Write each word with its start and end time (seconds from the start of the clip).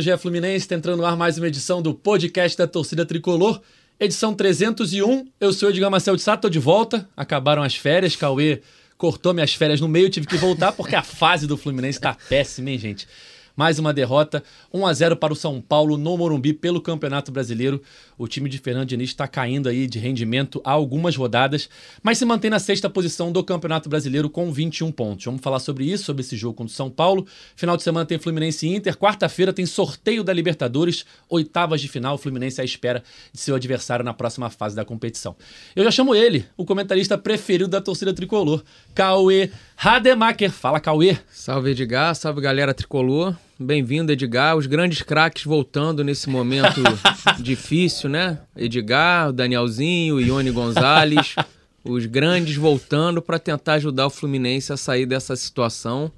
Hoje 0.00 0.12
é 0.12 0.16
Fluminense, 0.16 0.58
está 0.58 0.76
entrando 0.76 0.98
no 0.98 1.04
ar 1.04 1.16
mais 1.16 1.38
uma 1.38 1.48
edição 1.48 1.82
do 1.82 1.92
podcast 1.92 2.56
da 2.56 2.68
torcida 2.68 3.04
tricolor. 3.04 3.60
Edição 3.98 4.32
301. 4.32 5.26
Eu 5.40 5.52
sou 5.52 5.68
o 5.68 5.72
Edgar 5.72 5.90
Marcel 5.90 6.14
de 6.14 6.22
Sá, 6.22 6.36
tô 6.36 6.48
de 6.48 6.60
volta. 6.60 7.08
Acabaram 7.16 7.64
as 7.64 7.74
férias, 7.74 8.14
Cauê 8.14 8.62
cortou 8.96 9.34
minhas 9.34 9.54
férias 9.54 9.80
no 9.80 9.88
meio, 9.88 10.08
tive 10.08 10.28
que 10.28 10.36
voltar 10.36 10.70
porque 10.70 10.94
a 10.94 11.02
fase 11.02 11.48
do 11.48 11.56
Fluminense 11.56 11.98
tá 11.98 12.16
péssima, 12.28 12.70
hein, 12.70 12.78
gente? 12.78 13.08
Mais 13.56 13.80
uma 13.80 13.92
derrota, 13.92 14.40
1 14.72 14.86
a 14.86 14.92
0 14.92 15.16
para 15.16 15.32
o 15.32 15.36
São 15.36 15.60
Paulo 15.60 15.98
no 15.98 16.16
Morumbi 16.16 16.52
pelo 16.52 16.80
Campeonato 16.80 17.32
Brasileiro. 17.32 17.82
O 18.18 18.26
time 18.26 18.48
de 18.48 18.58
Fernando 18.58 18.88
Diniz 18.88 19.10
está 19.10 19.28
caindo 19.28 19.68
aí 19.68 19.86
de 19.86 19.98
rendimento 19.98 20.60
há 20.64 20.72
algumas 20.72 21.14
rodadas, 21.14 21.70
mas 22.02 22.18
se 22.18 22.24
mantém 22.24 22.50
na 22.50 22.58
sexta 22.58 22.90
posição 22.90 23.30
do 23.30 23.44
Campeonato 23.44 23.88
Brasileiro 23.88 24.28
com 24.28 24.52
21 24.52 24.90
pontos. 24.90 25.24
Vamos 25.24 25.40
falar 25.40 25.60
sobre 25.60 25.84
isso, 25.84 26.04
sobre 26.04 26.22
esse 26.22 26.36
jogo 26.36 26.54
contra 26.54 26.72
o 26.72 26.74
São 26.74 26.90
Paulo. 26.90 27.24
Final 27.54 27.76
de 27.76 27.84
semana 27.84 28.04
tem 28.04 28.18
Fluminense 28.18 28.66
e 28.66 28.74
Inter. 28.74 28.96
Quarta-feira 28.96 29.52
tem 29.52 29.64
sorteio 29.64 30.24
da 30.24 30.32
Libertadores, 30.32 31.06
oitavas 31.28 31.80
de 31.80 31.86
final. 31.86 32.16
O 32.16 32.18
Fluminense 32.18 32.60
à 32.60 32.64
espera 32.64 33.02
de 33.32 33.40
seu 33.40 33.54
adversário 33.54 34.04
na 34.04 34.12
próxima 34.12 34.50
fase 34.50 34.74
da 34.74 34.84
competição. 34.84 35.36
Eu 35.76 35.84
já 35.84 35.90
chamo 35.90 36.14
ele, 36.14 36.44
o 36.56 36.64
comentarista 36.64 37.16
preferido 37.16 37.68
da 37.68 37.80
torcida 37.80 38.12
tricolor, 38.12 38.64
Cauê 38.94 39.50
Rademacher. 39.76 40.50
Fala, 40.50 40.80
Cauê. 40.80 41.16
Salve, 41.30 41.70
Edgar. 41.70 42.14
Salve, 42.14 42.40
galera 42.40 42.74
tricolor. 42.74 43.36
Bem-vindo, 43.60 44.12
Edgar. 44.12 44.56
Os 44.56 44.66
grandes 44.66 45.02
craques 45.02 45.42
voltando 45.42 46.04
nesse 46.04 46.30
momento 46.30 46.80
difícil, 47.42 48.08
né? 48.08 48.38
Edgar, 48.54 49.32
Danielzinho, 49.32 50.20
Ione 50.20 50.52
Gonzalez. 50.52 51.34
Os 51.82 52.06
grandes 52.06 52.54
voltando 52.54 53.20
para 53.20 53.36
tentar 53.36 53.74
ajudar 53.74 54.06
o 54.06 54.10
Fluminense 54.10 54.72
a 54.72 54.76
sair 54.76 55.06
dessa 55.06 55.34
situação. 55.34 56.12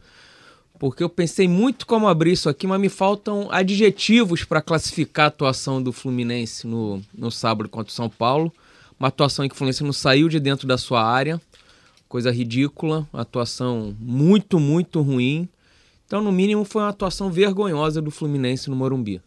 Porque 0.78 1.02
eu 1.02 1.08
pensei 1.08 1.48
muito 1.48 1.86
como 1.86 2.08
abrir 2.08 2.32
isso 2.32 2.46
aqui, 2.46 2.66
mas 2.66 2.78
me 2.78 2.90
faltam 2.90 3.48
adjetivos 3.50 4.44
para 4.44 4.60
classificar 4.60 5.24
a 5.24 5.28
atuação 5.28 5.82
do 5.82 5.94
Fluminense 5.94 6.66
no, 6.66 7.00
no 7.16 7.30
sábado 7.30 7.70
contra 7.70 7.90
o 7.90 7.94
São 7.94 8.10
Paulo. 8.10 8.52
Uma 8.98 9.08
atuação 9.08 9.46
em 9.46 9.48
que 9.48 9.54
o 9.54 9.56
Fluminense 9.56 9.82
não 9.82 9.94
saiu 9.94 10.28
de 10.28 10.38
dentro 10.38 10.68
da 10.68 10.76
sua 10.76 11.02
área. 11.02 11.40
Coisa 12.06 12.30
ridícula. 12.30 13.08
Atuação 13.14 13.96
muito, 13.98 14.60
muito 14.60 15.00
ruim 15.00 15.48
então, 16.10 16.20
no 16.20 16.32
mínimo, 16.32 16.64
foi 16.64 16.82
uma 16.82 16.88
atuação 16.88 17.30
vergonhosa 17.30 18.02
do 18.02 18.10
Fluminense 18.10 18.68
no 18.68 18.74
Morumbi. 18.74 19.22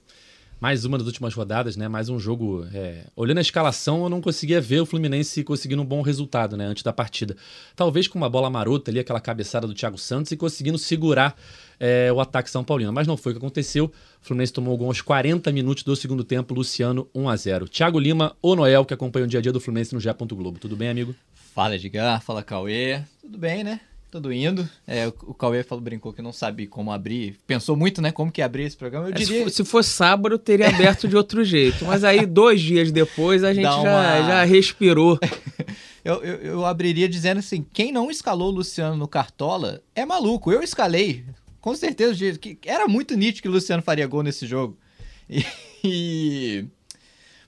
Mais 0.59 0.83
uma 0.83 0.97
das 0.97 1.07
últimas 1.07 1.33
rodadas, 1.33 1.77
né? 1.77 1.87
Mais 1.87 2.09
um 2.09 2.19
jogo. 2.19 2.67
É... 2.73 3.05
Olhando 3.15 3.37
a 3.37 3.41
escalação, 3.41 4.03
eu 4.03 4.09
não 4.09 4.19
conseguia 4.19 4.59
ver 4.59 4.81
o 4.81 4.85
Fluminense 4.85 5.45
conseguindo 5.45 5.81
um 5.81 5.85
bom 5.85 6.01
resultado, 6.01 6.57
né? 6.57 6.65
Antes 6.65 6.83
da 6.83 6.91
partida. 6.91 7.37
Talvez 7.73 8.09
com 8.09 8.17
uma 8.17 8.29
bola 8.29 8.49
marota 8.49 8.91
ali, 8.91 8.99
aquela 8.99 9.21
cabeçada 9.21 9.65
do 9.65 9.73
Thiago 9.73 9.97
Santos 9.97 10.33
e 10.33 10.35
conseguindo 10.35 10.77
segurar 10.77 11.37
é, 11.79 12.11
o 12.11 12.19
ataque 12.19 12.49
São 12.49 12.65
Paulino. 12.65 12.91
Mas 12.91 13.07
não 13.07 13.15
foi 13.15 13.31
o 13.31 13.35
que 13.35 13.39
aconteceu. 13.39 13.85
O 13.85 13.91
Fluminense 14.19 14.51
tomou 14.51 14.77
gol 14.77 14.87
aos 14.87 14.99
40 14.99 15.53
minutos 15.53 15.85
do 15.85 15.95
segundo 15.95 16.21
tempo. 16.25 16.53
Luciano 16.53 17.07
1 17.15 17.29
a 17.29 17.35
0 17.37 17.69
Thiago 17.69 17.97
Lima, 17.97 18.35
o 18.41 18.57
Noel, 18.57 18.83
que 18.83 18.93
acompanha 18.93 19.25
o 19.25 19.29
dia 19.29 19.39
a 19.39 19.41
dia 19.41 19.53
do 19.53 19.61
Fluminense 19.61 19.93
no 19.93 20.01
Gé. 20.01 20.13
Globo. 20.13 20.59
Tudo 20.59 20.75
bem, 20.75 20.89
amigo? 20.89 21.15
Fala, 21.55 21.77
Edgar. 21.77 22.21
Fala, 22.21 22.43
Cauê. 22.43 23.03
Tudo 23.21 23.37
bem, 23.37 23.63
né? 23.63 23.79
Tudo 24.13 24.31
indo. 24.31 24.69
É, 24.85 25.07
o, 25.07 25.33
Cauê 25.33 25.63
falou, 25.63 25.83
brincou 25.83 26.13
que 26.13 26.21
não 26.21 26.31
sabe 26.31 26.67
como 26.67 26.91
abrir. 26.91 27.39
Pensou 27.47 27.75
muito, 27.75 27.99
né? 27.99 28.11
Como 28.11 28.31
que 28.31 28.43
abrir 28.43 28.63
esse 28.63 28.77
programa. 28.77 29.07
Eu 29.07 29.11
é, 29.11 29.15
diria... 29.15 29.49
Se, 29.49 29.65
fosse 29.65 29.89
sábado, 29.89 30.37
teria 30.37 30.69
aberto 30.69 31.07
de 31.07 31.17
outro 31.17 31.43
jeito. 31.43 31.83
Mas 31.85 32.03
aí, 32.03 32.23
dois 32.27 32.61
dias 32.61 32.91
depois, 32.91 33.43
a 33.43 33.51
gente 33.55 33.65
uma... 33.65 33.83
já, 33.83 34.21
já 34.21 34.43
respirou. 34.43 35.19
eu, 36.05 36.23
eu, 36.23 36.35
eu, 36.41 36.65
abriria 36.65 37.09
dizendo 37.09 37.39
assim: 37.39 37.65
quem 37.73 37.91
não 37.91 38.11
escalou 38.11 38.49
o 38.49 38.55
Luciano 38.55 38.95
no 38.95 39.07
Cartola 39.07 39.81
é 39.95 40.05
maluco. 40.05 40.51
Eu 40.51 40.61
escalei. 40.61 41.25
Com 41.59 41.75
certeza, 41.75 42.37
que 42.37 42.59
era 42.65 42.87
muito 42.87 43.15
nítido 43.15 43.41
que 43.41 43.49
o 43.49 43.51
Luciano 43.51 43.81
faria 43.81 44.05
gol 44.05 44.21
nesse 44.21 44.45
jogo. 44.45 44.77
e... 45.27 45.43
e 45.83 46.65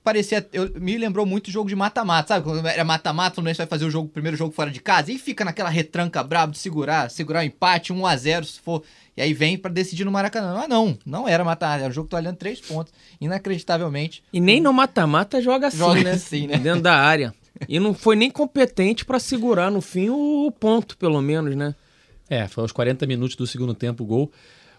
parecia. 0.06 0.48
Eu, 0.54 0.72
me 0.80 0.96
lembrou 0.98 1.26
muito 1.26 1.48
o 1.48 1.52
jogo 1.52 1.68
de 1.68 1.76
mata-mata, 1.76 2.28
sabe? 2.30 2.46
Quando 2.46 2.66
era 2.66 2.84
mata-mata, 2.86 3.32
o 3.32 3.36
Fluminense 3.36 3.58
vai 3.58 3.66
fazer 3.66 3.86
o 3.86 3.90
jogo, 3.90 4.08
o 4.08 4.12
primeiro 4.12 4.38
jogo 4.38 4.54
fora 4.54 4.70
de 4.70 4.80
casa, 4.80 5.12
e 5.12 5.18
fica 5.18 5.44
naquela 5.44 5.70
retranca 5.70 6.24
brabo 6.24 6.54
de 6.54 6.60
segurar, 6.60 7.10
segurar 7.10 7.40
o 7.40 7.42
um 7.42 7.46
empate, 7.46 7.92
1 7.92 8.06
a 8.06 8.16
0 8.16 8.46
se 8.46 8.60
for. 8.60 8.84
E 9.18 9.22
aí 9.22 9.34
vem 9.34 9.58
para 9.58 9.72
decidir 9.72 10.06
no 10.06 10.12
Maracanã. 10.12 10.54
Mas 10.54 10.70
não, 10.70 10.98
não 11.06 11.28
era 11.28 11.44
mata-mata, 11.44 11.82
era 11.82 11.90
o 11.90 11.94
jogo 11.94 12.08
que 12.08 12.16
olhando 12.16 12.38
três 12.38 12.62
pontos. 12.62 12.94
Inacreditavelmente. 13.20 14.24
E 14.32 14.40
nem 14.40 14.62
no 14.62 14.72
mata-mata 14.72 15.42
joga 15.42 15.68
assim, 15.68 15.78
joga 15.78 16.04
né? 16.04 16.12
assim, 16.12 16.48
né? 16.48 16.58
Dentro 16.58 16.82
da 16.82 16.96
área. 16.96 17.34
E 17.68 17.80
não 17.80 17.94
foi 17.94 18.16
nem 18.16 18.30
competente 18.30 19.04
para 19.04 19.18
segurar 19.20 19.72
no 19.72 19.82
fim 19.82 20.10
o 20.10 20.52
ponto, 20.60 20.96
pelo 20.98 21.22
menos, 21.22 21.56
né? 21.56 21.74
É, 22.30 22.48
foi 22.48 22.64
aos 22.64 22.72
40 22.72 23.08
minutos 23.08 23.36
do 23.36 23.48
segundo 23.48 23.74
tempo 23.74 24.04
o 24.04 24.06
gol. 24.06 24.32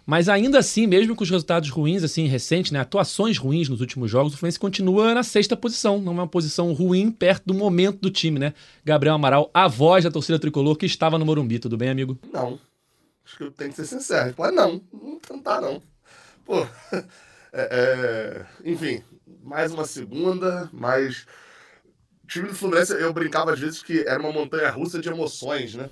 Mas 0.07 0.29
ainda 0.29 0.57
assim, 0.57 0.87
mesmo 0.87 1.13
com 1.13 1.23
os 1.25 1.29
resultados 1.29 1.69
ruins, 1.69 2.01
assim, 2.01 2.27
recentes, 2.27 2.71
né, 2.71 2.79
atuações 2.79 3.37
ruins 3.37 3.67
nos 3.67 3.81
últimos 3.81 4.09
jogos, 4.09 4.33
o 4.33 4.37
Fluminense 4.37 4.57
continua 4.57 5.13
na 5.13 5.21
sexta 5.21 5.57
posição, 5.57 5.99
numa 5.99 6.25
posição 6.25 6.71
ruim 6.71 7.11
perto 7.11 7.43
do 7.47 7.53
momento 7.53 7.99
do 7.99 8.09
time, 8.09 8.39
né? 8.39 8.53
Gabriel 8.85 9.15
Amaral, 9.15 9.51
a 9.53 9.67
voz 9.67 10.05
da 10.05 10.09
torcida 10.09 10.39
tricolor 10.39 10.77
que 10.77 10.85
estava 10.85 11.17
no 11.19 11.25
Morumbi. 11.25 11.59
Tudo 11.59 11.75
bem, 11.75 11.89
amigo? 11.89 12.17
Não. 12.31 12.57
Acho 13.25 13.35
que 13.35 13.43
eu 13.43 13.51
tenho 13.51 13.69
que 13.69 13.75
ser 13.75 13.85
sincero. 13.85 14.33
Pô, 14.33 14.49
não, 14.49 14.81
não 15.29 15.39
tá 15.41 15.59
não. 15.59 15.81
Pô, 16.45 16.65
é, 17.51 17.67
é, 17.69 18.45
enfim, 18.63 19.03
mais 19.43 19.73
uma 19.73 19.83
segunda, 19.83 20.69
mas 20.71 21.25
o 22.23 22.27
time 22.27 22.47
do 22.47 22.55
Fluminense, 22.55 22.93
eu 22.93 23.11
brincava 23.11 23.51
às 23.51 23.59
vezes 23.59 23.83
que 23.83 24.05
era 24.07 24.21
uma 24.21 24.31
montanha 24.31 24.69
russa 24.69 25.01
de 25.01 25.09
emoções, 25.09 25.75
né? 25.75 25.89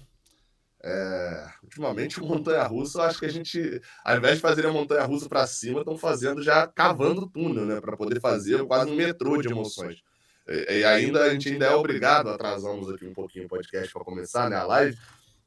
É, 0.87 1.47
ultimamente, 1.63 2.21
montanha-russa, 2.21 3.01
acho 3.01 3.17
que 3.17 3.25
a 3.25 3.29
gente, 3.29 3.81
ao 4.03 4.17
invés 4.17 4.35
de 4.35 4.41
fazer 4.41 4.67
a 4.67 4.71
montanha-russa 4.71 5.27
para 5.27 5.47
cima, 5.47 5.79
estão 5.79 5.97
fazendo 5.97 6.43
já 6.43 6.67
cavando 6.67 7.23
o 7.23 7.27
túnel, 7.27 7.65
né? 7.65 7.81
Para 7.81 7.97
poder 7.97 8.21
fazer 8.21 8.63
quase 8.67 8.91
um 8.91 8.95
metrô 8.95 9.41
de 9.41 9.47
emoções. 9.47 10.03
E, 10.47 10.81
e, 10.81 10.85
ainda 10.85 11.23
a 11.23 11.29
gente 11.31 11.49
ainda 11.49 11.65
é 11.65 11.75
obrigado, 11.75 12.29
atrasamos 12.29 12.87
aqui 12.91 13.07
um 13.07 13.15
pouquinho 13.15 13.45
o 13.45 13.49
podcast 13.49 13.91
para 13.91 14.03
começar, 14.03 14.47
né? 14.47 14.57
A 14.57 14.63
live, 14.63 14.95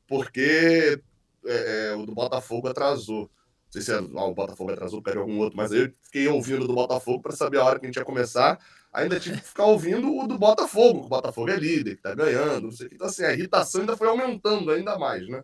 porque 0.09 1.01
é, 1.47 1.91
é, 1.91 1.95
o 1.95 2.05
do 2.05 2.13
Botafogo 2.13 2.67
atrasou. 2.67 3.31
Não 3.67 3.73
sei 3.73 3.83
se 3.83 3.93
é, 3.93 3.97
ah, 3.97 4.25
o 4.25 4.35
Botafogo 4.35 4.73
atrasou, 4.73 5.01
pega 5.01 5.21
algum 5.21 5.39
outro, 5.39 5.57
mas 5.57 5.71
eu 5.71 5.93
fiquei 6.03 6.27
ouvindo 6.27 6.67
do 6.67 6.75
Botafogo 6.75 7.23
para 7.23 7.37
saber 7.37 7.59
a 7.59 7.65
hora 7.65 7.79
que 7.79 7.87
a 7.87 7.89
gente 7.89 7.97
ia 7.97 8.05
começar 8.05 8.59
ainda 8.93 9.21
tive 9.21 9.41
que 9.41 9.49
ficar 9.49 9.65
ouvindo 9.65 10.17
o 10.17 10.27
do 10.27 10.39
Botafogo, 10.39 11.07
o 11.07 11.09
Botafogo 11.09 11.51
é 11.51 11.57
líder, 11.57 11.97
que 11.97 12.03
tá 12.03 12.15
ganhando, 12.15 12.63
não 12.63 12.73
sei 12.73 12.87
o 12.87 12.89
que. 12.89 12.95
Então, 12.97 13.07
assim, 13.07 13.25
a 13.25 13.33
irritação 13.33 13.83
ainda 13.83 13.97
foi 13.97 14.09
aumentando 14.09 14.71
ainda 14.71 14.99
mais, 14.99 15.29
né? 15.29 15.43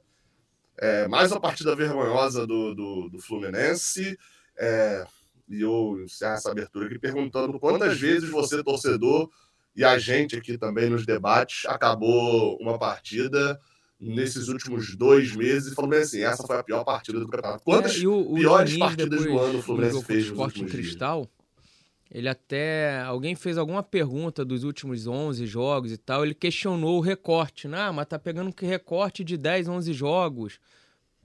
É, 0.76 1.06
mais 1.06 1.30
uma 1.30 1.40
partida 1.40 1.76
vergonhosa 1.76 2.46
do, 2.46 2.74
do, 2.74 3.08
do 3.08 3.18
Fluminense. 3.20 4.18
É, 4.56 5.06
e 5.48 5.60
eu 5.60 6.00
encerro 6.02 6.34
essa 6.34 6.50
abertura 6.50 6.86
aqui 6.86 6.98
perguntando 6.98 7.58
quantas 7.60 7.98
vezes 7.98 8.28
você, 8.28 8.62
torcedor, 8.62 9.30
e 9.76 9.84
a 9.84 9.98
gente 9.98 10.36
aqui 10.36 10.56
também 10.56 10.88
nos 10.88 11.04
debates, 11.04 11.66
acabou 11.66 12.56
uma 12.60 12.78
partida 12.78 13.60
nesses 14.00 14.48
últimos 14.48 14.94
dois 14.96 15.34
meses 15.34 15.72
e 15.72 15.74
falou 15.74 15.90
bem 15.90 16.00
assim, 16.00 16.22
essa 16.22 16.46
foi 16.46 16.56
a 16.56 16.62
pior 16.62 16.84
partida 16.84 17.18
do 17.18 17.28
campeonato. 17.28 17.64
Quantas 17.64 18.00
é, 18.00 18.06
o, 18.06 18.32
o 18.32 18.34
piores 18.34 18.76
partidas 18.76 19.24
do 19.24 19.38
ano 19.38 19.58
o 19.58 19.62
Fluminense 19.62 20.04
fez 20.04 20.30
nos 20.30 20.38
últimos 20.38 20.72
Cristal, 20.72 21.22
dias? 21.22 21.43
Ele 22.10 22.28
até. 22.28 23.00
Alguém 23.02 23.34
fez 23.34 23.58
alguma 23.58 23.82
pergunta 23.82 24.44
dos 24.44 24.64
últimos 24.64 25.06
11 25.06 25.46
jogos 25.46 25.92
e 25.92 25.96
tal. 25.96 26.24
Ele 26.24 26.34
questionou 26.34 26.98
o 26.98 27.00
recorte. 27.00 27.66
Né? 27.66 27.78
Ah, 27.78 27.92
mas 27.92 28.06
tá 28.06 28.18
pegando 28.18 28.52
que 28.52 28.66
recorte 28.66 29.24
de 29.24 29.36
10, 29.36 29.68
11 29.68 29.92
jogos. 29.92 30.60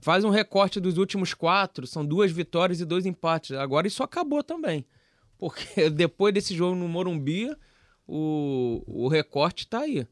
Faz 0.00 0.24
um 0.24 0.30
recorte 0.30 0.80
dos 0.80 0.96
últimos 0.96 1.34
quatro. 1.34 1.86
São 1.86 2.04
duas 2.04 2.32
vitórias 2.32 2.80
e 2.80 2.84
dois 2.84 3.06
empates. 3.06 3.56
Agora 3.56 3.86
isso 3.86 4.02
acabou 4.02 4.42
também. 4.42 4.84
Porque 5.38 5.88
depois 5.90 6.34
desse 6.34 6.54
jogo 6.54 6.74
no 6.74 6.88
Morumbi, 6.88 7.54
o, 8.06 8.82
o 8.86 9.08
recorte 9.08 9.66
tá 9.66 9.80
aí. 9.80 10.06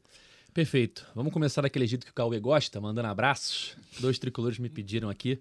Perfeito. 0.53 1.05
Vamos 1.15 1.31
começar 1.33 1.61
daquele 1.61 1.87
jeito 1.87 2.05
que 2.05 2.11
o 2.11 2.15
Cauê 2.15 2.39
gosta, 2.39 2.81
mandando 2.81 3.07
abraços. 3.07 3.75
Dois 3.99 4.17
tricolores 4.17 4.59
me 4.59 4.69
pediram 4.69 5.09
aqui. 5.09 5.39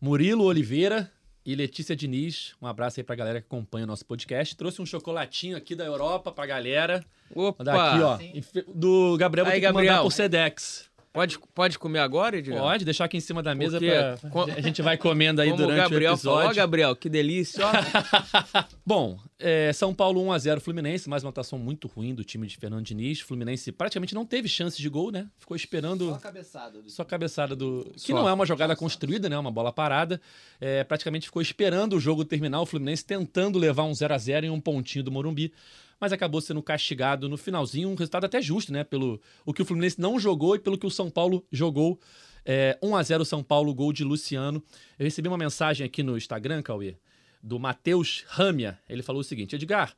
Murilo 0.00 0.44
Oliveira 0.44 1.10
e 1.48 1.54
Letícia 1.54 1.96
Diniz. 1.96 2.54
Um 2.60 2.66
abraço 2.66 3.00
aí 3.00 3.04
pra 3.04 3.16
galera 3.16 3.40
que 3.40 3.46
acompanha 3.46 3.84
o 3.84 3.86
nosso 3.86 4.04
podcast. 4.04 4.54
Trouxe 4.54 4.82
um 4.82 4.86
chocolatinho 4.86 5.56
aqui 5.56 5.74
da 5.74 5.82
Europa 5.82 6.30
pra 6.30 6.44
galera. 6.44 7.02
Opa! 7.34 7.64
Daqui, 7.64 8.02
ó. 8.02 8.18
Sim. 8.18 8.42
Do 8.74 9.16
Gabriel, 9.16 9.46
vou 9.46 9.54
aí, 9.54 9.56
ter 9.58 9.66
que 9.66 9.72
Gabriel. 9.72 9.92
mandar 9.94 10.02
por 10.02 10.12
Sedex. 10.12 10.90
Pode, 11.18 11.36
pode 11.52 11.78
comer 11.80 11.98
agora, 11.98 12.38
Edgar? 12.38 12.60
Pode, 12.60 12.84
deixar 12.84 13.06
aqui 13.06 13.16
em 13.16 13.20
cima 13.20 13.42
da 13.42 13.52
mesa 13.52 13.80
pra... 13.80 14.16
A 14.56 14.60
gente 14.60 14.80
vai 14.80 14.96
comendo 14.96 15.40
aí 15.40 15.50
durante 15.50 15.72
o, 15.72 15.82
Gabriel 15.82 16.12
o 16.12 16.14
episódio. 16.14 16.40
Falou, 16.42 16.54
Gabriel, 16.54 16.94
que 16.94 17.08
delícia, 17.08 17.64
Bom, 18.86 19.18
é, 19.36 19.72
São 19.72 19.92
Paulo 19.92 20.24
1x0 20.26 20.60
Fluminense, 20.60 21.08
mais 21.08 21.24
uma 21.24 21.30
atuação 21.30 21.58
muito 21.58 21.88
ruim 21.88 22.14
do 22.14 22.22
time 22.22 22.46
de 22.46 22.56
Fernando 22.56 22.84
Diniz. 22.84 23.18
Fluminense 23.18 23.72
praticamente 23.72 24.14
não 24.14 24.24
teve 24.24 24.48
chance 24.48 24.80
de 24.80 24.88
gol, 24.88 25.10
né? 25.10 25.26
Ficou 25.40 25.56
esperando... 25.56 26.10
Só 26.10 26.14
a 26.14 26.18
cabeçada. 26.20 26.82
Do... 26.82 26.88
Só 26.88 27.02
a 27.02 27.04
cabeçada 27.04 27.56
do... 27.56 27.92
Que 27.96 28.12
não 28.12 28.28
é 28.28 28.32
uma 28.32 28.46
jogada 28.46 28.76
construída, 28.76 29.28
né? 29.28 29.36
Uma 29.36 29.50
bola 29.50 29.72
parada. 29.72 30.20
É, 30.60 30.84
praticamente 30.84 31.26
ficou 31.26 31.42
esperando 31.42 31.96
o 31.96 32.00
jogo 32.00 32.24
terminar, 32.24 32.60
o 32.60 32.66
Fluminense 32.66 33.04
tentando 33.04 33.58
levar 33.58 33.82
um 33.82 33.90
0x0 33.90 34.44
em 34.44 34.50
um 34.50 34.60
pontinho 34.60 35.02
do 35.02 35.10
Morumbi 35.10 35.52
mas 36.00 36.12
acabou 36.12 36.40
sendo 36.40 36.62
castigado 36.62 37.28
no 37.28 37.36
finalzinho, 37.36 37.88
um 37.88 37.94
resultado 37.94 38.24
até 38.24 38.40
justo, 38.40 38.72
né? 38.72 38.84
Pelo 38.84 39.20
o 39.44 39.52
que 39.52 39.62
o 39.62 39.64
Fluminense 39.64 40.00
não 40.00 40.18
jogou 40.18 40.54
e 40.54 40.58
pelo 40.58 40.78
que 40.78 40.86
o 40.86 40.90
São 40.90 41.10
Paulo 41.10 41.44
jogou. 41.50 41.98
É, 42.44 42.78
1 42.82 42.96
a 42.96 43.02
0 43.02 43.24
São 43.24 43.42
Paulo, 43.42 43.74
gol 43.74 43.92
de 43.92 44.04
Luciano. 44.04 44.62
Eu 44.98 45.04
recebi 45.04 45.28
uma 45.28 45.36
mensagem 45.36 45.84
aqui 45.84 46.02
no 46.02 46.16
Instagram, 46.16 46.62
Cauê, 46.62 46.96
do 47.42 47.58
Matheus 47.58 48.24
Ramia. 48.28 48.78
Ele 48.88 49.02
falou 49.02 49.20
o 49.20 49.24
seguinte: 49.24 49.54
Edgar, 49.54 49.94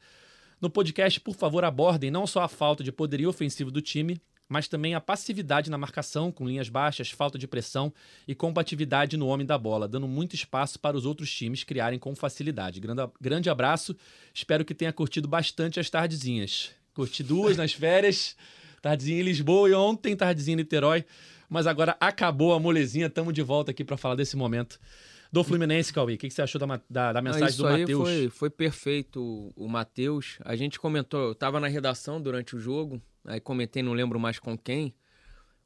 no 0.60 0.68
podcast, 0.68 1.20
por 1.20 1.34
favor, 1.34 1.64
abordem 1.64 2.10
não 2.10 2.26
só 2.26 2.42
a 2.42 2.48
falta 2.48 2.82
de 2.82 2.90
poderio 2.90 3.28
ofensivo 3.28 3.70
do 3.70 3.80
time, 3.80 4.20
mas 4.50 4.66
também 4.66 4.96
a 4.96 5.00
passividade 5.00 5.70
na 5.70 5.78
marcação, 5.78 6.32
com 6.32 6.44
linhas 6.44 6.68
baixas, 6.68 7.08
falta 7.08 7.38
de 7.38 7.46
pressão 7.46 7.92
e 8.26 8.34
combatividade 8.34 9.16
no 9.16 9.28
homem 9.28 9.46
da 9.46 9.56
bola, 9.56 9.86
dando 9.86 10.08
muito 10.08 10.34
espaço 10.34 10.76
para 10.80 10.96
os 10.96 11.06
outros 11.06 11.32
times 11.32 11.62
criarem 11.62 12.00
com 12.00 12.16
facilidade. 12.16 12.82
Grande 13.20 13.48
abraço, 13.48 13.96
espero 14.34 14.64
que 14.64 14.74
tenha 14.74 14.92
curtido 14.92 15.28
bastante 15.28 15.78
as 15.78 15.88
tardezinhas. 15.88 16.72
Curti 16.92 17.22
duas 17.22 17.56
nas 17.56 17.72
férias, 17.72 18.36
tardezinha 18.82 19.20
em 19.20 19.22
Lisboa 19.22 19.70
e 19.70 19.72
ontem 19.72 20.16
tardezinha 20.16 20.54
em 20.54 20.56
Niterói, 20.56 21.04
mas 21.48 21.68
agora 21.68 21.96
acabou 22.00 22.52
a 22.52 22.58
molezinha, 22.58 23.06
estamos 23.06 23.32
de 23.32 23.42
volta 23.42 23.70
aqui 23.70 23.84
para 23.84 23.96
falar 23.96 24.16
desse 24.16 24.36
momento 24.36 24.80
do 25.32 25.44
Fluminense, 25.44 25.92
Cauê. 25.92 26.14
O 26.14 26.18
que, 26.18 26.30
você 26.30 26.42
achou 26.42 26.58
da, 26.58 26.80
da, 26.88 27.12
da 27.12 27.22
mensagem 27.22 27.56
do 27.56 27.64
Matheus? 27.64 28.08
Foi, 28.08 28.30
foi 28.30 28.50
perfeito 28.50 29.22
o, 29.22 29.52
o 29.64 29.68
Matheus. 29.68 30.38
A 30.44 30.56
gente 30.56 30.78
comentou, 30.80 31.20
eu 31.20 31.32
estava 31.32 31.60
na 31.60 31.68
redação 31.68 32.20
durante 32.20 32.56
o 32.56 32.60
jogo, 32.60 33.00
aí 33.24 33.40
comentei, 33.40 33.82
não 33.82 33.92
lembro 33.92 34.18
mais 34.18 34.38
com 34.38 34.58
quem, 34.58 34.94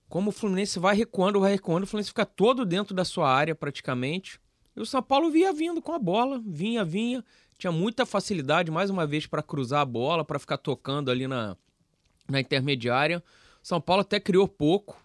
como 0.08 0.30
o 0.30 0.32
Fluminense 0.32 0.78
vai 0.78 0.94
recuando, 0.94 1.40
vai 1.40 1.52
recuando, 1.52 1.84
o 1.84 1.86
Fluminense 1.86 2.10
fica 2.10 2.26
todo 2.26 2.64
dentro 2.64 2.94
da 2.94 3.04
sua 3.04 3.28
área 3.28 3.54
praticamente. 3.54 4.38
E 4.76 4.80
o 4.80 4.86
São 4.86 5.02
Paulo 5.02 5.30
vinha 5.30 5.52
vindo 5.52 5.80
com 5.80 5.92
a 5.92 5.98
bola, 5.98 6.40
vinha, 6.44 6.84
vinha, 6.84 7.24
tinha 7.58 7.72
muita 7.72 8.04
facilidade 8.04 8.70
mais 8.70 8.90
uma 8.90 9.06
vez 9.06 9.26
para 9.26 9.42
cruzar 9.42 9.80
a 9.80 9.84
bola, 9.84 10.24
para 10.24 10.38
ficar 10.38 10.58
tocando 10.58 11.10
ali 11.10 11.26
na, 11.26 11.56
na 12.28 12.40
intermediária. 12.40 13.22
São 13.62 13.80
Paulo 13.80 14.02
até 14.02 14.20
criou 14.20 14.46
pouco, 14.46 14.96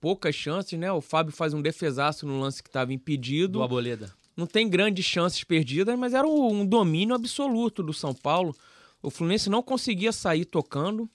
poucas 0.00 0.34
chances, 0.34 0.78
né? 0.78 0.90
O 0.92 1.00
Fábio 1.00 1.32
faz 1.32 1.54
um 1.54 1.62
defesaço 1.62 2.26
no 2.26 2.40
lance 2.40 2.62
que 2.62 2.68
estava 2.68 2.92
impedido. 2.92 3.54
Do 3.58 3.62
Aboleda. 3.62 4.12
Não 4.36 4.46
tem 4.46 4.68
grandes 4.68 5.04
chances 5.04 5.42
perdidas, 5.44 5.98
mas 5.98 6.12
era 6.12 6.26
um 6.26 6.64
domínio 6.66 7.14
absoluto 7.14 7.82
do 7.82 7.92
São 7.92 8.12
Paulo. 8.12 8.54
O 9.02 9.10
Fluminense 9.10 9.48
não 9.48 9.62
conseguia 9.62 10.12
sair 10.12 10.44
tocando. 10.44 11.08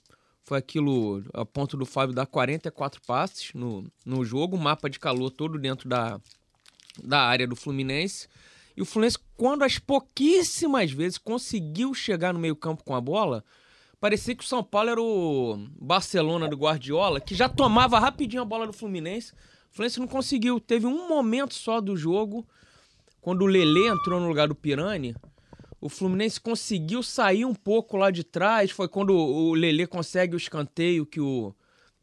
Foi 0.44 0.57
aquilo 0.57 1.23
a 1.33 1.45
ponto 1.45 1.77
do 1.77 1.85
Fábio 1.85 2.15
dar 2.15 2.25
44 2.25 3.00
passes 3.06 3.53
no, 3.53 3.85
no 4.03 4.25
jogo, 4.25 4.57
mapa 4.57 4.89
de 4.89 5.00
calor 5.00 5.29
todo 5.29 5.59
dentro 5.59 5.88
da, 5.88 6.19
da 7.03 7.21
área 7.21 7.47
do 7.47 7.56
Fluminense. 7.56 8.27
E 8.75 8.81
o 8.81 8.85
Fluminense, 8.85 9.19
quando 9.38 9.63
as 9.63 9.77
pouquíssimas 9.77 10.91
vezes 10.91 11.17
conseguiu 11.17 11.94
chegar 11.94 12.33
no 12.33 12.39
meio-campo 12.39 12.83
com 12.83 12.95
a 12.95 13.01
bola, 13.01 13.44
parecia 14.01 14.36
que 14.36 14.44
o 14.44 14.48
São 14.48 14.63
Paulo 14.63 14.89
era 14.89 15.01
o 15.01 15.68
Barcelona 15.80 16.50
do 16.50 16.57
Guardiola, 16.57 17.21
que 17.21 17.36
já 17.36 17.48
tomava 17.48 18.00
rapidinho 18.00 18.42
a 18.42 18.45
bola 18.45 18.65
do 18.65 18.74
Fluminense. 18.74 19.31
O 19.71 19.75
Fluminense 19.75 20.00
não 20.00 20.07
conseguiu. 20.07 20.59
Teve 20.59 20.88
um 20.88 21.07
momento 21.07 21.53
só 21.53 21.80
do 21.80 21.95
jogo, 21.95 22.45
quando 23.21 23.44
o 23.44 23.45
Lele 23.45 23.88
entrou 23.88 24.19
no 24.19 24.27
lugar 24.27 24.48
do 24.48 24.56
Pirani, 24.56 25.15
o 25.80 25.88
Fluminense 25.88 26.42
conseguiu 26.42 27.03
sair 27.03 27.45
um 27.45 27.53
pouco 27.53 27.95
lá 27.95 28.09
de 28.09 28.24
trás. 28.24 28.71
Foi 28.71 28.88
quando 28.88 29.15
o 29.15 29.53
Lele 29.53 29.86
consegue 29.86 30.36
o 30.36 30.38
escanteio 30.38 31.06
que 31.06 31.21
o, 31.21 31.53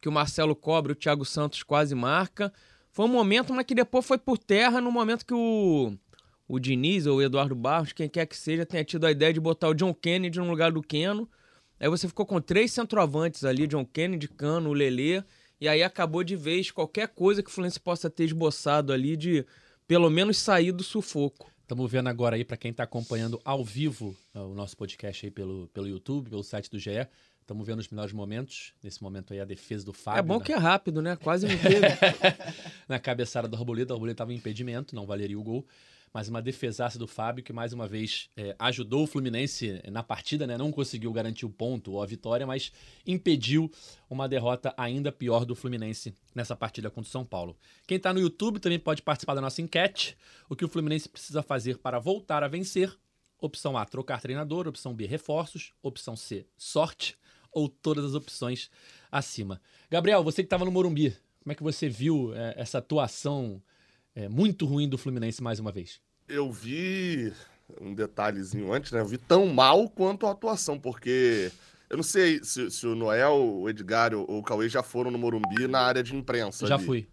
que 0.01 0.09
o 0.09 0.13
Marcelo 0.13 0.55
cobre, 0.55 0.93
o 0.93 0.97
Thiago 0.97 1.25
Santos 1.25 1.65
quase 1.65 1.97
marca. 1.97 2.53
Foi 2.93 3.07
um 3.07 3.09
momento, 3.09 3.53
mas 3.53 3.67
que 3.67 3.75
depois 3.75 4.07
foi 4.07 4.19
por 4.19 4.39
terra 4.39 4.81
no 4.81 4.93
momento 4.93 5.27
que 5.27 5.35
o, 5.35 5.93
o 6.47 6.61
Diniz 6.61 7.07
ou 7.07 7.19
o 7.19 7.23
Eduardo 7.23 7.57
Barros, 7.57 7.93
quem 7.93 8.09
quer 8.09 8.27
que 8.27 8.37
seja, 8.37 8.65
tenha 8.65 8.85
tido 8.85 9.05
a 9.05 9.11
ideia 9.11 9.33
de 9.33 9.41
botar 9.41 9.69
o 9.69 9.75
John 9.75 9.93
Kennedy 9.93 10.39
no 10.39 10.49
lugar 10.49 10.71
do 10.71 10.81
Keno. 10.81 11.29
Aí 11.81 11.89
você 11.89 12.09
ficou 12.09 12.27
com 12.27 12.41
três 12.41 12.73
centroavantes 12.73 13.45
ali, 13.45 13.67
John 13.67 13.85
Kennedy, 13.85 14.27
Cano, 14.29 14.71
o 14.71 14.73
Lelê, 14.73 15.23
e 15.61 15.69
aí 15.69 15.83
acabou 15.83 16.25
de 16.25 16.35
vez 16.35 16.71
qualquer 16.71 17.09
coisa 17.09 17.43
que 17.43 17.51
o 17.51 17.53
Fluminense 17.53 17.79
possa 17.79 18.11
ter 18.11 18.25
esboçado 18.25 18.93
ali 18.93 19.17
de 19.17 19.47
pelo 19.87 20.11
menos 20.11 20.39
sair 20.39 20.73
do 20.73 20.83
sufoco. 20.83 21.51
Estamos 21.63 21.91
vendo 21.91 22.09
agora 22.09 22.37
aí, 22.37 22.45
para 22.45 22.57
quem 22.57 22.71
está 22.71 22.85
acompanhando 22.85 23.41
ao 23.45 23.65
vivo 23.65 24.17
uh, 24.35 24.41
o 24.41 24.55
nosso 24.55 24.77
podcast 24.77 25.27
aí 25.27 25.31
pelo, 25.31 25.69
pelo 25.69 25.87
YouTube, 25.87 26.31
pelo 26.31 26.43
site 26.43 26.71
do 26.71 26.79
GE, 26.79 27.07
estamos 27.41 27.67
vendo 27.67 27.79
os 27.79 27.89
melhores 27.89 28.13
momentos. 28.13 28.73
Nesse 28.83 29.03
momento 29.03 29.33
aí, 29.33 29.41
a 29.41 29.45
defesa 29.45 29.85
do 29.85 29.93
Fábio. 29.93 30.19
É 30.19 30.23
bom 30.23 30.39
né? 30.39 30.45
que 30.45 30.53
é 30.53 30.57
rápido, 30.57 31.03
né? 31.03 31.17
Quase 31.17 31.47
não 31.49 31.59
teve. 31.59 31.87
na 32.89 32.99
cabeçada 32.99 33.47
do 33.47 33.57
Arboleda, 33.57 33.93
o 33.93 33.97
Arboleda 33.97 34.15
estava 34.15 34.33
em 34.33 34.37
impedimento, 34.37 34.97
não 34.97 35.07
valeria 35.07 35.39
o 35.39 35.43
gol 35.43 35.67
mas 36.19 36.29
uma 36.29 36.43
defesaça 36.43 36.99
do 36.99 37.07
Fábio 37.07 37.45
que 37.45 37.53
mais 37.53 37.73
uma 37.73 37.87
vez 37.87 38.29
é, 38.37 38.53
ajudou 38.59 39.05
o 39.05 39.07
Fluminense 39.07 39.81
na 39.89 40.03
partida, 40.03 40.49
né? 40.49 40.59
Não 40.59 40.73
conseguiu 40.73 41.13
garantir 41.13 41.47
o 41.47 41.49
ponto 41.49 41.93
ou 41.93 42.03
a 42.03 42.07
vitória, 42.07 42.45
mas 42.45 42.73
impediu 43.07 43.71
uma 44.11 44.29
derrota 44.29 44.75
ainda 44.77 45.13
pior 45.13 45.45
do 45.45 45.55
Fluminense 45.55 46.13
nessa 46.35 46.57
partida 46.57 46.91
contra 46.91 47.09
o 47.09 47.13
São 47.13 47.25
Paulo. 47.25 47.57
Quem 47.87 47.99
está 47.99 48.13
no 48.13 48.19
YouTube 48.19 48.59
também 48.59 48.81
pode 48.81 49.01
participar 49.01 49.37
da 49.37 49.41
nossa 49.41 49.63
enquete. 49.63 50.19
O 50.51 50.57
que 50.57 50.65
o 50.65 50.69
Fluminense 50.69 51.09
precisa 51.09 51.41
fazer 51.41 51.79
para 51.79 52.01
voltar 52.01 52.43
a 52.43 52.49
vencer? 52.49 52.93
Opção 53.41 53.79
A, 53.79 53.85
trocar 53.85 54.21
treinador. 54.21 54.67
Opção 54.67 54.93
B, 54.93 55.07
reforços. 55.07 55.73
Opção 55.81 56.17
C, 56.17 56.45
sorte. 56.57 57.17
Ou 57.53 57.69
todas 57.69 58.05
as 58.05 58.15
opções 58.15 58.73
acima. 59.09 59.61
Gabriel, 59.89 60.25
você 60.25 60.43
que 60.43 60.47
estava 60.47 60.65
no 60.65 60.73
Morumbi, 60.73 61.17
como 61.45 61.53
é 61.53 61.55
que 61.55 61.63
você 61.63 61.89
viu 61.89 62.35
é, 62.35 62.55
essa 62.57 62.79
atuação 62.79 63.63
é, 64.17 64.29
muito 64.29 64.67
ruim 64.67 64.89
do 64.89 64.99
Fluminense 64.99 65.41
mais 65.41 65.61
uma 65.61 65.71
vez? 65.71 66.01
Eu 66.29 66.53
vi 66.53 67.33
um 67.81 67.95
detalhezinho 67.95 68.73
antes, 68.73 68.93
né? 68.93 69.01
Eu 69.01 69.07
vi 69.07 69.19
tão 69.19 69.47
mal 69.47 69.89
quanto 69.89 70.27
a 70.27 70.31
atuação, 70.31 70.79
porque 70.79 71.51
eu 71.91 71.97
não 71.97 72.05
sei 72.05 72.43
se, 72.43 72.71
se 72.71 72.87
o 72.87 72.95
Noel, 72.95 73.35
o 73.35 73.69
Edgar 73.69 74.15
ou 74.15 74.39
o 74.39 74.43
Cauê 74.43 74.69
já 74.69 74.83
foram 74.83 75.11
no 75.11 75.19
Morumbi 75.19 75.67
na 75.67 75.81
área 75.81 76.03
de 76.03 76.15
imprensa. 76.15 76.67
Já 76.67 76.75
ali. 76.75 76.85
fui. 76.85 77.09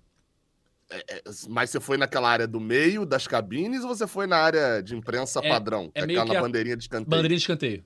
É, 0.89 1.15
é, 1.15 1.23
mas 1.49 1.69
você 1.69 1.79
foi 1.79 1.97
naquela 1.97 2.29
área 2.29 2.47
do 2.47 2.59
meio 2.59 3.05
das 3.05 3.25
cabines 3.25 3.83
ou 3.83 3.95
você 3.95 4.05
foi 4.05 4.27
na 4.27 4.37
área 4.37 4.81
de 4.81 4.95
imprensa 4.95 5.39
é, 5.43 5.49
padrão? 5.49 5.91
É, 5.95 6.01
é 6.01 6.05
meio 6.05 6.21
aquela 6.21 6.35
que 6.35 6.41
bandeirinha 6.41 6.77
de 6.77 6.83
escanteio. 6.83 7.09
Bandeirinha 7.09 7.37
de 7.37 7.43
escanteio. 7.43 7.85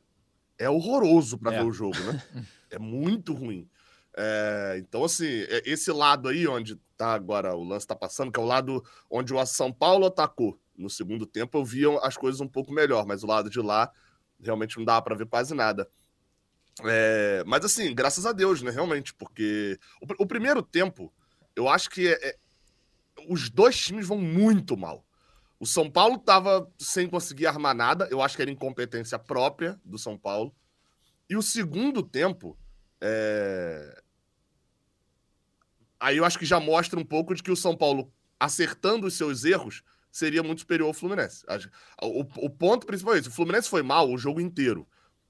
É 0.57 0.69
horroroso 0.69 1.37
para 1.37 1.55
é. 1.55 1.59
ver 1.59 1.65
o 1.65 1.71
jogo, 1.71 1.97
né? 1.99 2.21
é 2.69 2.77
muito 2.77 3.33
ruim. 3.33 3.69
É, 4.17 4.75
então, 4.79 5.05
assim, 5.05 5.25
é, 5.27 5.61
esse 5.65 5.91
lado 5.91 6.27
aí 6.27 6.45
onde 6.47 6.75
tá 6.97 7.13
agora 7.13 7.55
o 7.55 7.63
lance 7.63 7.87
tá 7.87 7.95
passando, 7.95 8.31
que 8.31 8.39
é 8.39 8.43
o 8.43 8.45
lado 8.45 8.83
onde 9.09 9.33
o 9.33 9.45
São 9.45 9.71
Paulo 9.71 10.05
atacou 10.05 10.59
no 10.79 10.89
segundo 10.89 11.25
tempo, 11.25 11.57
eu 11.57 11.65
via 11.65 11.89
as 11.99 12.17
coisas 12.17 12.41
um 12.41 12.47
pouco 12.47 12.71
melhor, 12.71 13.05
mas 13.05 13.23
o 13.23 13.27
lado 13.27 13.49
de 13.49 13.59
lá 13.59 13.91
realmente 14.41 14.77
não 14.77 14.85
dava 14.85 15.01
para 15.01 15.15
ver 15.15 15.27
quase 15.27 15.53
nada. 15.53 15.87
É, 16.83 17.43
mas 17.45 17.65
assim, 17.65 17.93
graças 17.93 18.25
a 18.25 18.31
Deus, 18.31 18.61
né? 18.61 18.71
Realmente, 18.71 19.13
porque 19.13 19.77
o, 20.01 20.23
o 20.23 20.27
primeiro 20.27 20.61
tempo, 20.63 21.13
eu 21.55 21.67
acho 21.67 21.89
que 21.89 22.07
é, 22.07 22.29
é, 22.29 22.35
os 23.27 23.49
dois 23.49 23.77
times 23.77 24.07
vão 24.07 24.17
muito 24.17 24.77
mal. 24.77 25.05
O 25.59 25.65
São 25.65 25.91
Paulo 25.91 26.17
tava 26.17 26.71
sem 26.79 27.07
conseguir 27.07 27.47
armar 27.47 27.75
nada, 27.75 28.07
eu 28.09 28.21
acho 28.21 28.35
que 28.35 28.41
era 28.41 28.49
incompetência 28.49 29.19
própria 29.19 29.79
do 29.83 29.97
São 29.97 30.17
Paulo. 30.17 30.55
E 31.29 31.35
o 31.35 31.41
segundo 31.41 32.01
tempo, 32.01 32.57
é, 33.01 34.01
Aí 35.99 36.17
eu 36.17 36.23
acho 36.23 36.39
que 36.39 36.45
já 36.45 36.59
mostra 36.59 36.97
um 36.97 37.03
pouco 37.03 37.35
de 37.35 37.43
que 37.43 37.51
o 37.51 37.55
São 37.55 37.75
Paulo, 37.75 38.11
acertando 38.39 39.05
os 39.05 39.15
seus 39.15 39.43
erros, 39.43 39.83
seria 40.11 40.43
muito 40.43 40.59
superior 40.59 40.87
ao 40.87 40.93
Fluminense. 40.93 41.45
O, 42.01 42.21
o 42.45 42.49
ponto 42.49 42.85
principal 42.85 43.15
é 43.15 43.19
esse: 43.19 43.29
o 43.29 43.31
Fluminense 43.31 43.69
foi 43.69 43.83
mal 43.83 44.09
o 44.09 44.17
jogo 44.17 44.41
inteiro. 44.41 44.87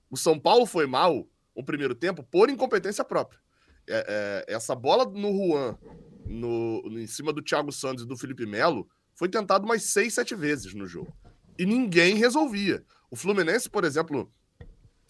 O 0.10 0.18
São 0.18 0.40
Paulo 0.40 0.66
foi 0.66 0.88
mal 0.88 1.28
o 1.54 1.64
primeiro 1.64 1.94
tempo 1.94 2.24
por 2.24 2.50
incompetência 2.50 3.04
própria. 3.04 3.40
É, 3.88 4.46
é, 4.48 4.54
essa 4.54 4.76
bola 4.76 5.06
no 5.06 5.32
Juan, 5.32 5.78
no, 6.26 6.84
em 7.00 7.08
cima 7.08 7.34
do 7.34 7.42
Thiago 7.42 7.72
Santos 7.72 8.04
e 8.04 8.08
do 8.08 8.18
Felipe 8.18 8.46
Melo, 8.46 8.90
foi 9.14 9.28
tentado 9.28 9.66
umas 9.66 9.84
seis, 9.84 10.14
sete 10.14 10.36
vezes 10.36 10.74
no 10.74 10.88
jogo. 10.88 11.14
E 11.58 11.66
ninguém 11.66 12.16
resolvia. 12.16 12.84
O 13.12 13.16
Fluminense, 13.16 13.70
por 13.70 13.84
exemplo, 13.84 14.32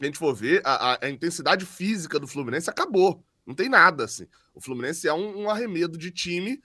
a 0.01 0.05
gente 0.05 0.17
for 0.17 0.33
ver, 0.33 0.61
a, 0.65 0.93
a, 0.93 1.05
a 1.05 1.09
intensidade 1.09 1.65
física 1.65 2.19
do 2.19 2.27
Fluminense 2.27 2.69
acabou. 2.69 3.23
Não 3.45 3.53
tem 3.53 3.69
nada, 3.69 4.05
assim. 4.05 4.25
O 4.53 4.61
Fluminense 4.61 5.07
é 5.07 5.13
um, 5.13 5.43
um 5.43 5.49
arremedo 5.49 5.97
de 5.97 6.09
time 6.09 6.61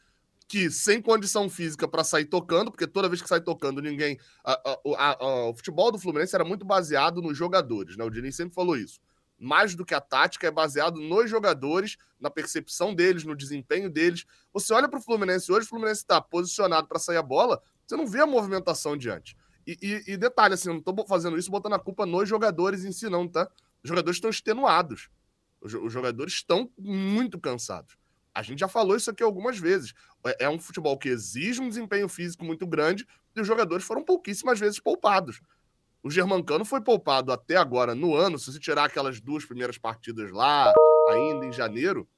que, 0.46 0.70
sem 0.70 1.00
condição 1.00 1.48
física 1.48 1.88
para 1.88 2.04
sair 2.04 2.26
tocando, 2.26 2.70
porque 2.70 2.86
toda 2.86 3.08
vez 3.08 3.22
que 3.22 3.28
sai 3.28 3.40
tocando, 3.40 3.80
ninguém. 3.80 4.18
A, 4.44 4.76
a, 4.96 5.48
o 5.48 5.54
futebol 5.54 5.90
do 5.90 5.98
Fluminense 5.98 6.34
era 6.34 6.44
muito 6.44 6.64
baseado 6.64 7.22
nos 7.22 7.36
jogadores, 7.36 7.96
né? 7.96 8.04
O 8.04 8.10
Diniz 8.10 8.36
sempre 8.36 8.54
falou 8.54 8.76
isso. 8.76 9.00
Mais 9.38 9.74
do 9.74 9.84
que 9.84 9.94
a 9.94 10.00
tática, 10.00 10.46
é 10.46 10.50
baseado 10.50 11.00
nos 11.00 11.28
jogadores, 11.28 11.96
na 12.20 12.30
percepção 12.30 12.94
deles, 12.94 13.24
no 13.24 13.34
desempenho 13.34 13.90
deles. 13.90 14.24
Você 14.52 14.72
olha 14.72 14.88
para 14.88 14.98
o 14.98 15.02
Fluminense 15.02 15.50
hoje, 15.50 15.66
o 15.66 15.68
Fluminense 15.68 16.02
está 16.02 16.20
posicionado 16.20 16.86
para 16.86 16.98
sair 16.98 17.16
a 17.16 17.22
bola, 17.22 17.60
você 17.86 17.96
não 17.96 18.06
vê 18.06 18.20
a 18.20 18.26
movimentação 18.26 18.96
diante. 18.96 19.36
E, 19.66 19.78
e, 19.82 20.12
e 20.12 20.16
detalhe, 20.16 20.54
assim, 20.54 20.68
eu 20.68 20.74
não 20.74 20.80
estou 20.80 21.06
fazendo 21.06 21.38
isso 21.38 21.50
botando 21.50 21.74
a 21.74 21.78
culpa 21.78 22.06
nos 22.06 22.28
jogadores 22.28 22.84
em 22.84 22.92
si, 22.92 23.08
não, 23.08 23.26
tá? 23.26 23.50
Os 23.82 23.88
jogadores 23.88 24.16
estão 24.16 24.30
extenuados. 24.30 25.08
Os 25.60 25.92
jogadores 25.92 26.34
estão 26.34 26.70
muito 26.78 27.40
cansados. 27.40 27.96
A 28.34 28.42
gente 28.42 28.58
já 28.58 28.68
falou 28.68 28.96
isso 28.96 29.10
aqui 29.10 29.22
algumas 29.22 29.58
vezes. 29.58 29.94
É, 30.26 30.44
é 30.46 30.48
um 30.48 30.58
futebol 30.58 30.98
que 30.98 31.08
exige 31.08 31.60
um 31.60 31.68
desempenho 31.68 32.08
físico 32.08 32.44
muito 32.44 32.66
grande 32.66 33.06
e 33.34 33.40
os 33.40 33.46
jogadores 33.46 33.84
foram 33.84 34.02
pouquíssimas 34.02 34.58
vezes 34.58 34.80
poupados. 34.80 35.40
O 36.02 36.10
Germancano 36.10 36.64
foi 36.64 36.80
poupado 36.80 37.32
até 37.32 37.56
agora 37.56 37.94
no 37.94 38.14
ano, 38.14 38.38
se 38.38 38.52
você 38.52 38.58
tirar 38.58 38.84
aquelas 38.84 39.20
duas 39.20 39.44
primeiras 39.44 39.78
partidas 39.78 40.30
lá, 40.30 40.72
ainda 41.08 41.46
em 41.46 41.52
janeiro. 41.52 42.08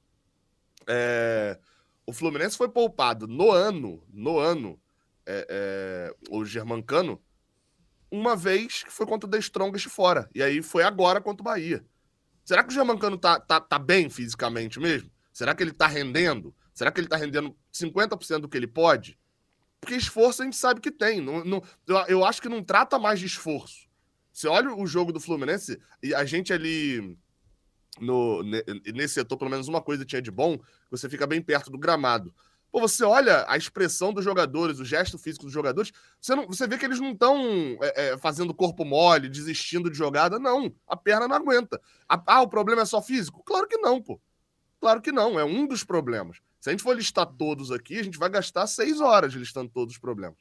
É... 0.85 1.57
O 2.05 2.11
Fluminense 2.11 2.57
foi 2.57 2.67
poupado 2.67 3.27
no 3.27 3.51
ano, 3.51 4.03
no 4.11 4.39
ano, 4.39 4.79
é, 5.25 5.47
é... 5.49 6.15
o 6.29 6.43
Germancano, 6.43 7.21
uma 8.11 8.35
vez 8.35 8.83
que 8.83 8.91
foi 8.91 9.05
contra 9.05 9.27
o 9.27 9.31
The 9.31 9.39
Strongest 9.39 9.87
fora. 9.87 10.29
E 10.33 10.41
aí 10.41 10.61
foi 10.61 10.83
agora 10.83 11.21
contra 11.21 11.41
o 11.41 11.45
Bahia. 11.45 11.85
Será 12.43 12.63
que 12.63 12.69
o 12.69 12.73
Germancano 12.73 13.17
tá, 13.17 13.39
tá, 13.39 13.59
tá 13.59 13.77
bem 13.77 14.09
fisicamente 14.09 14.79
mesmo? 14.79 15.11
Será 15.37 15.53
que 15.53 15.61
ele 15.61 15.71
tá 15.71 15.85
rendendo? 15.85 16.51
Será 16.73 16.91
que 16.91 16.99
ele 16.99 17.07
tá 17.07 17.15
rendendo 17.15 17.55
50% 17.71 18.39
do 18.39 18.49
que 18.49 18.57
ele 18.57 18.65
pode? 18.65 19.19
Porque 19.79 19.93
esforço 19.93 20.41
a 20.41 20.45
gente 20.45 20.57
sabe 20.57 20.81
que 20.81 20.89
tem. 20.89 21.21
Não, 21.21 21.45
não, 21.45 21.63
eu, 21.85 21.95
eu 22.07 22.25
acho 22.25 22.41
que 22.41 22.49
não 22.49 22.63
trata 22.63 22.97
mais 22.97 23.19
de 23.19 23.27
esforço. 23.27 23.87
Você 24.33 24.47
olha 24.47 24.73
o 24.73 24.87
jogo 24.87 25.13
do 25.13 25.19
Fluminense 25.19 25.79
e 26.01 26.15
a 26.15 26.25
gente 26.25 26.51
ali 26.51 27.15
no, 28.01 28.41
nesse 28.91 29.13
setor, 29.13 29.37
pelo 29.37 29.51
menos 29.51 29.67
uma 29.67 29.79
coisa 29.79 30.03
tinha 30.03 30.23
de 30.23 30.31
bom, 30.31 30.57
você 30.89 31.07
fica 31.07 31.27
bem 31.27 31.39
perto 31.39 31.69
do 31.69 31.77
gramado. 31.77 32.33
Pô, 32.71 32.79
você 32.79 33.03
olha 33.03 33.45
a 33.47 33.55
expressão 33.55 34.11
dos 34.11 34.25
jogadores, 34.25 34.79
o 34.79 34.85
gesto 34.85 35.19
físico 35.19 35.45
dos 35.45 35.53
jogadores, 35.53 35.91
você, 36.19 36.33
não, 36.33 36.47
você 36.47 36.67
vê 36.67 36.79
que 36.79 36.85
eles 36.85 36.99
não 36.99 37.11
estão 37.11 37.77
é, 37.83 38.07
é, 38.07 38.17
fazendo 38.17 38.55
corpo 38.55 38.83
mole, 38.83 39.29
desistindo 39.29 39.87
de 39.87 39.95
jogada. 39.95 40.39
Não, 40.39 40.73
a 40.87 40.97
perna 40.97 41.27
não 41.27 41.35
aguenta. 41.35 41.79
ah, 42.09 42.41
o 42.41 42.49
problema 42.49 42.81
é 42.81 42.85
só 42.85 43.03
físico? 43.03 43.43
Claro 43.43 43.67
que 43.67 43.77
não, 43.77 44.01
pô. 44.01 44.19
Claro 44.79 45.01
que 45.01 45.11
não, 45.11 45.39
é 45.39 45.43
um 45.43 45.67
dos 45.67 45.83
problemas. 45.83 46.37
Se 46.59 46.69
a 46.69 46.71
gente 46.71 46.83
for 46.83 46.95
listar 46.95 47.25
todos 47.25 47.71
aqui, 47.71 47.99
a 47.99 48.03
gente 48.03 48.17
vai 48.17 48.29
gastar 48.29 48.67
seis 48.67 48.99
horas 49.01 49.33
listando 49.33 49.69
todos 49.69 49.95
os 49.95 49.99
problemas. 49.99 50.37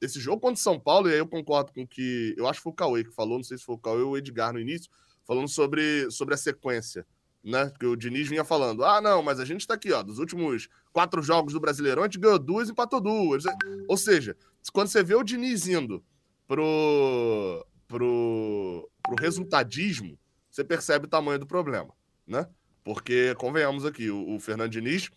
Esse 0.00 0.18
jogo 0.18 0.40
contra 0.40 0.60
São 0.60 0.78
Paulo, 0.78 1.08
e 1.08 1.12
aí 1.12 1.18
eu 1.18 1.26
concordo 1.26 1.72
com 1.72 1.82
o 1.82 1.86
que. 1.86 2.34
Eu 2.36 2.48
acho 2.48 2.60
que 2.60 2.64
foi 2.64 2.72
o 2.72 2.76
Cauê 2.76 3.04
que 3.04 3.10
falou, 3.10 3.36
não 3.36 3.44
sei 3.44 3.58
se 3.58 3.64
foi 3.64 3.74
o 3.74 3.78
Cauê 3.78 4.02
ou 4.02 4.12
o 4.12 4.16
Edgar 4.16 4.52
no 4.52 4.60
início, 4.60 4.90
falando 5.26 5.48
sobre, 5.48 6.10
sobre 6.10 6.34
a 6.34 6.38
sequência 6.38 7.06
né? 7.42 7.66
Porque 7.70 7.86
o 7.86 7.96
Diniz 7.96 8.28
vinha 8.28 8.44
falando: 8.44 8.84
ah, 8.84 9.00
não, 9.00 9.22
mas 9.22 9.40
a 9.40 9.44
gente 9.44 9.66
tá 9.66 9.74
aqui, 9.74 9.92
ó, 9.92 10.02
dos 10.02 10.18
últimos 10.18 10.68
quatro 10.92 11.22
jogos 11.22 11.52
do 11.52 11.60
Brasileirão, 11.60 12.02
a 12.02 12.06
gente 12.06 12.18
ganhou 12.18 12.38
duas 12.38 12.68
e 12.68 12.72
empatou 12.72 13.00
duas. 13.00 13.44
Ou 13.88 13.96
seja, 13.96 14.36
quando 14.72 14.88
você 14.88 15.02
vê 15.02 15.14
o 15.14 15.22
Diniz 15.22 15.66
indo 15.66 16.04
pro, 16.46 17.66
pro, 17.88 18.90
pro 19.02 19.14
resultadismo, 19.18 20.18
você 20.50 20.62
percebe 20.64 21.06
o 21.06 21.08
tamanho 21.08 21.38
do 21.38 21.46
problema, 21.46 21.92
né? 22.26 22.46
Porque, 22.84 23.34
convenhamos 23.36 23.84
aqui, 23.84 24.10
o, 24.10 24.34
o 24.34 24.40
Fernando 24.40 24.70
Diniz. 24.70 25.10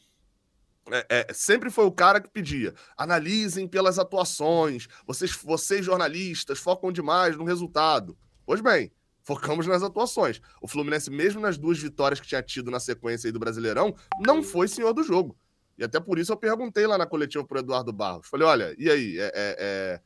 É, 0.91 1.27
é, 1.29 1.33
sempre 1.33 1.69
foi 1.69 1.85
o 1.85 1.91
cara 1.91 2.19
que 2.19 2.29
pedia: 2.29 2.73
analisem 2.97 3.67
pelas 3.67 3.97
atuações, 3.97 4.87
vocês, 5.07 5.31
vocês 5.31 5.85
jornalistas 5.85 6.59
focam 6.59 6.91
demais 6.91 7.37
no 7.37 7.45
resultado. 7.45 8.17
Pois 8.45 8.59
bem, 8.59 8.91
Focamos 9.23 9.65
nas 9.65 9.81
atuações. 9.81 10.41
O 10.61 10.67
Fluminense, 10.67 11.09
mesmo 11.09 11.39
nas 11.39 11.57
duas 11.57 11.79
vitórias 11.79 12.19
que 12.19 12.27
tinha 12.27 12.43
tido 12.43 12.69
na 12.69 12.79
sequência 12.79 13.31
do 13.31 13.39
Brasileirão, 13.39 13.95
não 14.19 14.43
foi 14.43 14.67
senhor 14.67 14.93
do 14.93 15.01
jogo. 15.01 15.37
E 15.77 15.83
até 15.83 15.99
por 15.99 16.19
isso 16.19 16.33
eu 16.33 16.37
perguntei 16.37 16.85
lá 16.85 16.97
na 16.97 17.05
coletiva 17.05 17.43
pro 17.45 17.59
Eduardo 17.59 17.93
Barros. 17.93 18.27
Falei, 18.27 18.45
olha, 18.45 18.75
e 18.77 18.89
aí? 18.89 19.17
É, 19.17 19.23
é, 19.23 19.31
é... 19.33 20.01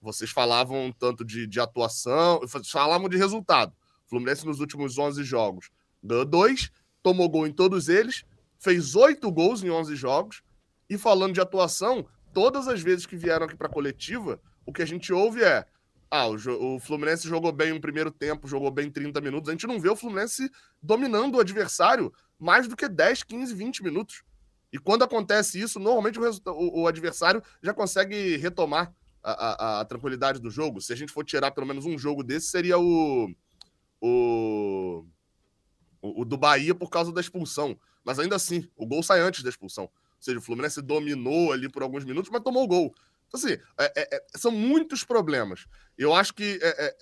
Vocês 0.00 0.30
falavam 0.30 0.92
tanto 0.96 1.24
de, 1.24 1.46
de 1.46 1.60
atuação, 1.60 2.40
falavam 2.70 3.08
de 3.08 3.16
resultado. 3.16 3.72
O 4.06 4.10
Fluminense 4.10 4.46
nos 4.46 4.60
últimos 4.60 4.96
11 4.96 5.22
jogos 5.24 5.70
ganhou 6.02 6.24
dois, 6.24 6.70
tomou 7.02 7.28
gol 7.28 7.46
em 7.46 7.52
todos 7.52 7.88
eles, 7.88 8.24
fez 8.58 8.94
oito 8.94 9.30
gols 9.30 9.62
em 9.62 9.70
11 9.70 9.96
jogos. 9.96 10.42
E 10.88 10.98
falando 10.98 11.34
de 11.34 11.40
atuação, 11.40 12.06
todas 12.32 12.68
as 12.68 12.80
vezes 12.80 13.06
que 13.06 13.16
vieram 13.16 13.46
aqui 13.46 13.56
para 13.56 13.68
coletiva, 13.68 14.40
o 14.66 14.72
que 14.72 14.82
a 14.82 14.86
gente 14.86 15.12
ouve 15.12 15.42
é 15.42 15.66
ah, 16.10 16.26
o, 16.28 16.74
o, 16.74 16.78
Fluminense 16.78 17.26
jogou 17.26 17.50
bem 17.50 17.72
um 17.72 17.80
primeiro 17.80 18.10
tempo, 18.10 18.46
jogou 18.46 18.70
bem 18.70 18.90
30 18.90 19.18
minutos. 19.22 19.48
A 19.48 19.52
gente 19.52 19.66
não 19.66 19.80
vê 19.80 19.88
o 19.88 19.96
Fluminense 19.96 20.50
dominando 20.82 21.36
o 21.36 21.40
adversário 21.40 22.12
mais 22.38 22.68
do 22.68 22.76
que 22.76 22.86
10, 22.86 23.22
15, 23.22 23.54
20 23.54 23.82
minutos. 23.82 24.22
E 24.70 24.78
quando 24.78 25.04
acontece 25.04 25.58
isso, 25.58 25.80
normalmente 25.80 26.18
o, 26.20 26.50
o, 26.50 26.82
o 26.82 26.86
adversário 26.86 27.42
já 27.62 27.72
consegue 27.72 28.36
retomar 28.36 28.94
a, 29.22 29.32
a, 29.32 29.80
a, 29.80 29.84
tranquilidade 29.86 30.38
do 30.38 30.50
jogo. 30.50 30.82
Se 30.82 30.92
a 30.92 30.96
gente 30.96 31.12
for 31.12 31.24
tirar 31.24 31.50
pelo 31.52 31.66
menos 31.66 31.86
um 31.86 31.96
jogo 31.96 32.22
desse, 32.22 32.48
seria 32.48 32.78
o, 32.78 33.34
o, 33.98 35.06
o 36.02 36.24
do 36.24 36.36
Bahia 36.36 36.74
por 36.74 36.90
causa 36.90 37.12
da 37.12 37.20
expulsão. 37.20 37.78
Mas 38.04 38.18
ainda 38.18 38.34
assim, 38.36 38.68
o 38.76 38.84
gol 38.84 39.02
sai 39.02 39.20
antes 39.20 39.42
da 39.42 39.48
expulsão. 39.48 39.84
Ou 39.84 39.90
seja, 40.20 40.38
o 40.38 40.42
Fluminense 40.42 40.82
dominou 40.82 41.52
ali 41.52 41.68
por 41.68 41.82
alguns 41.82 42.04
minutos, 42.04 42.30
mas 42.30 42.42
tomou 42.42 42.64
o 42.64 42.68
gol. 42.68 42.94
Então, 43.28 43.40
assim, 43.40 43.58
é, 43.78 43.92
é, 43.96 44.16
é, 44.16 44.22
são 44.36 44.50
muitos 44.50 45.04
problemas. 45.04 45.66
Eu 45.96 46.14
acho 46.14 46.34
que 46.34 46.58
é, 46.60 46.86
é, 46.86 46.96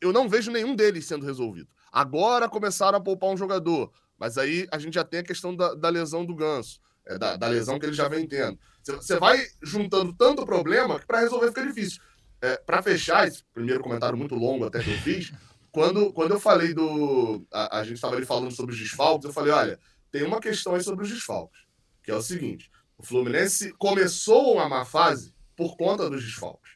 eu 0.00 0.12
não 0.12 0.28
vejo 0.28 0.50
nenhum 0.50 0.76
deles 0.76 1.06
sendo 1.06 1.26
resolvido. 1.26 1.68
Agora 1.90 2.48
começaram 2.48 2.98
a 2.98 3.00
poupar 3.00 3.30
um 3.30 3.36
jogador, 3.36 3.90
mas 4.18 4.38
aí 4.38 4.66
a 4.70 4.78
gente 4.78 4.94
já 4.94 5.04
tem 5.04 5.20
a 5.20 5.24
questão 5.24 5.54
da, 5.54 5.74
da 5.74 5.88
lesão 5.88 6.24
do 6.24 6.34
Ganso, 6.34 6.80
é, 7.06 7.18
da, 7.18 7.36
da, 7.36 7.48
lesão 7.48 7.78
que 7.78 7.86
ele 7.86 7.92
já 7.92 8.08
vem 8.08 8.26
tendo. 8.26 8.58
Você 8.82 9.18
vai 9.18 9.44
juntando 9.62 10.12
tanto 10.12 10.44
problema 10.44 10.98
que 11.00 11.06
para 11.06 11.20
resolver 11.20 11.48
fica 11.48 11.66
difícil. 11.66 12.00
para 12.66 12.82
fechar, 12.82 13.26
esse 13.26 13.42
primeiro 13.52 13.82
comentário 13.82 14.18
muito 14.18 14.34
longo 14.34 14.66
até 14.66 14.82
que 14.82 14.90
eu 14.90 14.98
fiz, 14.98 15.32
quando, 15.74 16.12
quando 16.12 16.30
eu 16.30 16.40
falei 16.40 16.72
do. 16.72 17.44
A, 17.52 17.80
a 17.80 17.84
gente 17.84 17.96
estava 17.96 18.14
ali 18.14 18.24
falando 18.24 18.52
sobre 18.52 18.72
os 18.72 18.78
desfalques, 18.80 19.26
eu 19.26 19.32
falei: 19.32 19.52
olha, 19.52 19.80
tem 20.08 20.22
uma 20.22 20.40
questão 20.40 20.76
aí 20.76 20.80
sobre 20.80 21.04
os 21.04 21.10
desfalques, 21.10 21.62
que 22.00 22.12
é 22.12 22.14
o 22.14 22.22
seguinte: 22.22 22.70
o 22.96 23.02
Fluminense 23.02 23.72
começou 23.72 24.54
uma 24.54 24.68
má 24.68 24.84
fase 24.84 25.34
por 25.56 25.76
conta 25.76 26.08
dos 26.08 26.24
desfalques. 26.24 26.70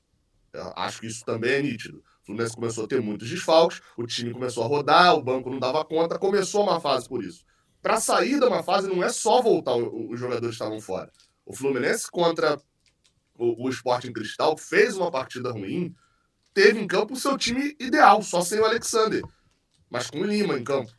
Eu 0.52 0.72
acho 0.74 1.00
que 1.00 1.06
isso 1.06 1.24
também 1.24 1.52
é 1.52 1.62
nítido. 1.62 1.98
O 2.22 2.26
Fluminense 2.26 2.56
começou 2.56 2.84
a 2.86 2.88
ter 2.88 3.00
muitos 3.00 3.30
desfalques, 3.30 3.80
o 3.96 4.04
time 4.04 4.32
começou 4.32 4.64
a 4.64 4.66
rodar, 4.66 5.14
o 5.14 5.22
banco 5.22 5.48
não 5.48 5.60
dava 5.60 5.84
conta, 5.84 6.18
começou 6.18 6.64
uma 6.64 6.80
fase 6.80 7.08
por 7.08 7.22
isso. 7.22 7.44
Para 7.80 8.00
sair 8.00 8.40
de 8.40 8.44
uma 8.44 8.64
fase 8.64 8.88
não 8.88 9.04
é 9.04 9.10
só 9.10 9.40
voltar, 9.40 9.76
os 9.76 10.18
jogadores 10.18 10.56
estavam 10.56 10.80
fora. 10.80 11.12
O 11.46 11.54
Fluminense 11.54 12.10
contra 12.10 12.60
o, 13.36 13.64
o 13.64 13.70
Sporting 13.70 14.12
Cristal 14.12 14.58
fez 14.58 14.96
uma 14.96 15.08
partida 15.08 15.52
ruim, 15.52 15.94
teve 16.58 16.80
em 16.80 16.88
campo 16.88 17.14
o 17.14 17.16
seu 17.16 17.38
time 17.38 17.76
ideal, 17.78 18.20
só 18.20 18.40
sem 18.40 18.58
o 18.58 18.64
Alexander, 18.64 19.22
mas 19.88 20.10
com 20.10 20.18
o 20.18 20.24
Lima 20.24 20.58
em 20.58 20.64
campo. 20.64 20.90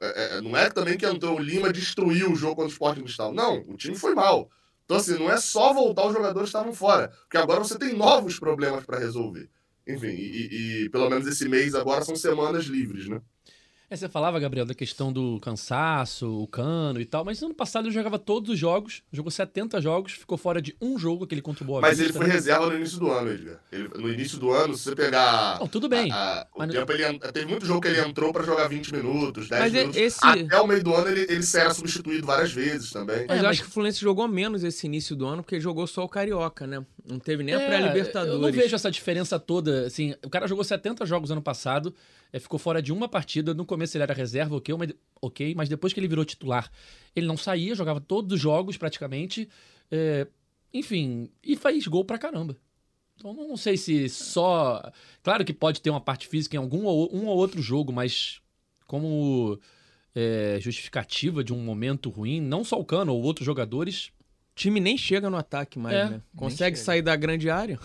É, 0.00 0.38
é, 0.38 0.40
não 0.40 0.56
é 0.56 0.68
também 0.68 0.98
que 0.98 1.06
entrou 1.06 1.36
o 1.36 1.42
Lima 1.42 1.72
destruiu 1.72 2.32
o 2.32 2.34
jogo 2.34 2.56
contra 2.56 2.68
o 2.68 2.72
Sporting 2.72 3.02
Cristal. 3.02 3.32
Não, 3.32 3.60
o 3.68 3.76
time 3.76 3.94
foi 3.96 4.16
mal. 4.16 4.50
Então, 4.84 4.96
assim, 4.96 5.16
não 5.16 5.30
é 5.30 5.36
só 5.36 5.72
voltar 5.72 6.06
os 6.06 6.12
jogadores 6.12 6.50
que 6.50 6.56
estavam 6.56 6.72
fora, 6.72 7.08
porque 7.20 7.38
agora 7.38 7.60
você 7.60 7.78
tem 7.78 7.94
novos 7.94 8.36
problemas 8.38 8.84
para 8.84 8.98
resolver. 8.98 9.48
Enfim, 9.86 10.08
e, 10.08 10.84
e, 10.84 10.90
pelo 10.90 11.08
menos 11.08 11.26
esse 11.28 11.48
mês 11.48 11.72
agora 11.76 12.04
são 12.04 12.16
semanas 12.16 12.64
livres, 12.64 13.08
né? 13.08 13.20
É, 13.88 13.94
você 13.94 14.08
falava, 14.08 14.40
Gabriel, 14.40 14.66
da 14.66 14.74
questão 14.74 15.12
do 15.12 15.38
cansaço, 15.40 16.42
o 16.42 16.46
cano 16.48 17.00
e 17.00 17.04
tal, 17.04 17.24
mas 17.24 17.40
ano 17.40 17.54
passado 17.54 17.86
ele 17.86 17.94
jogava 17.94 18.18
todos 18.18 18.50
os 18.50 18.58
jogos, 18.58 19.02
jogou 19.12 19.30
70 19.30 19.80
jogos, 19.80 20.12
ficou 20.12 20.36
fora 20.36 20.60
de 20.60 20.76
um 20.80 20.98
jogo, 20.98 21.24
aquele 21.24 21.40
contra 21.40 21.62
o 21.62 21.66
Boa 21.66 21.80
Mas 21.80 22.00
ele 22.00 22.12
foi 22.12 22.26
né? 22.26 22.34
reserva 22.34 22.66
no 22.66 22.76
início 22.76 22.98
do 22.98 23.10
ano, 23.12 23.30
Edgar. 23.30 23.60
Ele, 23.70 23.88
no 23.88 24.12
início 24.12 24.38
do 24.38 24.50
ano, 24.50 24.76
se 24.76 24.82
você 24.82 24.96
pegar. 24.96 25.60
Não, 25.60 25.68
tudo 25.68 25.88
bem. 25.88 26.10
A, 26.10 26.40
a, 26.40 26.46
o 26.52 26.58
mas 26.58 26.72
tempo, 26.72 26.92
ele, 26.92 27.18
teve 27.32 27.46
muito 27.46 27.64
jogo 27.64 27.80
que 27.80 27.86
ele 27.86 28.00
entrou 28.00 28.32
para 28.32 28.42
jogar 28.42 28.66
20 28.66 28.92
minutos, 28.92 29.48
10 29.48 29.62
mas 29.62 29.72
minutos. 29.72 29.96
Esse... 29.96 30.26
Até 30.26 30.60
o 30.60 30.66
meio 30.66 30.82
do 30.82 30.92
ano 30.92 31.08
ele, 31.08 31.20
ele 31.20 31.44
era 31.54 31.72
substituído 31.72 32.26
várias 32.26 32.52
vezes 32.52 32.90
também. 32.90 33.24
Mas 33.28 33.38
é, 33.38 33.44
eu 33.44 33.48
acho 33.48 33.62
que 33.62 33.68
o 33.68 33.70
Fluminense 33.70 34.00
jogou 34.00 34.26
menos 34.26 34.64
esse 34.64 34.84
início 34.86 35.14
do 35.14 35.26
ano, 35.26 35.44
porque 35.44 35.60
jogou 35.60 35.86
só 35.86 36.02
o 36.02 36.08
Carioca, 36.08 36.66
né? 36.66 36.84
Não 37.08 37.18
teve 37.18 37.42
nem 37.42 37.54
a 37.54 37.60
é, 37.60 37.66
pré-Libertadores. 37.66 38.34
Eu 38.34 38.40
não 38.40 38.52
vejo 38.52 38.74
essa 38.74 38.90
diferença 38.90 39.38
toda. 39.38 39.86
Assim, 39.86 40.14
o 40.24 40.30
cara 40.30 40.46
jogou 40.46 40.64
70 40.64 41.06
jogos 41.06 41.30
ano 41.30 41.42
passado, 41.42 41.94
é, 42.32 42.38
ficou 42.38 42.58
fora 42.58 42.82
de 42.82 42.92
uma 42.92 43.08
partida. 43.08 43.54
No 43.54 43.64
começo 43.64 43.96
ele 43.96 44.02
era 44.02 44.12
reserva, 44.12 44.56
ok 44.56 44.74
mas, 44.76 44.92
ok, 45.20 45.54
mas 45.54 45.68
depois 45.68 45.92
que 45.92 46.00
ele 46.00 46.08
virou 46.08 46.24
titular, 46.24 46.70
ele 47.14 47.26
não 47.26 47.36
saía, 47.36 47.74
jogava 47.74 48.00
todos 48.00 48.32
os 48.34 48.40
jogos 48.40 48.76
praticamente. 48.76 49.48
É, 49.90 50.26
enfim, 50.74 51.30
e 51.42 51.56
faz 51.56 51.86
gol 51.86 52.04
pra 52.04 52.18
caramba. 52.18 52.56
Então 53.16 53.32
não 53.32 53.56
sei 53.56 53.76
se 53.76 54.08
só. 54.08 54.82
Claro 55.22 55.44
que 55.44 55.52
pode 55.52 55.80
ter 55.80 55.90
uma 55.90 56.00
parte 56.00 56.26
física 56.26 56.56
em 56.56 56.58
algum 56.58 56.84
ou, 56.84 57.14
um 57.14 57.26
ou 57.26 57.36
outro 57.36 57.62
jogo, 57.62 57.92
mas 57.92 58.40
como 58.86 59.58
é, 60.14 60.58
justificativa 60.60 61.44
de 61.44 61.52
um 61.52 61.58
momento 61.58 62.10
ruim, 62.10 62.40
não 62.40 62.64
só 62.64 62.78
o 62.78 62.84
Cano 62.84 63.14
ou 63.14 63.22
outros 63.22 63.44
jogadores. 63.46 64.10
O 64.56 64.58
time 64.58 64.80
nem 64.80 64.96
chega 64.96 65.28
no 65.28 65.36
ataque 65.36 65.78
mais, 65.78 65.94
é, 65.94 66.04
né? 66.08 66.22
Consegue 66.34 66.78
sair 66.78 67.02
da 67.02 67.14
grande 67.14 67.50
área. 67.50 67.78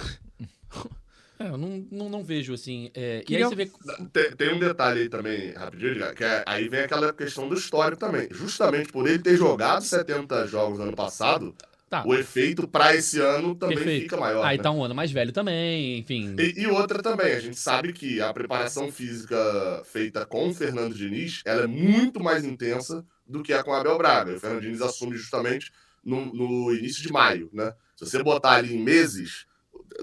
É, 1.38 1.48
eu 1.48 1.58
não, 1.58 1.86
não, 1.92 2.08
não 2.08 2.24
vejo 2.24 2.54
assim. 2.54 2.92
É, 2.94 3.26
e 3.28 3.36
aí 3.36 3.44
você 3.44 3.56
vê. 3.56 3.72
Tem, 4.14 4.32
tem, 4.36 4.54
um 4.54 4.60
detalhe 4.60 5.02
aí 5.02 5.10
também, 5.10 5.52
rapidinho, 5.54 6.14
que 6.14 6.24
é, 6.24 6.44
aí 6.46 6.70
vem 6.70 6.82
aquela 6.82 7.12
questão 7.12 7.50
do 7.50 7.56
histórico 7.56 8.00
também. 8.00 8.28
Justamente 8.30 8.92
por 8.92 9.08
ele 9.08 9.20
ter 9.20 9.36
jogado 9.36 9.84
70 9.84 10.46
jogos 10.46 10.78
no 10.78 10.86
ano 10.86 10.96
passado, 10.96 11.54
tá. 11.90 12.04
o 12.06 12.14
efeito 12.14 12.68
para 12.68 12.96
esse 12.96 13.20
ano 13.20 13.56
também 13.56 13.78
Perfeito. 13.78 14.04
fica 14.04 14.18
maior. 14.18 14.46
Aí 14.46 14.58
né? 14.58 14.64
tá 14.64 14.70
um 14.70 14.84
ano 14.84 14.94
mais 14.94 15.12
velho 15.12 15.32
também, 15.32 15.98
enfim. 15.98 16.36
E, 16.38 16.62
e, 16.62 16.68
outra 16.68 17.02
também, 17.02 17.34
a 17.34 17.40
gente 17.40 17.58
sabe 17.58 17.92
que 17.92 18.22
a 18.22 18.32
preparação 18.32 18.92
física 18.92 19.82
feita 19.84 20.26
com 20.26 20.50
o 20.50 20.54
Fernando 20.54 20.94
Diniz 20.94 21.42
ela 21.44 21.64
é 21.64 21.68
muito 21.68 22.24
mais 22.24 22.46
intensa 22.46 23.04
do 23.28 23.42
que 23.42 23.52
a 23.52 23.64
com 23.64 23.72
o 23.72 23.74
Abel 23.74 23.98
Braga. 23.98 24.36
O 24.36 24.40
Fernando 24.40 24.62
Diniz 24.62 24.82
assume 24.82 25.18
justamente 25.18 25.72
no, 26.04 26.34
no 26.34 26.74
início 26.74 27.02
de 27.02 27.12
maio, 27.12 27.50
né? 27.54 27.74
Se 27.96 28.06
você 28.06 28.24
botar 28.24 28.54
ali 28.54 28.76
em 28.76 28.84
meses 28.84 29.46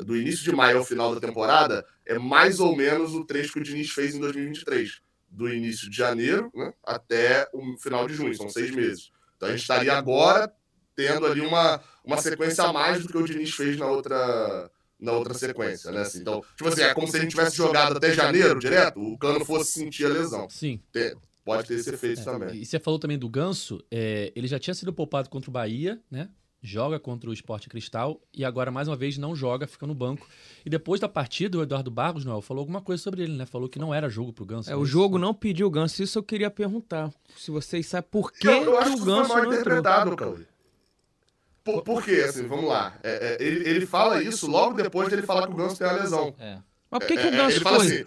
do 0.05 0.17
início 0.17 0.45
de 0.45 0.53
maio 0.53 0.79
ao 0.79 0.85
final 0.85 1.15
da 1.15 1.21
temporada 1.21 1.85
é 2.07 2.19
mais 2.19 2.61
ou 2.61 2.77
menos 2.77 3.15
o 3.15 3.25
trecho 3.25 3.53
que 3.55 3.59
o 3.61 3.63
Diniz 3.63 3.91
fez 3.91 4.15
em 4.15 4.21
2023. 4.21 5.01
Do 5.31 5.53
início 5.53 5.91
de 5.91 5.97
janeiro 5.97 6.51
né, 6.55 6.73
até 6.85 7.47
o 7.53 7.77
final 7.79 8.07
de 8.07 8.15
junho, 8.15 8.35
são 8.35 8.49
seis 8.49 8.71
meses. 8.71 9.11
Então 9.37 9.49
a 9.49 9.53
gente 9.53 9.61
estaria 9.61 9.93
agora 9.93 10.51
tendo 10.97 11.27
ali 11.27 11.41
uma, 11.41 11.81
uma 12.05 12.17
sequência 12.17 12.65
a 12.65 12.73
mais 12.73 13.03
do 13.03 13.09
que 13.09 13.19
o 13.19 13.25
Diniz 13.25 13.55
fez 13.55 13.77
na 13.77 13.87
outra, 13.87 14.71
na 14.99 15.13
outra 15.13 15.35
sequência, 15.35 15.93
né? 15.93 16.01
Assim, 16.01 16.21
então, 16.21 16.43
tipo 16.57 16.69
assim, 16.69 16.81
é 16.81 16.95
como 16.95 17.07
se 17.07 17.17
a 17.17 17.21
gente 17.21 17.31
tivesse 17.31 17.57
jogado 17.57 17.97
até 17.97 18.13
janeiro 18.13 18.59
direto, 18.59 19.01
o 19.01 19.19
Cano 19.19 19.45
fosse 19.45 19.73
sentir 19.73 20.07
a 20.07 20.09
lesão. 20.09 20.49
Sim. 20.49 20.83
Tem- 20.91 21.15
pode 21.57 21.69
ter 21.69 21.75
esse 21.75 21.95
efeito 21.95 22.21
É, 22.21 22.25
também. 22.25 22.55
E 22.57 22.65
você 22.67 22.79
falou 22.79 22.99
também 22.99 23.19
do 23.19 23.29
Ganso, 23.29 23.83
é, 23.91 24.33
ele 24.37 24.47
já 24.47 24.59
tinha 24.59 24.75
sido 24.75 24.93
poupado 24.93 25.29
contra 25.29 25.51
o 25.51 25.53
Bahia, 25.53 26.01
né? 26.11 26.29
Joga 26.61 26.99
contra 26.99 27.31
o 27.31 27.33
Esporte 27.33 27.69
Cristal 27.69 28.21
e 28.35 28.45
agora, 28.45 28.69
mais 28.73 28.89
uma 28.89 28.97
vez, 28.97 29.17
não 29.17 29.33
joga, 29.37 29.65
fica 29.65 29.87
no 29.87 29.95
banco. 29.95 30.27
E 30.67 30.69
depois 30.69 31.01
da 31.01 31.09
partida, 31.09 31.57
o 31.57 31.63
Eduardo 31.63 31.89
Barros, 31.89 32.25
Noel, 32.25 32.43
falou 32.43 32.63
alguma 32.63 32.81
coisa 32.81 33.01
sobre 33.01 33.23
ele, 33.23 33.37
né? 33.37 33.47
Falou 33.47 33.69
que 33.69 33.79
não 33.79 33.95
era 33.95 34.09
jogo 34.09 34.33
pro 34.33 34.45
Ganso. 34.45 34.69
É, 34.69 34.73
né? 34.73 34.77
o 34.77 34.85
jogo 34.85 35.19
não 35.19 35.33
pediu 35.33 35.69
o 35.69 35.71
Ganso, 35.71 36.03
isso 36.03 36.19
eu 36.19 36.23
queria 36.23 36.51
perguntar. 36.51 37.13
Se 37.37 37.53
vocês 37.53 37.87
sabem 37.87 38.09
por 38.11 38.33
que, 38.33 38.49
eu, 38.49 38.53
eu 38.65 38.73
que 38.73 38.79
acho 38.79 38.91
o 38.91 38.93
que 38.95 38.99
foi 39.05 39.07
Ganso 39.07 39.29
mal 39.29 39.37
não 39.37 39.45
entrou. 39.45 39.55
interpretado, 39.55 40.17
Cauê. 40.17 40.45
Por, 41.63 41.83
por 41.83 42.03
quê? 42.05 42.25
Assim, 42.29 42.47
vamos 42.47 42.65
lá. 42.69 42.99
É, 43.05 43.37
é, 43.41 43.47
ele, 43.47 43.69
ele 43.69 43.87
fala 43.87 44.23
isso 44.23 44.51
logo 44.51 44.75
depois 44.83 45.09
de 45.09 45.15
ele 45.15 45.23
falar 45.23 45.47
que 45.47 45.53
o 45.53 45.57
Ganso 45.57 45.77
tem 45.79 45.87
a 45.87 45.93
lesão. 45.93 46.35
É, 46.39 46.59
Mas 46.91 46.99
por 47.01 47.07
que, 47.07 47.15
que 47.15 47.21
É, 47.21 47.31
o 47.31 47.35
é, 47.35 47.37
Ganso 47.37 47.57
ele 47.57 47.61
fala 47.65 47.77
foi? 47.79 47.87
assim. 47.87 48.05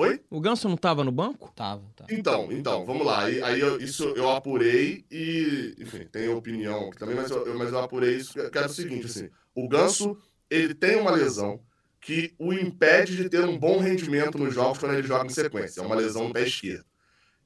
Oi? 0.00 0.18
O 0.30 0.40
Ganso 0.40 0.66
não 0.66 0.78
tava 0.78 1.04
no 1.04 1.12
banco? 1.12 1.52
tava, 1.54 1.82
tava. 1.94 2.10
Então, 2.10 2.50
então, 2.50 2.86
vamos 2.86 3.04
lá. 3.04 3.24
Aí, 3.24 3.42
aí 3.42 3.60
eu- 3.60 3.78
isso 3.78 4.04
eu 4.16 4.30
apurei 4.30 5.04
e, 5.10 5.74
enfim, 5.78 6.06
tenho 6.10 6.38
opinião 6.38 6.88
aqui 6.88 6.98
também, 6.98 7.14
mas 7.16 7.30
eu, 7.30 7.58
mas 7.58 7.70
eu 7.70 7.78
apurei 7.80 8.16
isso, 8.16 8.32
que 8.32 8.56
era 8.58 8.66
o 8.66 8.70
seguinte, 8.70 9.04
assim, 9.04 9.28
o 9.54 9.68
Ganso, 9.68 10.16
ele 10.48 10.72
tem 10.74 10.96
uma 10.96 11.10
lesão 11.10 11.60
que 12.00 12.34
o 12.38 12.50
impede 12.54 13.14
de 13.14 13.28
ter 13.28 13.44
um 13.44 13.58
bom 13.58 13.78
rendimento 13.78 14.38
nos 14.38 14.54
jogos 14.54 14.78
quando 14.78 14.94
ele 14.94 15.06
joga 15.06 15.26
em 15.26 15.28
sequência, 15.28 15.80
é 15.82 15.84
uma 15.84 15.94
lesão 15.96 16.28
no 16.28 16.32
pé 16.32 16.46
esquerdo. 16.46 16.86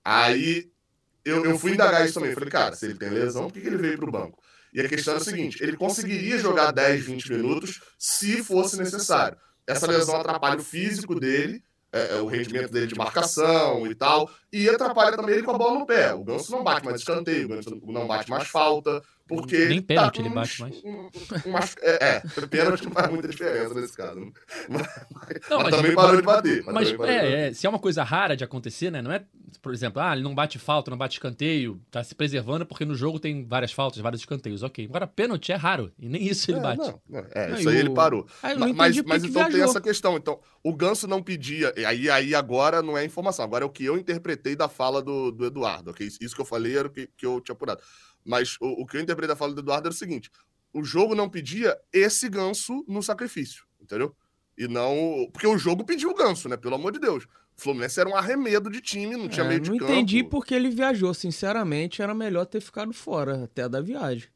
Aí, 0.04 0.70
eu, 1.24 1.44
eu 1.44 1.58
fui 1.58 1.72
indagar 1.72 2.04
isso 2.04 2.14
também, 2.14 2.32
falei, 2.34 2.50
cara, 2.50 2.76
se 2.76 2.86
ele 2.86 2.94
tem 2.94 3.10
lesão, 3.10 3.44
por 3.48 3.54
que 3.54 3.62
que 3.62 3.66
ele 3.66 3.78
veio 3.78 3.98
pro 3.98 4.12
banco? 4.12 4.40
E 4.72 4.80
a 4.80 4.88
questão 4.88 5.14
é 5.14 5.16
a 5.16 5.20
seguinte, 5.20 5.60
ele 5.60 5.76
conseguiria 5.76 6.38
jogar 6.38 6.70
10, 6.70 7.04
20 7.04 7.32
minutos 7.32 7.80
se 7.98 8.44
fosse 8.44 8.76
necessário. 8.76 9.36
Essa 9.66 9.86
lesão 9.88 10.16
atrapalha 10.20 10.60
o 10.60 10.64
físico 10.64 11.18
dele, 11.18 11.64
é, 11.94 12.16
é, 12.16 12.20
o 12.20 12.26
rendimento 12.26 12.72
dele 12.72 12.88
de 12.88 12.96
marcação 12.96 13.86
e 13.86 13.94
tal, 13.94 14.28
e 14.52 14.68
atrapalha 14.68 15.16
também 15.16 15.36
ele 15.36 15.44
com 15.44 15.52
a 15.52 15.58
bola 15.58 15.78
no 15.78 15.86
pé. 15.86 16.12
O 16.12 16.24
Ganso 16.24 16.50
não 16.50 16.64
bate 16.64 16.84
mais 16.84 16.98
escanteio, 16.98 17.46
o 17.46 17.48
Ganso 17.50 17.80
não 17.86 18.08
bate 18.08 18.28
mais 18.28 18.48
falta, 18.48 19.00
porque... 19.28 19.56
Nem 19.56 19.78
ele 19.78 19.82
pênalti 19.82 20.16
tá 20.16 20.20
ele 20.26 20.34
bate 20.34 20.60
mais. 20.60 20.84
um- 20.84 20.90
um- 20.90 21.10
umas- 21.46 21.76
é, 21.80 22.16
é, 22.16 22.20
pênalti 22.48 22.84
não 22.84 22.92
faz 22.92 23.10
muita 23.10 23.28
diferença 23.28 23.74
nesse 23.74 23.96
caso. 23.96 24.20
né? 24.20 24.32
Mas, 24.68 24.86
Não, 25.50 25.58
mas 25.58 25.62
mas- 25.64 25.76
também 25.76 25.94
parou 25.94 26.16
de 26.16 26.22
bater. 26.22 26.64
Mas 26.66 26.92
bater. 26.92 27.12
é, 27.12 27.48
é, 27.48 27.52
se 27.54 27.66
é 27.66 27.70
uma 27.70 27.78
coisa 27.78 28.02
rara 28.02 28.36
de 28.36 28.44
acontecer, 28.44 28.90
né? 28.90 29.00
Não 29.02 29.12
é, 29.12 29.24
por 29.62 29.72
exemplo, 29.72 30.00
ah, 30.02 30.12
ele 30.12 30.22
não 30.22 30.34
bate 30.34 30.58
falta, 30.58 30.90
não 30.90 30.98
bate 30.98 31.14
escanteio, 31.14 31.80
tá 31.90 32.02
se 32.04 32.14
preservando 32.14 32.66
porque 32.66 32.84
no 32.84 32.94
jogo 32.94 33.18
tem 33.18 33.46
várias 33.46 33.72
faltas, 33.72 34.00
vários 34.00 34.20
escanteios, 34.20 34.62
ok. 34.62 34.84
Agora, 34.86 35.06
pênalti 35.06 35.52
é 35.52 35.54
raro, 35.56 35.92
e 35.98 36.08
nem 36.08 36.22
isso 36.26 36.50
ele 36.50 36.58
É, 36.58 36.62
bate. 36.62 36.78
não, 36.78 37.00
não, 37.08 37.26
é, 37.32 37.48
Não, 37.48 37.58
isso 37.58 37.68
aí 37.68 37.76
o- 37.76 37.78
ele 37.78 37.90
parou. 37.90 38.26
Ah, 38.42 38.54
mas 38.74 39.00
mas 39.02 39.24
então 39.24 39.42
tem 39.44 39.52
viajou. 39.52 39.70
essa 39.70 39.80
questão. 39.80 40.16
Então, 40.16 40.38
o 40.62 40.74
Ganso 40.74 41.06
não 41.06 41.22
pedia. 41.22 41.72
e 41.76 41.84
Aí, 41.84 42.10
aí 42.10 42.34
agora 42.34 42.82
não 42.82 42.96
é 42.98 43.04
informação, 43.04 43.44
agora 43.44 43.64
é 43.64 43.66
o 43.66 43.70
que 43.70 43.84
eu 43.84 43.96
interpretei 43.96 44.54
da 44.56 44.68
fala 44.68 45.02
do, 45.02 45.30
do 45.30 45.46
Eduardo. 45.46 45.90
ok? 45.90 46.06
Isso- 46.06 46.18
Isso 46.20 46.34
que 46.34 46.40
eu 46.40 46.44
falei 46.46 46.76
era 46.76 46.88
o 46.88 46.90
que, 46.90 47.08
que 47.16 47.24
eu 47.26 47.40
tinha 47.40 47.54
apurado. 47.54 47.80
Mas 48.24 48.56
o, 48.60 48.82
o 48.82 48.86
que 48.86 48.96
eu 48.96 49.00
interpretei 49.00 49.28
da 49.28 49.36
fala 49.36 49.52
do 49.54 49.60
Eduardo 49.60 49.88
era 49.88 49.94
o 49.94 49.96
seguinte: 49.98 50.30
o 50.72 50.82
jogo 50.84 51.14
não 51.14 51.28
pedia 51.28 51.76
esse 51.92 52.28
ganso 52.28 52.84
no 52.88 53.02
sacrifício, 53.02 53.64
entendeu? 53.80 54.14
E 54.56 54.66
não. 54.68 55.28
Porque 55.32 55.46
o 55.46 55.58
jogo 55.58 55.84
pediu 55.84 56.10
o 56.10 56.14
ganso, 56.14 56.48
né? 56.48 56.56
Pelo 56.56 56.74
amor 56.76 56.92
de 56.92 56.98
Deus. 57.00 57.24
O 57.56 57.60
Fluminense 57.62 58.00
era 58.00 58.08
um 58.08 58.16
arremedo 58.16 58.68
de 58.70 58.80
time, 58.80 59.16
não 59.16 59.28
tinha 59.28 59.44
É, 59.44 59.48
meio 59.48 59.60
de 59.60 59.70
não 59.70 59.78
campo. 59.78 59.92
entendi 59.92 60.24
por 60.24 60.44
que 60.44 60.54
ele 60.54 60.70
viajou. 60.70 61.12
Sinceramente, 61.14 62.02
era 62.02 62.12
melhor 62.14 62.46
ter 62.46 62.60
ficado 62.60 62.92
fora 62.92 63.44
até 63.44 63.68
da 63.68 63.80
viagem. 63.80 64.28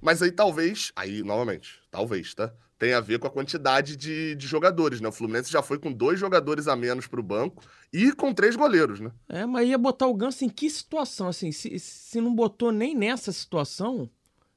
Mas 0.00 0.20
aí 0.22 0.32
talvez, 0.32 0.92
aí 0.96 1.22
novamente, 1.22 1.80
talvez, 1.90 2.34
tá? 2.34 2.52
Tem 2.82 2.94
a 2.94 3.00
ver 3.00 3.20
com 3.20 3.28
a 3.28 3.30
quantidade 3.30 3.96
de, 3.96 4.34
de 4.34 4.44
jogadores, 4.44 5.00
né? 5.00 5.08
O 5.08 5.12
Fluminense 5.12 5.52
já 5.52 5.62
foi 5.62 5.78
com 5.78 5.92
dois 5.92 6.18
jogadores 6.18 6.66
a 6.66 6.74
menos 6.74 7.06
pro 7.06 7.22
banco 7.22 7.62
e 7.92 8.10
com 8.10 8.34
três 8.34 8.56
goleiros, 8.56 8.98
né? 8.98 9.12
É, 9.28 9.46
mas 9.46 9.68
ia 9.68 9.78
botar 9.78 10.08
o 10.08 10.14
Ganso 10.14 10.44
em 10.44 10.48
que 10.48 10.68
situação? 10.68 11.28
Assim, 11.28 11.52
se, 11.52 11.78
se 11.78 12.20
não 12.20 12.34
botou 12.34 12.72
nem 12.72 12.92
nessa 12.92 13.30
situação, 13.30 14.10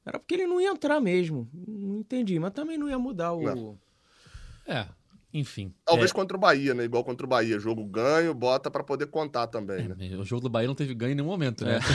era 0.04 0.18
porque 0.18 0.34
ele 0.34 0.48
não 0.48 0.60
ia 0.60 0.72
entrar 0.72 1.00
mesmo. 1.00 1.48
Não 1.54 2.00
entendi, 2.00 2.40
mas 2.40 2.52
também 2.52 2.80
não 2.80 2.90
ia 2.90 2.98
mudar 2.98 3.32
o. 3.32 3.44
Não. 3.44 3.78
É, 4.66 4.88
enfim. 5.40 5.74
Talvez 5.86 6.12
É, 6.12 6.14
contra 6.14 6.38
o 6.38 6.40
Bahia, 6.40 6.74
né? 6.74 6.84
Igual 6.86 7.04
contra 7.04 7.26
o 7.26 7.30
Bahia. 7.30 7.60
Jogo 7.60 7.84
ganho, 7.86 8.34
bota 8.34 8.72
pra 8.72 8.84
poder 8.84 9.08
contar 9.08 9.48
também, 9.48 9.88
né? 9.90 9.96
é, 10.00 10.16
o 10.16 10.24
jogo 10.24 10.42
do 10.44 10.50
Bahia 10.50 10.68
não 10.68 10.76
teve 10.76 10.94
ganho 10.94 11.12
em 11.12 11.16
nenhum 11.16 11.28
momento, 11.28 11.66
né? 11.66 11.80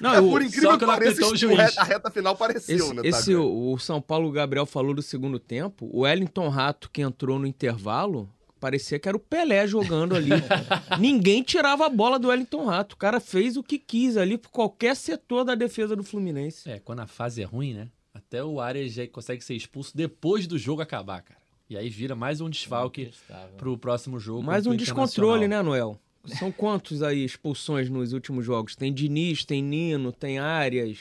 Não, 0.00 0.14
É, 0.14 0.20
o- 0.20 0.30
por 0.30 0.40
incrível 0.42 0.70
só 0.70 0.78
que 0.78 0.84
quando 0.86 0.98
pareça, 0.98 1.80
a 1.80 1.84
reta 1.84 2.10
final 2.10 2.34
pareceu, 2.36 2.76
Esse, 2.76 2.94
né? 2.94 3.02
esse 3.04 3.32
tá, 3.34 3.40
o, 3.40 3.78
São 3.78 4.00
Paulo 4.00 4.30
Gabriel 4.30 4.64
falou 4.64 4.94
do 4.94 5.02
segundo 5.02 5.38
tempo. 5.38 5.88
O 5.92 6.00
Wellington 6.02 6.48
Rato, 6.48 6.88
que 6.90 7.02
entrou 7.02 7.38
no 7.38 7.46
intervalo, 7.46 8.28
parecia 8.58 8.98
que 8.98 9.06
era 9.08 9.16
o 9.16 9.20
Pelé 9.20 9.66
jogando 9.66 10.14
ali. 10.16 10.30
Ninguém 10.98 11.42
tirava 11.42 11.84
a 11.86 11.88
bola 11.90 12.18
do 12.18 12.28
Wellington 12.28 12.64
Rato. 12.64 12.94
O 12.94 12.98
cara 12.98 13.20
fez 13.20 13.56
o 13.58 13.62
que 13.62 13.78
quis 13.78 14.16
ali 14.16 14.38
por 14.38 14.50
qualquer 14.50 14.96
setor 14.96 15.44
da 15.44 15.54
defesa 15.54 15.94
do 15.94 16.02
Fluminense. 16.04 16.70
É, 16.70 16.78
quando 16.78 17.00
a 17.00 17.06
fase 17.06 17.42
é 17.42 17.44
ruim, 17.44 17.74
né? 17.74 17.88
Até 18.30 18.44
o 18.44 18.60
Arias 18.60 18.92
já 18.92 19.04
consegue 19.08 19.42
ser 19.42 19.56
expulso 19.56 19.96
depois 19.96 20.46
do 20.46 20.56
jogo 20.56 20.80
acabar, 20.80 21.20
cara. 21.20 21.40
E 21.68 21.76
aí 21.76 21.90
vira 21.90 22.14
mais 22.14 22.40
um 22.40 22.48
desfalque 22.48 23.02
Inacreditável. 23.02 23.56
pro 23.56 23.76
próximo 23.76 24.20
jogo. 24.20 24.40
Mais 24.40 24.68
um 24.68 24.70
o 24.70 24.76
descontrole, 24.76 25.48
né, 25.48 25.60
Noel? 25.62 25.98
São 26.38 26.52
quantos 26.52 27.02
aí 27.02 27.24
expulsões 27.24 27.90
nos 27.90 28.12
últimos 28.12 28.44
jogos? 28.46 28.76
Tem 28.76 28.92
Diniz, 28.94 29.44
tem 29.44 29.60
Nino, 29.60 30.12
tem 30.12 30.38
Arias. 30.38 30.98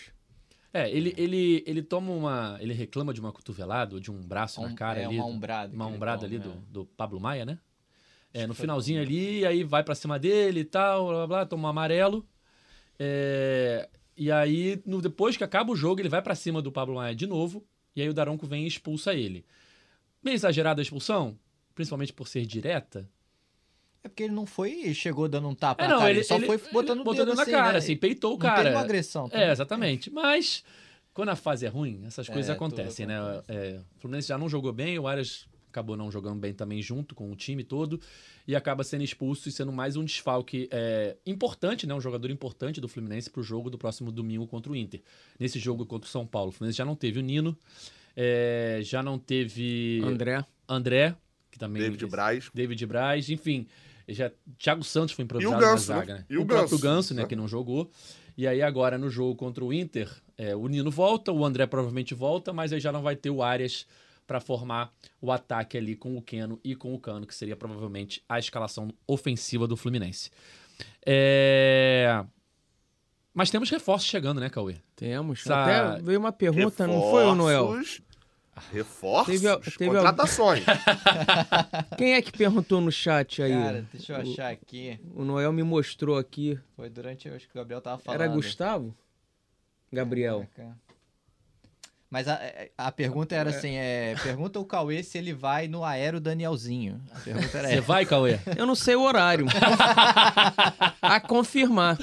É, 0.73 0.89
ele, 0.89 1.13
ele, 1.17 1.63
ele 1.67 1.83
toma 1.83 2.11
uma. 2.11 2.57
Ele 2.61 2.73
reclama 2.73 3.13
de 3.13 3.19
uma 3.21 3.31
cotovelada, 3.31 3.93
ou 3.93 3.99
de 4.01 4.09
um 4.09 4.19
braço 4.23 4.59
na 4.61 4.69
Um- 4.69 4.75
cara 4.75 4.99
é, 4.99 5.05
ali. 5.05 5.15
uma 5.17 5.25
ombrada 5.27 5.71
Uma 5.75 5.85
ele 5.85 5.95
ombrada 5.95 6.25
ali 6.25 6.37
é. 6.37 6.39
do, 6.39 6.53
do 6.71 6.85
Pablo 6.85 7.19
Maia, 7.19 7.45
né? 7.45 7.59
É, 8.33 8.47
no 8.47 8.55
finalzinho 8.55 8.99
ali, 9.03 9.45
aí 9.45 9.63
vai 9.63 9.83
pra 9.83 9.93
cima 9.93 10.17
dele 10.17 10.61
e 10.61 10.65
tal, 10.65 11.05
blá 11.05 11.15
blá 11.17 11.27
blá, 11.27 11.45
toma 11.45 11.67
um 11.67 11.71
amarelo. 11.71 12.25
É, 12.97 13.87
e 14.19 14.31
aí, 14.31 14.81
no, 14.85 15.01
depois 15.01 15.35
que 15.37 15.43
acaba 15.43 15.71
o 15.71 15.75
jogo, 15.75 16.01
ele 16.01 16.09
vai 16.09 16.21
pra 16.21 16.35
cima 16.35 16.61
do 16.61 16.71
Pablo 16.71 16.95
Maia 16.95 17.15
de 17.15 17.25
novo. 17.25 17.65
E 17.95 18.01
aí 18.01 18.09
o 18.09 18.13
Daronco 18.13 18.45
vem 18.45 18.65
e 18.65 18.67
expulsa 18.67 19.13
ele. 19.15 19.43
Meio 20.23 20.35
exagerada 20.35 20.81
a 20.81 20.83
expulsão, 20.83 21.37
principalmente 21.73 22.13
por 22.13 22.27
ser 22.27 22.45
direta. 22.45 23.09
É 24.03 24.07
porque 24.07 24.23
ele 24.23 24.33
não 24.33 24.45
foi 24.45 24.71
e 24.71 24.93
chegou 24.93 25.27
dando 25.27 25.47
um 25.49 25.55
tapa 25.55 25.83
É, 25.83 25.87
na 25.87 25.93
não, 25.93 25.99
cara, 25.99 26.11
ele, 26.11 26.19
ele 26.19 26.25
só 26.25 26.35
ele- 26.35 26.45
foi 26.45 26.57
botando 26.71 27.01
ele 27.05 27.15
dedo 27.17 27.33
na 27.35 27.41
assim, 27.41 27.51
cara, 27.51 27.71
né? 27.73 27.77
assim, 27.79 27.97
peitou 27.97 28.31
o 28.31 28.33
Não 28.33 28.39
cara. 28.39 28.63
teve 28.63 28.75
uma 28.75 28.81
agressão. 28.81 29.25
É, 29.25 29.29
também. 29.29 29.49
exatamente. 29.49 30.09
Mas 30.11 30.63
quando 31.13 31.29
a 31.29 31.35
fase 31.35 31.65
é 31.65 31.69
ruim, 31.69 32.01
essas 32.05 32.27
coisas 32.29 32.49
É, 32.49 32.53
acontecem, 32.53 33.05
tudo 33.05 33.15
né? 33.15 33.31
acontece. 33.31 33.51
É, 33.51 33.79
o 33.97 33.99
Fluminense 33.99 34.27
já 34.27 34.37
não 34.37 34.47
jogou 34.47 34.71
bem, 34.71 34.97
o 34.99 35.07
Arias 35.07 35.47
acabou 35.69 35.95
não 35.95 36.11
jogando 36.11 36.39
bem 36.39 36.53
também 36.53 36.81
junto 36.81 37.15
com 37.15 37.31
o 37.31 37.35
time 37.35 37.63
todo 37.63 37.99
e 38.47 38.55
acaba 38.55 38.83
sendo 38.83 39.03
expulso 39.03 39.47
e 39.47 39.51
sendo 39.51 39.71
mais 39.71 39.95
um 39.95 40.03
desfalque 40.03 40.67
é, 40.71 41.15
importante, 41.25 41.85
né? 41.85 41.93
Um 41.93 42.01
jogador 42.01 42.29
importante 42.31 42.81
do 42.81 42.87
Fluminense 42.87 43.29
pro 43.29 43.43
jogo 43.43 43.69
do 43.69 43.77
próximo 43.77 44.11
domingo 44.11 44.47
contra 44.47 44.71
o 44.71 44.75
Inter. 44.75 45.01
Nesse 45.39 45.59
jogo 45.59 45.85
contra 45.85 46.07
o 46.07 46.11
São 46.11 46.25
Paulo, 46.25 46.49
o 46.49 46.51
Fluminense 46.51 46.77
já 46.77 46.85
não 46.85 46.95
teve 46.95 47.19
o 47.19 47.21
Nino, 47.21 47.57
é, 48.15 48.79
já 48.83 49.03
não 49.03 49.17
teve 49.17 50.01
André. 50.03 50.43
André, 50.67 51.15
que 51.49 51.57
também 51.57 51.81
David 51.81 52.05
Braz. 52.07 52.51
David 52.53 52.85
Braz, 52.85 53.29
enfim. 53.29 53.67
Já, 54.07 54.31
Thiago 54.57 54.83
Santos 54.83 55.13
foi 55.13 55.23
improvisado 55.23 55.59
Ganso, 55.59 55.91
na 55.91 55.99
né? 55.99 56.01
zaga, 56.01 56.13
né? 56.15 56.25
E 56.29 56.37
o 56.37 56.45
próprio 56.45 56.77
Ganso, 56.77 56.83
Ganso, 56.83 57.13
né, 57.13 57.21
né? 57.21 57.27
que 57.27 57.35
não 57.35 57.47
jogou. 57.47 57.91
E 58.35 58.47
aí 58.47 58.61
agora 58.61 58.97
no 58.97 59.09
jogo 59.09 59.35
contra 59.35 59.63
o 59.63 59.73
Inter, 59.73 60.09
é, 60.37 60.55
o 60.55 60.67
Nino 60.67 60.89
volta, 60.89 61.31
o 61.31 61.45
André 61.45 61.67
provavelmente 61.67 62.15
volta, 62.15 62.53
mas 62.53 62.71
aí 62.71 62.79
já 62.79 62.91
não 62.91 63.01
vai 63.01 63.15
ter 63.15 63.29
o 63.29 63.43
Arias 63.43 63.85
para 64.29 64.39
formar 64.39 64.93
o 65.19 65.31
ataque 65.31 65.75
ali 65.75 65.95
com 65.95 66.15
o 66.15 66.21
Keno 66.21 66.59
e 66.63 66.75
com 66.75 66.93
o 66.93 66.99
Cano, 66.99 67.25
que 67.25 67.33
seria 67.33 67.55
provavelmente 67.55 68.23
a 68.29 68.37
escalação 68.37 68.93
ofensiva 69.07 69.65
do 69.67 69.75
Fluminense. 69.75 70.29
É... 71.03 72.23
Mas 73.33 73.49
temos 73.49 73.71
reforços 73.71 74.07
chegando, 74.07 74.39
né, 74.39 74.47
Cauê? 74.47 74.75
Temos. 74.95 75.39
Essa- 75.39 75.63
Até 75.63 76.01
veio 76.03 76.19
uma 76.19 76.31
pergunta, 76.31 76.85
não 76.85 77.01
foi, 77.09 77.23
ô 77.25 77.33
Noel? 77.33 77.65
Reforços, 77.71 78.01
Reforços, 78.71 79.33
Teve 79.33 79.47
a- 79.47 79.57
teve 79.57 79.85
a- 79.85 79.93
contratações. 80.01 80.63
Quem 81.97 82.13
é 82.13 82.21
que 82.21 82.31
perguntou 82.31 82.79
no 82.81 82.91
chat 82.91 83.41
aí? 83.41 83.51
Cara, 83.51 83.87
deixa 83.91 84.13
eu 84.13 84.17
achar 84.17 84.51
aqui. 84.51 84.99
O 85.15 85.23
Noel 85.23 85.51
me 85.51 85.63
mostrou 85.63 86.17
aqui. 86.19 86.59
Foi 86.75 86.87
durante, 86.87 87.27
eu 87.27 87.35
acho 87.35 87.47
que 87.47 87.53
o 87.53 87.55
Gabriel 87.59 87.81
tava 87.81 87.97
falando. 87.97 88.21
Era 88.21 88.31
Gustavo? 88.31 88.95
Gabriel. 89.91 90.47
Caraca. 90.55 90.77
Mas 92.11 92.27
a, 92.27 92.39
a 92.75 92.91
pergunta 92.91 93.35
era 93.35 93.51
assim, 93.51 93.75
é, 93.75 94.15
pergunta 94.23 94.59
o 94.59 94.65
Cauê 94.65 95.03
se 95.03 95.17
ele 95.17 95.31
vai 95.31 95.67
no 95.67 95.83
Aero 95.83 96.19
Danielzinho. 96.19 96.99
A 97.11 97.19
pergunta 97.19 97.55
era 97.57 97.67
Você 97.67 97.73
essa. 97.75 97.81
vai, 97.83 98.03
Cauê? 98.05 98.39
Eu 98.57 98.65
não 98.65 98.73
sei 98.73 98.95
o 98.95 99.01
horário. 99.03 99.45
a 101.01 101.19
confirmar. 101.19 101.97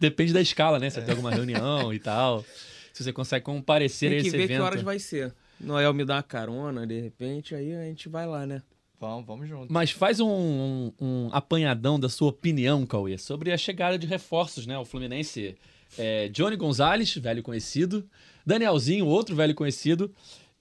Depende 0.00 0.32
da 0.32 0.40
escala, 0.40 0.78
né? 0.78 0.90
Se 0.90 0.96
vai 0.96 1.06
ter 1.06 1.12
alguma 1.12 1.30
reunião 1.30 1.92
e 1.92 1.98
tal. 1.98 2.44
Se 2.92 3.02
você 3.02 3.12
consegue 3.12 3.44
comparecer 3.44 4.10
Tem 4.10 4.18
a 4.18 4.22
que 4.22 4.28
esse 4.28 4.36
ver 4.36 4.42
evento. 4.44 4.58
que 4.58 4.62
horas 4.62 4.82
vai 4.82 4.98
ser. 4.98 5.34
Noel 5.58 5.94
me 5.94 6.04
dá 6.04 6.16
uma 6.16 6.22
carona, 6.22 6.86
de 6.86 7.00
repente, 7.00 7.54
aí 7.54 7.74
a 7.74 7.84
gente 7.84 8.08
vai 8.08 8.26
lá, 8.26 8.44
né? 8.46 8.62
Vamos, 9.00 9.26
vamos 9.26 9.48
junto. 9.48 9.72
Mas 9.72 9.90
faz 9.90 10.20
um, 10.20 10.28
um- 10.28 10.92
um 11.00 11.28
apanhadão 11.32 11.98
da 11.98 12.08
sua 12.08 12.28
opinião, 12.28 12.84
Cauê, 12.86 13.16
sobre 13.18 13.52
a 13.52 13.56
chegada 13.56 13.98
de 13.98 14.06
reforços, 14.06 14.66
né? 14.66 14.76
O 14.78 14.84
Fluminense 14.84 15.56
É, 15.98 16.28
Johnny 16.28 16.56
Gonzalez, 16.56 17.14
velho 17.16 17.42
conhecido. 17.42 18.08
Danielzinho, 18.46 19.06
outro 19.06 19.34
velho 19.36 19.54
conhecido. 19.54 20.12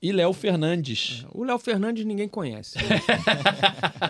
E 0.02 0.12
Léo 0.12 0.34
Fernandes. 0.34 1.26
O 1.32 1.44
Léo 1.44 1.60
Fernandes 1.60 2.06
ninguém 2.06 2.28
conhece. 2.28 2.78
né? 2.78 3.02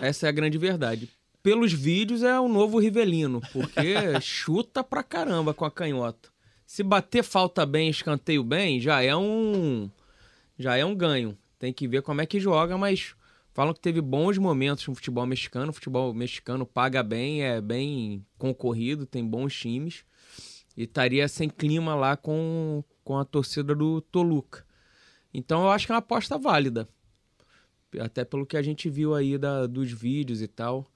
Essa 0.00 0.26
é 0.26 0.28
a 0.28 0.32
grande 0.32 0.56
verdade. 0.56 1.08
Pelos 1.42 1.72
vídeos 1.72 2.22
é 2.22 2.38
o 2.38 2.48
novo 2.48 2.78
Rivelino, 2.78 3.40
porque 3.52 4.20
chuta 4.20 4.82
pra 4.82 5.02
caramba 5.02 5.52
com 5.52 5.64
a 5.64 5.70
canhota. 5.70 6.30
Se 6.64 6.82
bater 6.82 7.22
falta 7.22 7.66
bem, 7.66 7.90
escanteio 7.90 8.42
bem, 8.42 8.80
já 8.80 9.02
é 9.02 9.14
um 9.14 9.90
já 10.58 10.76
é 10.76 10.84
um 10.84 10.94
ganho. 10.94 11.36
Tem 11.58 11.72
que 11.72 11.86
ver 11.86 12.00
como 12.02 12.20
é 12.20 12.26
que 12.26 12.40
joga, 12.40 12.78
mas 12.78 13.14
falam 13.52 13.74
que 13.74 13.80
teve 13.80 14.00
bons 14.00 14.38
momentos 14.38 14.86
no 14.86 14.94
futebol 14.94 15.26
mexicano. 15.26 15.70
O 15.70 15.74
futebol 15.74 16.14
mexicano 16.14 16.64
paga 16.64 17.02
bem, 17.02 17.42
é 17.42 17.60
bem 17.60 18.24
concorrido, 18.38 19.04
tem 19.04 19.26
bons 19.26 19.54
times. 19.54 20.04
E 20.76 20.84
estaria 20.84 21.26
sem 21.28 21.48
clima 21.48 21.94
lá 21.94 22.16
com, 22.16 22.82
com 23.04 23.18
a 23.18 23.24
torcida 23.24 23.74
do 23.74 24.00
Toluca. 24.00 24.64
Então 25.32 25.62
eu 25.62 25.70
acho 25.70 25.86
que 25.86 25.92
é 25.92 25.94
uma 25.94 26.00
aposta 26.00 26.38
válida. 26.38 26.88
Até 28.00 28.24
pelo 28.24 28.46
que 28.46 28.56
a 28.56 28.62
gente 28.62 28.88
viu 28.88 29.14
aí 29.14 29.36
da, 29.36 29.66
dos 29.66 29.92
vídeos 29.92 30.40
e 30.40 30.48
tal. 30.48 30.86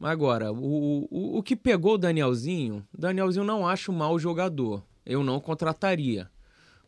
Agora, 0.00 0.52
o, 0.52 1.06
o, 1.10 1.38
o 1.38 1.42
que 1.42 1.56
pegou 1.56 1.94
o 1.94 1.98
Danielzinho, 1.98 2.86
Danielzinho 2.96 3.44
não 3.44 3.66
acho 3.66 3.92
mau 3.92 4.18
jogador. 4.18 4.82
Eu 5.04 5.22
não 5.22 5.40
contrataria. 5.40 6.30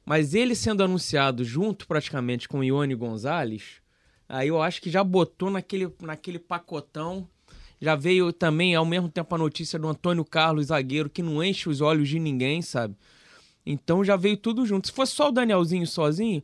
Mas 0.05 0.35
ele 0.35 0.55
sendo 0.55 0.83
anunciado 0.83 1.45
junto 1.45 1.87
praticamente 1.87 2.49
com 2.49 2.65
Ione 2.65 2.95
Gonzalez, 2.95 3.83
aí 4.29 4.49
eu 4.49 4.61
acho 4.61 4.81
que 4.81 4.91
já 4.91 5.05
botou 5.05 5.51
naquele, 5.51 5.93
naquele 6.01 6.39
pacotão. 6.39 7.29
Já 7.81 7.95
veio 7.95 8.33
também 8.33 8.75
ao 8.75 8.85
mesmo 8.85 9.09
tempo 9.09 9.35
a 9.35 9.39
notícia 9.39 9.79
do 9.79 9.89
Antônio 9.89 10.25
Carlos, 10.25 10.67
zagueiro, 10.67 11.09
que 11.09 11.23
não 11.23 11.43
enche 11.43 11.69
os 11.69 11.81
olhos 11.81 12.09
de 12.09 12.19
ninguém, 12.19 12.61
sabe? 12.61 12.97
Então 13.65 14.05
já 14.05 14.17
veio 14.17 14.37
tudo 14.37 14.67
junto. 14.67 14.89
Se 14.89 14.93
fosse 14.93 15.13
só 15.13 15.29
o 15.29 15.33
Danielzinho 15.33 15.87
sozinho, 15.87 16.43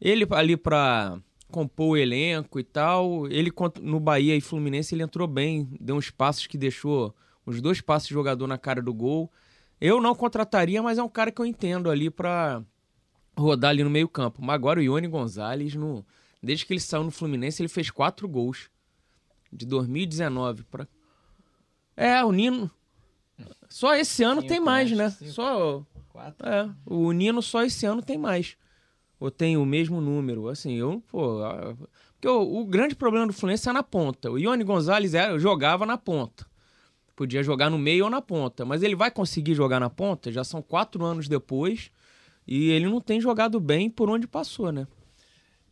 ele 0.00 0.26
ali 0.30 0.56
pra 0.56 1.18
compor 1.50 1.90
o 1.90 1.96
elenco 1.96 2.58
e 2.58 2.64
tal, 2.64 3.26
ele 3.28 3.52
no 3.80 4.00
Bahia 4.00 4.36
e 4.36 4.40
Fluminense 4.40 4.94
ele 4.94 5.02
entrou 5.02 5.28
bem, 5.28 5.68
deu 5.80 5.96
uns 5.96 6.10
passos 6.10 6.46
que 6.46 6.56
deixou 6.56 7.14
uns 7.46 7.60
dois 7.60 7.80
passos 7.80 8.08
de 8.08 8.14
jogador 8.14 8.46
na 8.46 8.58
cara 8.58 8.80
do 8.80 8.92
gol. 8.92 9.30
Eu 9.80 10.00
não 10.00 10.14
contrataria, 10.14 10.82
mas 10.82 10.98
é 10.98 11.02
um 11.02 11.08
cara 11.08 11.30
que 11.30 11.40
eu 11.40 11.46
entendo 11.46 11.90
ali 11.90 12.08
pra 12.08 12.62
rodar 13.36 13.70
ali 13.70 13.82
no 13.82 13.90
meio 13.90 14.08
campo. 14.08 14.40
Mas 14.40 14.54
agora 14.54 14.80
o 14.80 14.82
Ione 14.82 15.08
Gonzalez, 15.08 15.74
no, 15.74 16.04
desde 16.42 16.64
que 16.64 16.72
ele 16.72 16.80
saiu 16.80 17.04
no 17.04 17.10
Fluminense, 17.10 17.60
ele 17.60 17.68
fez 17.68 17.90
quatro 17.90 18.28
gols. 18.28 18.70
De 19.52 19.66
2019 19.66 20.64
pra... 20.64 20.86
É, 21.96 22.24
o 22.24 22.32
Nino... 22.32 22.70
Só 23.68 23.94
esse 23.94 24.22
ano 24.22 24.42
Cinco, 24.42 24.52
tem 24.52 24.60
mais, 24.60 24.90
né? 24.90 25.04
né? 25.04 25.10
Cinco. 25.10 25.32
Só... 25.32 25.84
Quatro. 26.08 26.46
É, 26.46 26.70
o 26.84 27.10
Nino 27.12 27.40
só 27.40 27.64
esse 27.64 27.86
ano 27.86 28.02
tem 28.02 28.18
mais. 28.18 28.56
Ou 29.18 29.30
tem 29.30 29.56
o 29.56 29.64
mesmo 29.64 30.00
número. 30.00 30.48
Assim, 30.48 30.74
eu, 30.74 31.02
pô. 31.08 31.38
Porque 32.12 32.28
o, 32.28 32.60
o 32.60 32.64
grande 32.66 32.94
problema 32.94 33.26
do 33.26 33.32
Fluminense 33.32 33.68
é 33.68 33.72
na 33.72 33.82
ponta. 33.82 34.30
O 34.30 34.38
Ione 34.38 34.62
Gonzalez 34.62 35.14
era, 35.14 35.38
jogava 35.38 35.86
na 35.86 35.96
ponta. 35.96 36.46
Podia 37.16 37.42
jogar 37.42 37.70
no 37.70 37.78
meio 37.78 38.04
ou 38.04 38.10
na 38.10 38.20
ponta. 38.20 38.64
Mas 38.64 38.82
ele 38.82 38.94
vai 38.94 39.10
conseguir 39.10 39.54
jogar 39.54 39.80
na 39.80 39.88
ponta? 39.88 40.30
Já 40.30 40.44
são 40.44 40.60
quatro 40.60 41.04
anos 41.04 41.28
depois. 41.28 41.90
E 42.46 42.70
ele 42.70 42.86
não 42.86 43.00
tem 43.00 43.20
jogado 43.20 43.58
bem 43.58 43.88
por 43.88 44.10
onde 44.10 44.26
passou, 44.26 44.70
né? 44.70 44.86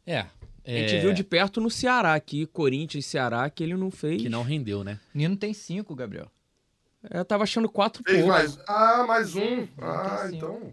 É. 0.06 0.26
A 0.66 0.70
gente 0.70 0.98
viu 1.00 1.12
de 1.12 1.24
perto 1.24 1.60
no 1.60 1.70
Ceará 1.70 2.14
aqui, 2.14 2.46
Corinthians 2.46 3.04
e 3.04 3.08
Ceará, 3.08 3.48
que 3.50 3.62
ele 3.62 3.74
não 3.76 3.90
fez. 3.90 4.22
Que 4.22 4.28
não 4.28 4.42
rendeu, 4.42 4.84
né? 4.84 4.98
Nino 5.14 5.36
tem 5.36 5.52
cinco, 5.52 5.94
Gabriel. 5.94 6.30
Eu 7.10 7.24
tava 7.24 7.44
achando 7.44 7.68
quatro 7.68 8.02
Fez 8.04 8.18
pouco. 8.18 8.32
mais. 8.32 8.58
Ah, 8.68 9.04
mais 9.08 9.34
um. 9.34 9.66
Ah, 9.78 10.24
cinco. 10.26 10.36
então. 10.36 10.72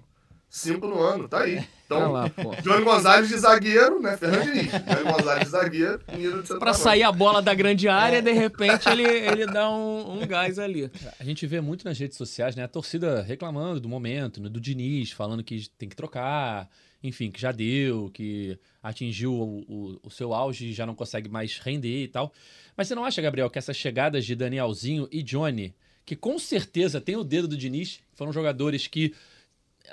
Cinco 0.50 0.88
no 0.88 1.02
ano, 1.02 1.28
tá 1.28 1.42
aí. 1.42 1.56
Olha 1.58 1.68
Então, 1.86 2.12
lá, 2.12 2.30
pô. 2.30 2.56
Johnny 2.62 2.84
Gonzalez 2.84 3.28
de 3.30 3.38
zagueiro, 3.38 4.02
né? 4.02 4.16
Fernando 4.18 4.44
Diniz. 4.44 4.72
Johnny 4.72 5.12
Gonzalez 5.12 5.44
de 5.46 5.50
zagueiro, 5.50 6.00
Nino 6.18 6.42
de 6.44 6.58
Pra 6.60 6.74
sair 6.74 7.04
a 7.04 7.12
bola 7.12 7.42
da 7.42 7.54
grande 7.54 7.88
área, 7.88 8.22
de 8.22 8.32
repente 8.32 8.88
ele, 8.90 9.04
ele 9.04 9.46
dá 9.46 9.70
um, 9.70 10.22
um 10.22 10.28
gás 10.28 10.58
ali. 10.58 10.90
A 11.20 11.24
gente 11.24 11.46
vê 11.46 11.60
muito 11.62 11.86
nas 11.86 11.98
redes 12.00 12.18
sociais, 12.18 12.56
né? 12.56 12.64
A 12.64 12.68
torcida 12.68 13.22
reclamando 13.22 13.80
do 13.82 13.90
momento, 13.90 14.42
né, 14.42 14.50
do 14.50 14.60
Diniz, 14.60 15.12
falando 15.12 15.44
que 15.44 15.70
tem 15.78 15.88
que 15.90 15.96
trocar, 15.96 16.70
enfim, 17.04 17.30
que 17.32 17.40
já 17.40 17.52
deu, 17.52 18.10
que 18.14 18.58
atingiu 18.82 19.34
o, 19.34 19.60
o- 19.68 20.00
o 20.04 20.10
seu 20.10 20.34
auge 20.34 20.68
e 20.68 20.74
já 20.74 20.86
não 20.86 20.96
consegue 20.96 21.30
mais 21.30 21.58
render 21.60 22.04
e 22.04 22.08
tal. 22.08 22.34
Mas 22.76 22.88
você 22.88 22.96
não 22.96 23.06
acha, 23.06 23.22
Gabriel, 23.22 23.50
que 23.50 23.58
essas 23.60 23.76
chegadas 23.78 24.26
de 24.26 24.36
Danielzinho 24.36 25.08
e 25.12 25.22
Johnny, 25.24 25.74
que 26.06 26.16
com 26.16 26.38
certeza 26.40 27.00
tem 27.02 27.16
o 27.16 27.24
dedo 27.24 27.48
do 27.48 27.58
Diniz, 27.58 28.00
foram 28.14 28.32
jogadores 28.32 28.88
que 28.88 29.14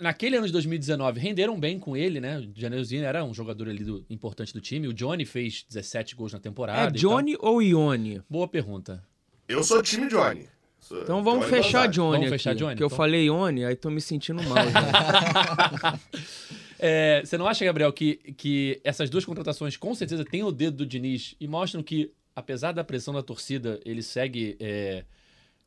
naquele 0.01 0.37
ano 0.37 0.47
de 0.47 0.53
2019 0.53 1.21
renderam 1.21 1.59
bem 1.59 1.79
com 1.79 1.97
ele, 1.97 2.21
né? 2.21 2.39
O 2.39 2.47
Danielzinho 2.47 3.05
era 3.05 3.25
um 3.25 3.33
jogador 3.35 3.69
ali 3.69 3.85
do- 3.85 4.05
importante 4.11 4.53
do 4.53 4.61
time, 4.61 4.89
o 4.89 4.93
Johnny 4.95 5.25
fez 5.25 5.65
17 5.69 6.15
gols 6.17 6.33
na 6.33 6.41
temporada. 6.41 6.81
É 6.81 6.99
e 6.99 7.03
tal. 7.03 7.11
Johnny 7.11 7.37
ou 7.39 7.63
Ione? 7.63 8.21
Boa 8.29 8.49
pergunta. 8.49 9.03
Eu 9.49 9.63
sou 9.63 9.83
time 9.83 10.09
Johnny. 10.09 10.49
Sou 10.81 11.01
Então 11.03 11.23
vamos 11.25 11.47
Johnny 11.47 11.63
fechar. 11.63 11.87
Johnny 11.89 12.11
Vamos 12.13 12.27
aqui. 12.27 12.31
fechar 12.31 12.55
Johnny, 12.55 12.77
Que 12.77 12.83
eu 12.83 12.87
então. 12.89 12.97
falei 12.97 13.25
Ione, 13.27 13.65
aí 13.65 13.77
tô 13.77 13.89
me 13.91 14.01
sentindo 14.01 14.43
mal. 14.43 14.57
É, 16.87 17.25
você 17.25 17.39
não 17.39 17.47
acha, 17.47 17.65
Gabriel, 17.65 17.91
que, 17.95 18.17
que 18.37 18.79
essas 18.85 19.09
duas 19.09 19.25
contratações 19.25 19.75
com 19.75 19.95
certeza 19.95 20.23
têm 20.23 20.45
o 20.45 20.53
dedo 20.53 20.77
do 20.77 20.87
Diniz 20.87 21.35
e 21.41 21.49
mostram 21.49 21.83
que, 21.83 22.13
apesar 22.37 22.73
da 22.73 22.85
pressão 22.85 23.15
da 23.15 23.23
torcida, 23.23 23.81
ele 23.87 24.03
segue 24.03 24.55
é, 24.61 25.03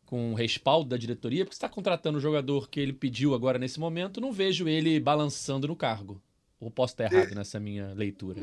com 0.06 0.32
o 0.32 0.36
respaldo 0.36 0.90
da 0.90 0.96
diretoria? 0.96 1.44
Porque 1.44 1.56
você 1.56 1.58
está 1.58 1.68
contratando 1.68 2.20
o 2.20 2.22
jogador 2.22 2.70
que 2.70 2.80
ele 2.80 2.94
pediu 2.94 3.34
agora 3.34 3.58
nesse 3.58 3.80
momento, 3.80 4.22
não 4.22 4.32
vejo 4.32 4.68
ele 4.68 5.00
balançando 5.00 5.68
no 5.68 5.76
cargo. 5.76 6.22
Ou 6.60 6.70
posso 6.70 6.94
estar 6.94 7.12
errado 7.12 7.34
nessa 7.34 7.60
minha 7.60 7.96
leitura? 7.96 8.40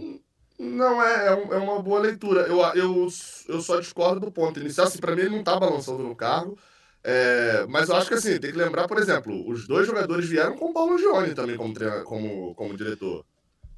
Não, 0.59 1.01
é, 1.01 1.29
é, 1.29 1.31
é 1.31 1.59
uma 1.59 1.81
boa 1.81 2.01
leitura. 2.01 2.41
Eu, 2.41 2.61
eu, 2.75 3.09
eu 3.49 3.61
só 3.61 3.79
discordo 3.79 4.19
do 4.19 4.33
ponto 4.33 4.59
inicial. 4.59 4.89
Assim, 4.89 4.99
pra 4.99 5.15
mim, 5.15 5.23
ele 5.23 5.37
não 5.37 5.45
tá 5.45 5.61
balançando 5.61 6.03
no 6.03 6.17
cargo. 6.17 6.59
É, 7.07 7.67
mas 7.69 7.91
eu 7.91 7.97
acho 7.97 8.09
que 8.09 8.15
assim, 8.15 8.39
tem 8.39 8.51
que 8.51 8.57
lembrar, 8.57 8.89
por 8.89 8.99
exemplo, 8.99 9.47
os 9.47 9.67
dois 9.67 9.87
jogadores 9.87 10.27
vieram 10.27 10.57
com 10.57 10.71
o 10.71 10.73
Paulo 10.73 10.97
Gione 10.97 11.35
também 11.35 11.55
como, 11.55 11.75
como, 12.05 12.55
como 12.55 12.77
diretor. 12.77 13.27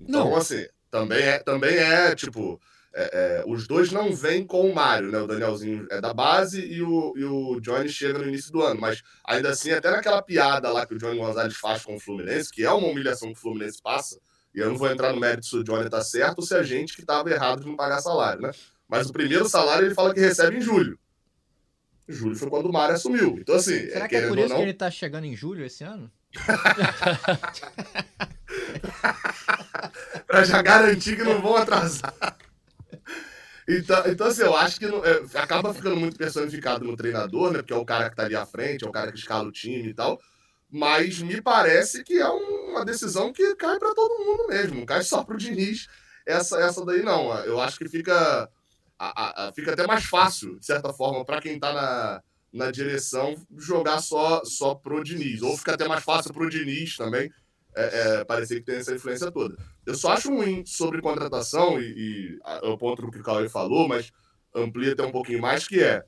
Então, 0.00 0.30
Não. 0.30 0.36
assim, 0.36 0.64
também 0.90 1.22
é, 1.22 1.38
também 1.40 1.76
é 1.76 2.14
tipo. 2.14 2.60
é, 2.94 3.10
é, 3.12 3.44
os 3.46 3.66
dois 3.66 3.90
não 3.90 4.14
vêm 4.14 4.46
com 4.46 4.70
o 4.70 4.72
Mário, 4.72 5.10
né? 5.10 5.18
O 5.18 5.26
Danielzinho 5.26 5.88
é 5.90 6.00
da 6.00 6.14
base 6.14 6.64
e 6.64 6.80
o, 6.80 7.14
e 7.16 7.24
o 7.24 7.60
Johnny 7.60 7.88
chega 7.88 8.20
no 8.20 8.28
início 8.28 8.52
do 8.52 8.62
ano. 8.62 8.80
Mas 8.80 9.02
ainda 9.24 9.50
assim, 9.50 9.72
até 9.72 9.90
naquela 9.90 10.22
piada 10.22 10.70
lá 10.70 10.86
que 10.86 10.94
o 10.94 10.98
Johnny 10.98 11.18
Gonzalez 11.18 11.56
faz 11.56 11.82
com 11.84 11.96
o 11.96 12.00
Fluminense, 12.00 12.52
que 12.52 12.64
é 12.64 12.70
uma 12.70 12.86
humilhação 12.86 13.32
que 13.32 13.38
o 13.38 13.42
Fluminense 13.42 13.82
passa, 13.82 14.20
e 14.54 14.60
eu 14.60 14.68
não 14.68 14.76
vou 14.76 14.88
entrar 14.88 15.12
no 15.12 15.18
mérito 15.18 15.46
se 15.46 15.56
o 15.56 15.64
Johnny 15.64 15.90
tá 15.90 16.00
certo 16.00 16.38
ou 16.38 16.44
se 16.44 16.54
a 16.54 16.62
gente 16.62 16.94
que 16.94 17.04
tava 17.04 17.28
errado 17.28 17.62
de 17.62 17.66
não 17.66 17.74
pagar 17.74 18.00
salário, 18.00 18.40
né? 18.40 18.52
Mas 18.88 19.08
o 19.08 19.12
primeiro 19.12 19.48
salário 19.48 19.86
ele 19.86 19.96
fala 19.96 20.14
que 20.14 20.20
recebe 20.20 20.58
em 20.58 20.60
julho. 20.60 20.96
Julho 22.08 22.36
foi 22.36 22.48
quando 22.48 22.66
o 22.66 22.72
Mário 22.72 22.94
assumiu. 22.94 23.36
Então, 23.40 23.56
assim. 23.56 23.88
Será 23.88 24.08
que 24.08 24.16
é 24.16 24.28
por 24.28 24.38
isso 24.38 24.48
não, 24.48 24.56
que 24.56 24.62
ele 24.62 24.74
tá 24.74 24.90
chegando 24.90 25.24
em 25.24 25.34
julho 25.34 25.64
esse 25.64 25.82
ano? 25.84 26.10
pra 30.26 30.44
já 30.44 30.62
garantir 30.62 31.16
que 31.16 31.22
não 31.24 31.40
vão 31.40 31.56
atrasar. 31.56 32.14
Então, 33.68 34.02
então 34.06 34.26
assim, 34.28 34.42
eu 34.42 34.56
acho 34.56 34.78
que 34.78 34.86
não- 34.86 35.04
é, 35.04 35.22
acaba 35.34 35.74
ficando 35.74 35.96
muito 35.96 36.16
personificado 36.16 36.84
no 36.84 36.96
treinador, 36.96 37.50
né? 37.50 37.58
Porque 37.58 37.72
é 37.72 37.76
o 37.76 37.84
cara 37.84 38.08
que 38.08 38.16
tá 38.16 38.24
ali 38.24 38.36
à 38.36 38.46
frente, 38.46 38.84
é 38.84 38.88
o 38.88 38.92
cara 38.92 39.10
que 39.10 39.18
escala 39.18 39.48
o 39.48 39.52
time 39.52 39.88
e 39.88 39.94
tal. 39.94 40.20
Mas 40.70 41.20
me 41.20 41.40
parece 41.40 42.04
que 42.04 42.18
é 42.18 42.28
um- 42.28 42.70
uma 42.70 42.84
decisão 42.84 43.32
que 43.32 43.54
cai 43.56 43.78
pra 43.78 43.94
todo 43.94 44.24
mundo 44.24 44.48
mesmo, 44.48 44.78
não 44.80 44.86
cai 44.86 45.02
só 45.02 45.24
pro 45.24 45.36
Diniz. 45.36 45.88
Essa, 46.24 46.58
essa 46.60 46.84
daí 46.84 47.02
não. 47.02 47.32
Eu 47.44 47.60
acho 47.60 47.78
que 47.78 47.88
fica, 47.88 48.48
a- 48.98 49.48
a- 49.48 49.52
fica 49.52 49.72
até 49.72 49.86
mais 49.86 50.04
fácil, 50.04 50.58
de 50.58 50.66
certa 50.66 50.92
forma, 50.92 51.24
pra 51.24 51.40
quem 51.40 51.58
tá 51.58 51.72
na, 51.72 52.22
na 52.52 52.70
direção 52.70 53.34
jogar 53.56 54.00
só, 54.00 54.42
só 54.44 54.74
pro 54.74 55.02
Diniz. 55.04 55.42
Ou 55.42 55.56
fica 55.56 55.74
até 55.74 55.86
mais 55.86 56.02
fácil 56.04 56.32
pro 56.32 56.48
Diniz 56.48 56.96
também 56.96 57.30
é, 57.78 58.20
é, 58.20 58.24
parecer 58.24 58.60
que 58.60 58.66
tem 58.66 58.76
essa 58.76 58.94
influência 58.94 59.30
toda. 59.30 59.54
Eu 59.84 59.94
só 59.94 60.12
acho 60.12 60.30
ruim 60.34 60.64
sobre 60.64 61.02
contratação, 61.02 61.78
e, 61.80 61.84
e 61.84 62.38
é 62.62 62.66
o 62.68 62.78
ponto 62.78 63.10
que 63.10 63.18
o 63.18 63.22
Cauê 63.22 63.48
falou, 63.50 63.86
mas 63.86 64.10
amplia 64.54 64.92
até 64.94 65.02
um 65.04 65.12
pouquinho 65.12 65.42
mais, 65.42 65.68
que 65.68 65.82
é, 65.82 66.02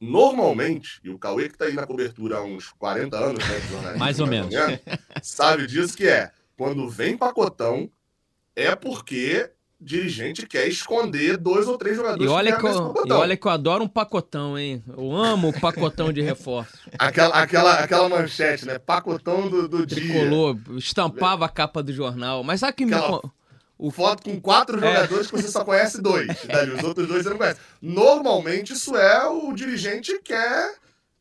normalmente, 0.00 0.98
e 1.04 1.10
o 1.10 1.18
Cauê 1.18 1.48
que 1.48 1.56
tá 1.58 1.66
aí 1.66 1.74
na 1.74 1.86
cobertura 1.86 2.38
há 2.38 2.42
uns 2.42 2.70
40 2.72 3.16
anos, 3.18 3.44
né, 3.46 3.94
Mais 3.98 4.18
ou 4.18 4.26
menos. 4.26 4.52
sabe 5.22 5.66
disso 5.66 5.96
que 5.96 6.06
é, 6.08 6.30
quando 6.56 6.88
vem 6.88 7.16
pacotão, 7.16 7.90
é 8.56 8.74
porque 8.74 9.50
dirigente 9.82 10.46
quer 10.46 10.66
esconder 10.68 11.36
dois 11.36 11.66
ou 11.66 11.76
três 11.76 11.96
jogadores 11.96 12.24
E 12.24 12.28
olha, 12.28 12.54
que 12.54 12.60
que 12.60 12.66
eu, 12.66 12.94
e 13.06 13.12
olha 13.12 13.36
que 13.36 13.46
eu 13.46 13.50
adoro 13.50 13.84
um 13.84 13.88
pacotão, 13.88 14.56
hein? 14.58 14.82
Eu 14.88 15.14
amo 15.14 15.48
o 15.48 15.60
pacotão 15.60 16.12
de 16.12 16.20
reforço. 16.22 16.72
Aquela, 16.98 17.34
aquela, 17.34 17.74
aquela 17.80 18.08
manchete, 18.08 18.64
né, 18.66 18.78
pacotão 18.78 19.48
do, 19.48 19.68
do 19.68 19.84
dia. 19.86 19.96
Tricolor, 20.00 20.56
estampava 20.76 21.44
a 21.44 21.48
capa 21.48 21.82
do 21.82 21.92
jornal. 21.92 22.42
Mas 22.44 22.60
sabe 22.60 22.74
que 22.74 22.86
me. 22.86 22.94
Aquela- 22.94 23.20
con- 23.20 23.30
o 23.78 23.90
foto 23.90 24.22
com 24.22 24.40
quatro 24.40 24.78
É. 24.78 24.94
jogadores 24.94 25.26
que 25.28 25.32
você 25.42 25.48
só 25.48 25.64
conhece 25.64 26.00
dois. 26.00 26.28
Dali, 26.46 26.70
os 26.72 26.84
outros 26.84 27.08
dois 27.08 27.24
você 27.24 27.30
não 27.30 27.36
conhece. 27.38 27.58
Normalmente 27.80 28.72
isso 28.72 28.96
é 28.96 29.26
o 29.26 29.52
dirigente 29.52 30.16
quer 30.22 30.74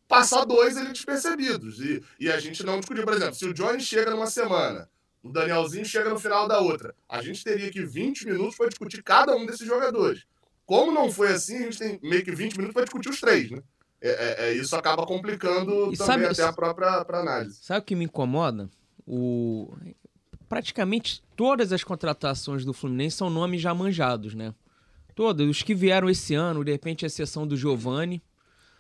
passar 0.08 0.45
dois 0.45 0.78
ali 0.78 0.89
despercebidos. 0.89 1.80
E, 1.80 2.04
e 2.19 2.32
a 2.32 2.39
gente 2.39 2.63
não 2.63 2.80
discutir, 2.80 3.04
por 3.04 3.13
exemplo, 3.13 3.34
se 3.34 3.45
o 3.45 3.54
Johnny 3.54 3.80
chega 3.82 4.12
numa 4.12 4.28
semana, 4.28 4.88
o 5.23 5.29
Danielzinho 5.31 5.86
chega 5.86 6.10
no 6.10 6.19
final 6.19 6.47
da 6.47 6.60
outra, 6.60 6.95
a 7.07 7.21
gente 7.21 7.43
teria 7.43 7.69
que 7.69 7.84
20 7.84 8.25
minutos 8.25 8.55
para 8.55 8.69
discutir 8.69 9.03
cada 9.03 9.36
um 9.36 9.45
desses 9.45 9.67
jogadores. 9.67 10.25
Como 10.65 10.91
não 10.91 11.12
foi 11.12 11.29
assim, 11.29 11.57
a 11.57 11.62
gente 11.63 11.77
tem 11.77 11.99
meio 12.01 12.23
que 12.23 12.31
20 12.31 12.53
minutos 12.53 12.73
para 12.73 12.84
discutir 12.84 13.10
os 13.10 13.19
três, 13.19 13.51
né? 13.51 13.62
É, 14.01 14.10
é, 14.10 14.49
é, 14.49 14.53
isso 14.53 14.75
acaba 14.75 15.05
complicando 15.05 15.93
E 15.93 15.97
também 15.97 16.23
sabe- 16.23 16.25
até 16.25 16.43
a 16.43 16.51
própria 16.51 17.05
pra 17.05 17.19
análise. 17.19 17.60
Sabe 17.62 17.81
o 17.81 17.84
que 17.84 17.95
me 17.95 18.05
incomoda? 18.05 18.67
O... 19.05 19.71
Praticamente 20.49 21.21
todas 21.36 21.71
as 21.71 21.84
contratações 21.84 22.65
do 22.65 22.73
Fluminense 22.73 23.17
são 23.17 23.29
nomes 23.29 23.62
já 23.62 23.73
manjados, 23.75 24.34
né? 24.34 24.55
Todos. 25.13 25.47
Os 25.47 25.62
que 25.62 25.75
vieram 25.75 26.10
esse 26.10 26.34
ano, 26.34 26.63
de 26.63 26.71
repente, 26.71 27.05
a 27.05 27.07
exceção 27.07 27.45
do 27.45 27.55
Giovani. 27.55 28.21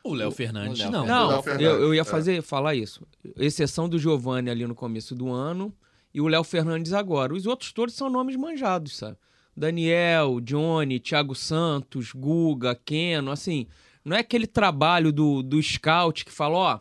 O 0.03 0.13
Léo 0.13 0.31
Fernandes, 0.31 0.79
Léo 0.79 0.91
não. 0.91 1.05
Fernandes. 1.05 1.35
Não, 1.35 1.43
Fernandes, 1.43 1.67
eu, 1.67 1.81
eu 1.81 1.93
ia 1.93 2.01
é. 2.01 2.05
fazer, 2.05 2.41
falar 2.41 2.73
isso. 2.73 3.05
Exceção 3.37 3.87
do 3.87 3.99
Giovani 3.99 4.49
ali 4.49 4.65
no 4.65 4.73
começo 4.73 5.13
do 5.13 5.29
ano 5.31 5.71
e 6.13 6.19
o 6.21 6.27
Léo 6.27 6.43
Fernandes 6.43 6.93
agora. 6.93 7.33
Os 7.33 7.45
outros 7.45 7.71
todos 7.71 7.95
são 7.95 8.09
nomes 8.09 8.35
manjados, 8.35 8.97
sabe? 8.97 9.17
Daniel, 9.55 10.39
Johnny, 10.41 10.99
Thiago 10.99 11.35
Santos, 11.35 12.11
Guga, 12.13 12.73
Keno, 12.73 13.31
assim, 13.31 13.67
não 14.03 14.15
é 14.15 14.19
aquele 14.19 14.47
trabalho 14.47 15.11
do, 15.11 15.43
do 15.43 15.61
scout 15.61 16.23
que 16.25 16.31
fala, 16.31 16.57
ó, 16.57 16.79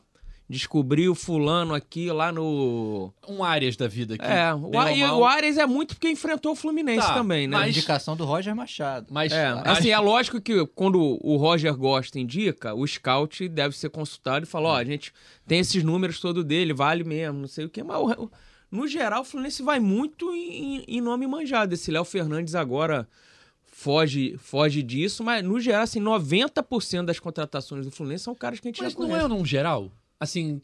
descobriu 0.49 1.15
fulano 1.15 1.75
aqui 1.75 2.11
lá 2.11 2.33
no... 2.33 3.13
Um 3.29 3.45
Arias 3.45 3.77
da 3.77 3.87
vida 3.87 4.15
aqui. 4.15 4.25
É, 4.25 4.53
o, 4.55 4.79
A- 4.81 4.93
e 4.93 5.05
o 5.05 5.25
Arias 5.25 5.59
é 5.59 5.67
muito 5.67 5.95
porque 5.95 6.09
enfrentou 6.11 6.53
o 6.53 6.57
Fluminense 6.57 7.07
Tá, 7.07 7.15
também, 7.15 7.47
né? 7.47 7.57
A 7.57 7.61
mas- 7.61 7.71
indicação 7.77 8.17
do 8.17 8.25
Roger 8.25 8.55
Machado. 8.57 9.07
Mas, 9.11 9.33
É, 9.33 9.55
mas- 9.55 9.79
assim, 9.79 9.91
é 9.91 9.99
lógico 9.99 10.41
que 10.41 10.67
quando 10.75 11.19
o 11.23 11.37
Roger 11.37 11.77
Gosta 11.77 12.19
indica, 12.19 12.75
o 12.75 12.85
scout 12.87 13.49
deve 13.49 13.77
ser 13.77 13.91
consultado 13.91 14.45
e 14.45 14.49
falar, 14.49 14.71
ó, 14.71 14.77
a 14.77 14.85
gente 14.85 15.13
tem 15.47 15.61
esses 15.61 15.85
números 15.85 16.19
todo 16.21 16.43
dele, 16.43 16.73
vale 16.73 17.05
mesmo, 17.05 17.41
não 17.41 17.49
sei 17.49 17.65
o 17.67 17.71
quê, 17.71 17.83
mas 17.85 17.97
o- 18.19 18.31
no 18.71 18.87
geral 18.87 19.23
o 19.23 19.25
Fluminense 19.25 19.63
vai 19.63 19.81
muito 19.81 20.33
em, 20.35 20.85
em 20.87 21.01
nome 21.01 21.27
manjado. 21.27 21.75
Esse 21.75 21.91
Léo 21.91 22.05
Fernandes 22.05 22.55
agora 22.55 23.09
foge, 23.65 24.37
foge 24.39 24.83
disso, 24.83 25.25
mas 25.25 25.43
no 25.43 25.59
geral, 25.59 25.83
assim, 25.83 26.01
90% 26.01 27.05
das 27.05 27.19
contratações 27.19 27.85
do 27.85 27.91
Fluminense 27.91 28.25
são 28.25 28.35
caras 28.35 28.61
que 28.61 28.69
a 28.69 28.71
gente 28.71 28.83
mas 28.83 28.93
já 28.93 28.99
não 28.99 29.07
conhece. 29.07 29.25
é 29.25 29.29
num 29.29 29.45
geral? 29.45 29.91
Assim, 30.19 30.61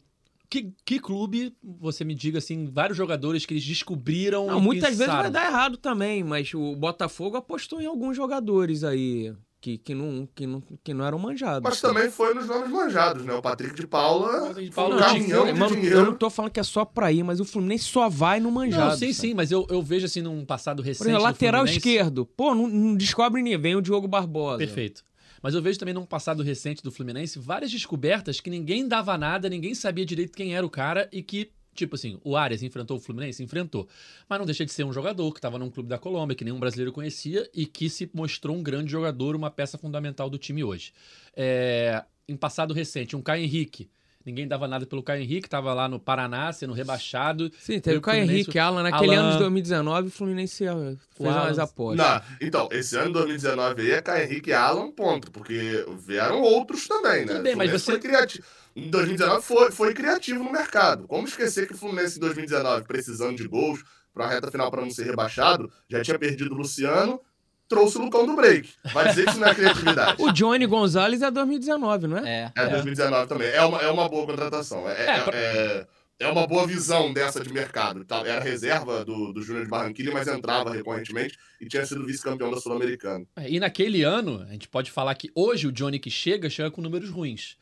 que, 0.49 0.71
que 0.85 0.99
clube, 0.99 1.53
você 1.61 2.03
me 2.03 2.15
diga 2.15 2.37
assim, 2.37 2.67
vários 2.71 2.97
jogadores 2.97 3.45
que 3.45 3.53
eles 3.53 3.65
descobriram 3.65 4.47
Não, 4.47 4.61
muitas 4.61 4.89
vezes 4.89 5.05
pensaram. 5.05 5.23
vai 5.23 5.31
dar 5.31 5.45
errado 5.47 5.77
também, 5.77 6.23
mas 6.23 6.53
o 6.53 6.75
Botafogo 6.75 7.37
apostou 7.37 7.81
em 7.81 7.85
alguns 7.85 8.15
jogadores 8.15 8.83
aí 8.83 9.33
que, 9.59 9.77
que, 9.77 9.95
não, 9.95 10.27
que, 10.35 10.45
não, 10.45 10.61
que 10.83 10.93
não 10.93 11.05
eram 11.05 11.17
manjados. 11.17 11.61
Mas 11.63 11.81
também 11.81 12.09
foi 12.09 12.33
nos 12.33 12.47
nomes 12.47 12.69
manjados, 12.69 13.25
né? 13.25 13.33
O 13.33 13.41
Patrick 13.41 13.75
de 13.75 13.87
Paula 13.87 14.47
Patrick 14.47 14.69
de 14.69 14.75
foi 14.75 14.83
um 14.83 14.89
Paula, 14.89 15.05
caminhão 15.05 15.45
Não, 15.45 15.53
de 15.53 15.59
mano, 15.59 15.75
dinheiro. 15.75 15.97
eu 15.97 16.05
não 16.05 16.13
tô 16.15 16.29
falando 16.29 16.51
que 16.51 16.59
é 16.59 16.63
só 16.63 16.85
pra 16.85 17.11
ir, 17.11 17.23
mas 17.23 17.39
o 17.39 17.45
Fluminense 17.45 17.85
só 17.85 18.07
vai 18.07 18.39
no 18.39 18.51
manjado. 18.51 18.91
Não, 18.91 18.97
sim, 18.97 19.13
sabe? 19.13 19.29
sim, 19.29 19.33
mas 19.33 19.51
eu, 19.51 19.65
eu 19.69 19.81
vejo 19.81 20.05
assim 20.05 20.21
num 20.21 20.45
passado 20.45 20.81
recente. 20.81 20.99
Por 20.99 21.07
exemplo, 21.07 21.23
lateral 21.23 21.65
esquerdo. 21.65 22.25
Pô, 22.25 22.53
não, 22.53 22.67
não 22.67 22.95
descobre 22.95 23.41
ninguém. 23.41 23.59
Vem 23.59 23.75
o 23.75 23.81
Diogo 23.81 24.07
Barbosa. 24.07 24.59
Perfeito. 24.59 25.03
Mas 25.41 25.53
eu 25.53 25.61
vejo 25.61 25.79
também 25.79 25.93
num 25.93 26.05
passado 26.05 26.43
recente 26.43 26.81
do 26.83 26.91
Fluminense 26.91 27.39
várias 27.39 27.71
descobertas 27.71 28.39
que 28.39 28.49
ninguém 28.49 28.87
dava 28.87 29.17
nada, 29.17 29.49
ninguém 29.49 29.73
sabia 29.75 30.05
direito 30.05 30.35
quem 30.35 30.55
era 30.55 30.65
o 30.65 30.69
cara 30.69 31.07
e 31.11 31.21
que, 31.21 31.51
tipo 31.77 31.95
assim, 31.95 32.19
o 32.23 32.35
Arias 32.35 32.63
enfrentou 32.63 32.97
o 32.97 32.99
Fluminense? 32.99 33.43
Enfrentou. 33.43 33.87
Mas 34.27 34.39
não 34.39 34.45
deixa 34.45 34.65
de 34.65 34.71
ser 34.71 34.83
um 34.83 34.91
jogador 34.91 35.31
que 35.31 35.39
estava 35.39 35.57
num 35.57 35.69
clube 35.69 35.87
da 35.87 35.97
Colômbia, 35.97 36.35
que 36.35 36.43
nenhum 36.43 36.59
brasileiro 36.59 36.91
conhecia 36.91 37.49
e 37.53 37.65
que 37.65 37.89
se 37.89 38.09
mostrou 38.13 38.55
um 38.55 38.63
grande 38.63 38.91
jogador, 38.91 39.35
uma 39.35 39.51
peça 39.51 39.77
fundamental 39.77 40.29
do 40.29 40.37
time 40.37 40.63
hoje. 40.63 40.91
É, 41.35 42.03
em 42.27 42.35
passado 42.35 42.73
recente, 42.73 43.15
um 43.15 43.21
Caio 43.21 43.43
Henrique. 43.43 43.89
Ninguém 44.27 44.45
dava 44.45 44.67
nada 44.67 44.85
pelo 44.85 45.01
Caio 45.01 45.23
Henrique, 45.23 45.47
estava 45.47 45.73
lá 45.73 45.87
no 45.87 46.01
Paraná 46.01 46.51
sendo 46.51 46.73
rebaixado. 46.73 47.49
Sim, 47.59 47.79
teve 47.79 47.95
o 47.97 48.01
Caio 48.01 48.19
Fluminense, 48.23 48.41
Henrique, 48.49 48.59
Alan. 48.59 48.83
Naquele 48.83 49.15
Alan- 49.15 49.21
ano 49.23 49.31
de 49.31 49.39
2019, 49.39 50.07
o 50.09 50.11
Fluminense 50.11 50.57
fez 50.57 50.69
Alan- 50.69 50.97
umas 51.45 51.59
apostas. 51.59 52.05
Não, 52.05 52.21
então, 52.45 52.67
esse 52.73 52.97
ano 52.97 53.13
2019 53.13 53.81
aí 53.83 53.91
é 53.91 54.01
Caio 54.01 54.23
Henrique 54.25 54.49
e 54.49 54.53
Alan, 54.53 54.91
ponto. 54.91 55.31
Porque 55.31 55.85
vieram 56.05 56.41
outros 56.41 56.87
também, 56.89 57.21
né? 57.25 57.35
Tudo 57.35 57.43
bem, 57.43 57.55
mas 57.55 57.71
você- 57.71 57.91
Foi 57.91 57.99
criativo. 58.01 58.43
Em 58.75 58.89
2019 58.89 59.41
foi, 59.43 59.71
foi 59.71 59.93
criativo 59.93 60.43
no 60.43 60.51
mercado. 60.51 61.07
Como 61.07 61.25
esquecer 61.25 61.65
que 61.65 61.73
o 61.73 61.77
Fluminense 61.77 62.17
em 62.17 62.19
2019, 62.19 62.83
precisando 62.85 63.37
de 63.37 63.47
gols 63.47 63.81
para 64.13 64.25
a 64.25 64.29
reta 64.29 64.51
final 64.51 64.69
para 64.69 64.81
não 64.81 64.89
ser 64.91 65.05
rebaixado, 65.05 65.71
já 65.89 66.01
tinha 66.03 66.19
perdido 66.19 66.53
o 66.53 66.57
Luciano, 66.57 67.21
trouxe 67.67 67.97
o 67.97 68.01
Lucão 68.01 68.25
do 68.25 68.35
break. 68.35 68.69
Vai 68.93 69.09
dizer 69.09 69.25
que 69.25 69.31
isso 69.31 69.39
não 69.39 69.47
é 69.47 69.55
criatividade. 69.55 70.21
O 70.23 70.31
Johnny 70.31 70.65
Gonzalez 70.65 71.21
é 71.21 71.29
2019, 71.31 72.07
não 72.07 72.17
é? 72.17 72.51
É. 72.55 72.63
É 72.63 72.67
2019 72.69 73.27
também. 73.27 73.49
É 73.49 73.61
uma, 73.63 73.81
é 73.81 73.89
uma 73.89 74.07
boa 74.09 74.25
contratação. 74.25 74.87
É, 74.89 74.93
É, 75.05 75.09
é, 75.17 75.21
pra- 75.21 75.37
é- 75.37 75.87
é 76.19 76.27
uma 76.29 76.47
boa 76.47 76.65
visão 76.65 77.13
dessa 77.13 77.39
de 77.43 77.53
mercado. 77.53 78.03
Tá? 78.03 78.17
Era 78.25 78.43
reserva 78.43 79.05
do, 79.05 79.31
do 79.31 79.41
Júnior 79.43 79.65
de 79.65 79.69
Barranquilla, 79.69 80.11
mas 80.11 80.27
entrava 80.27 80.71
recorrentemente 80.71 81.37
e 81.61 81.67
tinha 81.67 81.85
sido 81.85 82.03
vice-campeão 82.05 82.49
da 82.49 82.57
Sul-Americana. 82.59 83.23
É, 83.35 83.47
E 83.51 83.59
naquele 83.59 84.01
ano, 84.01 84.41
a 84.49 84.51
gente 84.51 84.67
pode 84.67 84.89
falar 84.89 85.13
que 85.13 85.29
hoje 85.35 85.67
o 85.67 85.71
Johnny 85.71 85.99
que 85.99 86.09
chega, 86.09 86.49
chega 86.49 86.71
com 86.71 86.81
números 86.81 87.09
ruins. 87.11 87.55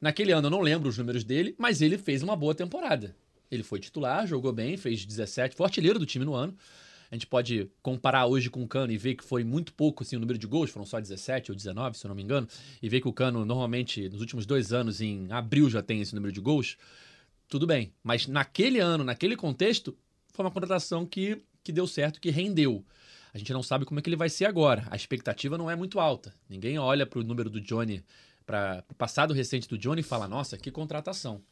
Naquele 0.00 0.30
ano 0.32 0.48
eu 0.48 0.50
não 0.50 0.60
lembro 0.60 0.88
os 0.90 0.98
números 0.98 1.24
dele, 1.24 1.54
mas 1.56 1.80
ele 1.80 1.96
fez 1.96 2.22
uma 2.22 2.36
boa 2.36 2.54
temporada. 2.54 3.16
Ele 3.50 3.62
foi 3.62 3.78
titular, 3.78 4.26
jogou 4.26 4.52
bem, 4.52 4.76
fez 4.76 5.06
17, 5.06 5.54
foi 5.56 5.64
artilheiro 5.64 5.98
do 5.98 6.04
time 6.04 6.24
no 6.24 6.34
ano. 6.34 6.54
A 7.12 7.14
gente 7.14 7.26
pode 7.26 7.70
comparar 7.82 8.24
hoje 8.24 8.48
com 8.48 8.62
o 8.62 8.66
Cano 8.66 8.90
e 8.90 8.96
ver 8.96 9.16
que 9.16 9.22
foi 9.22 9.44
muito 9.44 9.74
pouco 9.74 10.02
assim, 10.02 10.16
o 10.16 10.18
número 10.18 10.38
de 10.38 10.46
gols, 10.46 10.70
foram 10.70 10.86
só 10.86 10.98
17 10.98 11.50
ou 11.50 11.54
19, 11.54 11.98
se 11.98 12.06
eu 12.06 12.08
não 12.08 12.14
me 12.14 12.22
engano, 12.22 12.48
e 12.82 12.88
ver 12.88 13.02
que 13.02 13.08
o 13.08 13.12
Cano 13.12 13.44
normalmente 13.44 14.08
nos 14.08 14.22
últimos 14.22 14.46
dois 14.46 14.72
anos, 14.72 15.02
em 15.02 15.30
abril, 15.30 15.68
já 15.68 15.82
tem 15.82 16.00
esse 16.00 16.14
número 16.14 16.32
de 16.32 16.40
gols. 16.40 16.78
Tudo 17.50 17.66
bem, 17.66 17.92
mas 18.02 18.26
naquele 18.26 18.78
ano, 18.78 19.04
naquele 19.04 19.36
contexto, 19.36 19.94
foi 20.32 20.42
uma 20.42 20.50
contratação 20.50 21.04
que, 21.04 21.42
que 21.62 21.70
deu 21.70 21.86
certo, 21.86 22.18
que 22.18 22.30
rendeu. 22.30 22.82
A 23.34 23.36
gente 23.36 23.52
não 23.52 23.62
sabe 23.62 23.84
como 23.84 24.00
é 24.00 24.02
que 24.02 24.08
ele 24.08 24.16
vai 24.16 24.30
ser 24.30 24.46
agora. 24.46 24.86
A 24.90 24.96
expectativa 24.96 25.58
não 25.58 25.70
é 25.70 25.76
muito 25.76 26.00
alta. 26.00 26.34
Ninguém 26.48 26.78
olha 26.78 27.04
para 27.04 27.18
o 27.18 27.22
número 27.22 27.50
do 27.50 27.60
Johnny, 27.60 28.02
para 28.46 28.82
o 28.88 28.94
passado 28.94 29.34
recente 29.34 29.68
do 29.68 29.76
Johnny 29.76 30.00
e 30.00 30.02
fala: 30.02 30.26
nossa, 30.26 30.56
que 30.56 30.70
contratação. 30.70 31.42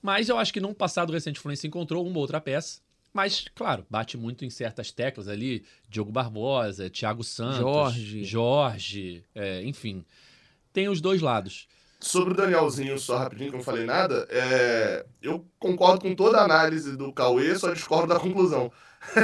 Mas 0.00 0.30
eu 0.30 0.38
acho 0.38 0.54
que 0.54 0.60
num 0.60 0.72
passado 0.72 1.12
recente 1.12 1.38
o 1.38 1.42
Fluminense 1.42 1.66
encontrou 1.66 2.06
uma 2.06 2.18
outra 2.18 2.40
peça. 2.40 2.80
Mas, 3.16 3.46
claro, 3.54 3.86
bate 3.88 4.14
muito 4.18 4.44
em 4.44 4.50
certas 4.50 4.92
teclas 4.92 5.26
ali. 5.26 5.64
Diogo 5.88 6.12
Barbosa, 6.12 6.90
Thiago 6.90 7.24
Santos, 7.24 7.56
Jorge. 7.56 8.24
Jorge, 8.24 9.24
é, 9.34 9.62
enfim. 9.62 10.04
Tem 10.70 10.86
os 10.90 11.00
dois 11.00 11.22
lados. 11.22 11.66
Sobre 11.98 12.34
o 12.34 12.36
Danielzinho, 12.36 12.98
só 12.98 13.16
rapidinho, 13.16 13.48
que 13.48 13.56
eu 13.56 13.58
não 13.60 13.64
falei 13.64 13.86
nada, 13.86 14.28
é, 14.28 15.06
eu 15.22 15.46
concordo 15.58 16.02
com 16.02 16.14
toda 16.14 16.40
a 16.40 16.44
análise 16.44 16.94
do 16.94 17.10
Cauê, 17.10 17.58
só 17.58 17.72
discordo 17.72 18.12
da 18.12 18.20
conclusão. 18.20 18.70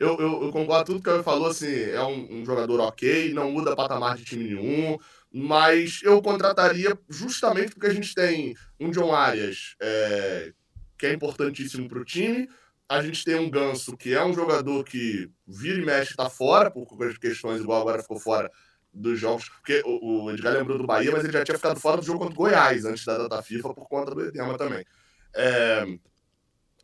eu, 0.00 0.16
eu, 0.18 0.42
eu, 0.42 0.50
concordo 0.50 0.92
com 0.92 0.98
tudo 0.98 1.02
que 1.04 1.08
o 1.08 1.12
Cauê 1.12 1.22
falou, 1.22 1.46
assim, 1.46 1.72
é 1.72 2.02
um, 2.02 2.40
um 2.40 2.44
jogador 2.44 2.80
ok, 2.80 3.32
não 3.32 3.52
muda 3.52 3.76
patamar 3.76 4.16
de 4.16 4.24
time 4.24 4.42
nenhum, 4.42 4.98
mas 5.32 6.00
eu 6.02 6.20
contrataria 6.20 6.98
justamente 7.08 7.70
porque 7.70 7.86
a 7.86 7.94
gente 7.94 8.12
tem 8.12 8.56
um 8.80 8.90
John 8.90 9.14
Arias, 9.14 9.76
é, 9.80 10.52
que 10.98 11.06
é 11.06 11.12
importantíssimo 11.12 11.88
para 11.88 12.00
o 12.00 12.04
time, 12.04 12.48
a 12.88 13.02
gente 13.02 13.24
tem 13.24 13.36
um 13.36 13.50
Ganso, 13.50 13.96
que 13.96 14.14
é 14.14 14.24
um 14.24 14.32
jogador 14.32 14.84
que 14.84 15.30
vira 15.46 15.80
e 15.80 15.84
mexe 15.84 16.14
tá 16.14 16.30
fora, 16.30 16.70
por 16.70 16.86
questões 17.18 17.60
igual 17.60 17.80
agora 17.80 18.02
ficou 18.02 18.18
fora 18.18 18.50
dos 18.92 19.18
jogos, 19.18 19.48
porque 19.48 19.82
o, 19.84 20.24
o 20.24 20.30
Edgar 20.30 20.54
lembrou 20.54 20.78
do 20.78 20.86
Bahia, 20.86 21.10
mas 21.12 21.22
ele 21.22 21.32
já 21.32 21.44
tinha 21.44 21.56
ficado 21.56 21.78
fora 21.78 21.98
do 21.98 22.06
jogo 22.06 22.20
contra 22.20 22.34
o 22.34 22.36
Goiás 22.36 22.84
antes 22.84 23.04
da 23.04 23.18
data 23.18 23.42
FIFA 23.42 23.74
por 23.74 23.88
conta 23.88 24.14
do 24.14 24.24
edema 24.24 24.56
também. 24.56 24.84
É, 25.34 25.84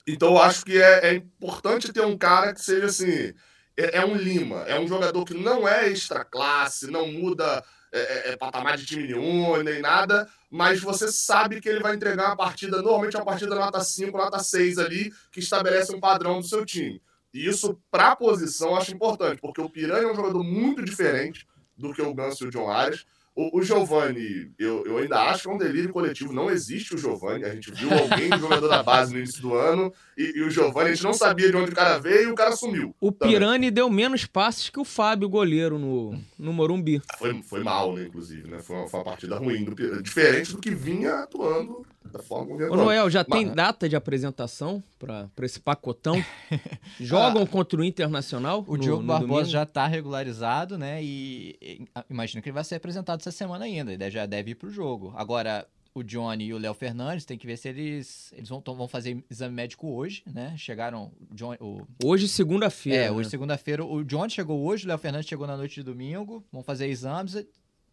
então 0.07 0.31
eu 0.31 0.38
acho 0.38 0.65
que 0.65 0.81
é, 0.81 1.09
é 1.09 1.15
importante 1.15 1.93
ter 1.93 2.05
um 2.05 2.19
cara 2.19 2.53
que 2.53 2.61
seja 2.61 2.87
assim, 2.87 3.33
é, 3.77 3.99
é 3.99 4.05
um 4.05 4.15
Lima, 4.15 4.62
é 4.62 4.79
um 4.79 4.87
jogador 4.87 5.25
que 5.25 5.35
não 5.35 5.67
é 5.67 5.88
extra 5.88 6.25
classe, 6.25 6.91
não 6.91 7.11
muda 7.11 7.65
é, 7.92 8.31
é, 8.31 8.33
é 8.33 8.37
patamar 8.37 8.76
de 8.76 8.87
time 8.87 9.05
nenhum, 9.05 9.62
nem 9.62 9.81
nada, 9.81 10.28
mas 10.50 10.81
você 10.81 11.12
sabe 11.12 11.61
que 11.61 11.68
ele 11.68 11.81
vai 11.81 11.94
entregar 11.94 12.26
uma 12.26 12.37
partida, 12.37 12.81
normalmente 12.81 13.16
uma 13.16 13.24
partida 13.24 13.55
nota 13.55 13.81
5, 13.81 14.16
nota 14.16 14.38
6 14.38 14.78
ali, 14.78 15.12
que 15.31 15.40
estabelece 15.40 15.94
um 15.94 16.00
padrão 16.00 16.40
do 16.40 16.46
seu 16.46 16.64
time. 16.64 17.00
E 17.33 17.46
isso, 17.46 17.78
para 17.90 18.12
a 18.12 18.16
posição, 18.16 18.70
eu 18.70 18.76
acho 18.76 18.94
importante, 18.94 19.40
porque 19.40 19.61
o 19.61 19.68
Piranha 19.68 20.05
é 20.05 20.12
um 20.12 20.14
jogador 20.14 20.42
muito 20.42 20.83
diferente 20.85 21.46
do 21.76 21.92
que 21.92 22.02
o 22.02 22.14
Ganso 22.14 22.44
e 22.44 22.48
o 22.48 22.50
John 22.50 22.70
Arias. 22.70 23.07
O, 23.35 23.59
o 23.59 23.62
Giovani, 23.62 24.53
eu, 24.59 24.85
eu 24.85 24.99
ainda 24.99 25.18
acho 25.23 25.45
que 25.45 25.49
é 25.49 25.53
um 25.53 25.59
delírio 25.59 25.90
coletivo. 25.90 26.33
Não 26.33 26.51
existe 26.51 26.95
o 26.95 26.99
Giovani. 26.99 27.45
A 27.45 27.55
gente 27.55 27.71
viu 27.71 27.90
alguém, 27.90 28.29
jogador 28.38 28.68
da 28.68 28.83
base 28.83 29.12
no 29.12 29.18
início 29.18 29.40
do 29.40 29.55
ano, 29.55 29.92
e, 30.16 30.38
e 30.38 30.42
o 30.42 30.51
Giovani, 30.51 30.90
a 30.90 30.95
gente 30.95 31.05
não 31.05 31.14
sabia 31.14 31.51
de 31.51 31.57
onde 31.57 31.71
o 31.71 31.75
cara 31.75 31.99
veio 31.99 32.29
e 32.29 32.33
o 32.33 32.35
cara 32.35 32.53
sumiu. 32.53 32.95
O 33.01 33.11
também. 33.11 33.35
Pirani 33.35 33.71
deu 33.71 33.88
menos 33.88 34.27
passes 34.27 34.68
que 34.68 34.79
o 34.79 34.85
Fábio, 34.85 35.29
goleiro, 35.29 35.79
no, 35.79 36.18
no 36.38 36.53
Morumbi. 36.53 37.01
Foi, 37.18 37.42
foi 37.42 37.62
mal, 37.62 37.95
né, 37.95 38.05
inclusive, 38.05 38.49
né? 38.49 38.59
Foi 38.59 38.77
uma, 38.77 38.88
foi 38.88 39.01
uma 39.01 39.05
partida 39.05 39.38
ruim, 39.38 39.64
do 39.64 40.03
diferente 40.03 40.53
do 40.53 40.59
que 40.59 40.75
vinha 40.75 41.21
atuando 41.21 41.87
como 42.29 42.57
vinha 42.57 42.70
Ô. 42.70 42.77
Noel, 42.77 43.09
já 43.11 43.25
Mas- 43.29 43.38
tem 43.44 43.55
data 43.55 43.88
de 43.88 43.96
apresentação 43.96 44.83
pra 44.98 45.29
pra 45.35 45.46
esse 45.46 45.59
pacotão? 45.61 46.16
Jogam 47.01 47.46
contra 47.46 47.81
o 47.81 47.85
Internacional? 47.85 48.64
O 48.66 48.77
no- 48.77 48.83
Diogo 48.83 49.03
no 49.03 49.09
Barbosa 49.09 49.29
domingo? 49.35 49.48
já 49.51 49.62
está 49.62 49.87
regularizado, 49.87 50.77
né? 50.79 51.03
E, 51.03 51.57
e 51.61 51.85
imagino 52.11 52.42
que 52.42 52.48
ele 52.48 52.55
vai 52.55 52.64
ser 52.64 52.77
apresentado 52.77 53.20
essa 53.20 53.31
semana 53.33 53.64
ainda. 53.64 53.92
Ele 53.92 54.11
já 54.11 54.27
deve 54.27 54.53
ir 54.53 54.55
pro 54.55 54.70
jogo. 54.70 55.12
Agora, 55.16 55.66
o 55.94 56.03
Johnny 56.03 56.46
e 56.46 56.55
o 56.55 56.59
Léo 56.59 56.72
Fernandes, 56.72 57.25
tem 57.27 57.37
que 57.37 57.46
ver 57.46 57.57
se 57.59 57.68
eles, 57.68 58.33
eles 58.33 58.48
vão, 58.48 58.62
vão 58.64 58.88
fazer 58.88 59.22
exame 59.31 59.55
médico 59.55 59.88
hoje, 59.94 60.22
né? 60.27 60.55
Chegaram. 60.57 61.12
O 61.31 61.35
John, 61.35 61.55
o, 61.61 61.83
Hoje, 62.03 62.29
segunda-feira. 62.29 63.05
é, 63.05 63.11
hoje, 63.11 63.27
né? 63.27 63.31
segunda-feira, 63.31 63.85
o 63.85 64.03
Johnny 64.03 64.31
chegou 64.31 64.62
hoje, 64.64 64.85
o 64.87 64.88
Léo 64.88 64.98
Fernandes 64.98 65.29
chegou 65.29 65.46
na 65.46 65.57
noite 65.57 65.75
de 65.75 65.83
domingo, 65.83 66.42
vão 66.51 66.62
fazer 66.62 66.87
exames, 66.88 67.44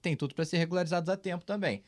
tem 0.02 0.16
tudo 0.16 0.34
para 0.34 0.46
ser 0.46 0.58
regularizados 0.58 1.10
a 1.10 1.18
tempo 1.18 1.44
também. 1.44 1.84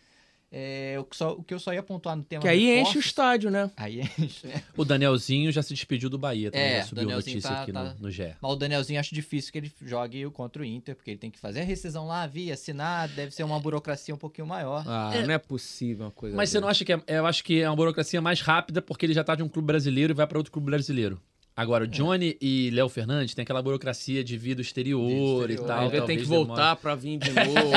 É, 0.54 0.98
o, 1.00 1.06
que 1.06 1.16
só, 1.16 1.32
o 1.32 1.42
que 1.44 1.54
eu 1.54 1.60
só 1.60 1.74
ia 1.74 1.82
pontuar 1.82 2.14
no 2.14 2.24
tema 2.24 2.42
Que 2.42 2.48
aí 2.50 2.78
enche 2.82 2.98
o 2.98 3.00
estádio, 3.00 3.50
né? 3.50 3.72
Aí 3.78 4.02
enche, 4.20 4.48
é. 4.48 4.62
O 4.76 4.84
Danielzinho 4.84 5.50
já 5.50 5.64
se 5.64 5.74
despediu 5.74 6.10
do 6.10 6.18
Bahia 6.18 6.52
também, 6.52 6.68
É, 6.68 6.78
já 6.82 6.88
subiu 6.88 7.04
Danielzinho 7.06 7.36
notícia 7.38 7.56
tá- 7.56 7.62
aqui 7.64 7.72
tá- 7.72 7.84
no, 7.94 8.00
no 8.02 8.12
GE. 8.12 8.36
Mas 8.42 8.52
o 8.52 8.56
Danielzinho 8.58 9.00
acho 9.00 9.16
difícil 9.16 9.50
que 9.52 9.58
ele 9.60 9.72
jogue 9.82 10.30
contra 10.32 10.62
o 10.62 10.66
Inter, 10.66 10.94
porque 10.94 11.12
ele 11.12 11.18
tem 11.18 11.32
que 11.32 11.40
fazer 11.40 11.62
a 11.62 11.64
rescisão 11.64 12.06
lá, 12.06 12.28
via, 12.28 12.54
assinar, 12.54 13.08
deve 13.08 13.32
ser 13.34 13.44
uma 13.44 13.58
burocracia 13.62 14.14
um 14.14 14.18
pouquinho 14.18 14.46
maior. 14.46 14.84
Ah, 14.86 15.12
É. 15.16 15.26
não 15.26 15.34
é 15.34 15.38
possível 15.38 16.06
uma 16.08 16.12
coisa 16.12 16.36
Mas 16.36 16.50
você 16.50 16.58
dessa. 16.58 16.62
não 16.62 16.70
acha 16.70 16.84
que 16.84 16.92
é, 16.94 17.02
eu 17.08 17.26
acho 17.26 17.44
que 17.46 17.62
é 17.62 17.70
uma 17.70 17.76
burocracia 17.78 18.22
mais 18.22 18.42
rápida 18.42 18.82
porque 18.82 19.06
ele 19.06 19.14
já 19.14 19.24
tá 19.24 19.36
de 19.36 19.44
um 19.44 19.48
clube 19.48 19.68
brasileiro 19.68 20.12
e 20.12 20.16
vai 20.16 20.28
para 20.28 20.38
outro 20.38 20.52
clube 20.52 20.66
brasileiro. 20.66 21.18
Agora, 21.56 21.84
o 21.84 21.88
Johnny 21.88 22.38
e 22.42 22.70
Léo 22.72 22.88
Fernandes 22.88 23.36
tem 23.36 23.44
aquela 23.44 23.62
burocracia 23.62 24.24
de 24.24 24.38
vida 24.38 24.62
exterior, 24.62 25.06
Vida 25.06 25.20
exterior. 25.22 25.52
e 25.52 25.68
tal. 25.68 25.90
Ter 25.92 25.98
talvez 25.98 26.22
que 26.22 26.28
voltar 26.28 26.76
pra 26.78 26.96
vir 26.96 27.18
de 27.18 27.30
novo. 27.32 27.72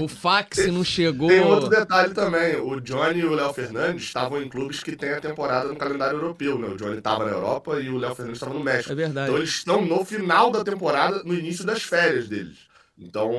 o 0.02 0.08
fax 0.08 0.66
não 0.68 0.82
chegou. 0.82 1.28
Tem 1.28 1.40
outro 1.40 1.68
detalhe 1.68 2.14
também. 2.14 2.56
O 2.56 2.80
Johnny 2.80 3.20
e 3.20 3.24
o 3.24 3.34
Léo 3.34 3.52
Fernandes 3.52 4.04
estavam 4.04 4.42
em 4.42 4.48
clubes 4.48 4.82
que 4.82 4.96
têm 4.96 5.10
a 5.10 5.20
temporada 5.20 5.68
no 5.68 5.76
calendário 5.76 6.16
europeu, 6.16 6.58
né? 6.58 6.68
O 6.68 6.76
Johnny 6.76 6.98
estava 6.98 7.24
na 7.24 7.30
Europa 7.32 7.78
e 7.80 7.88
o 7.90 7.98
Léo 7.98 8.14
Fernandes 8.14 8.38
estava 8.40 8.54
no 8.58 8.64
México. 8.64 8.92
É 8.92 8.94
verdade. 8.94 9.28
Então 9.28 9.38
eles 9.38 9.50
estão 9.50 9.84
no 9.84 10.04
final 10.04 10.50
da 10.50 10.64
temporada, 10.64 11.22
no 11.22 11.34
início 11.34 11.64
das 11.64 11.82
férias 11.82 12.28
deles. 12.28 12.56
Então, 12.96 13.32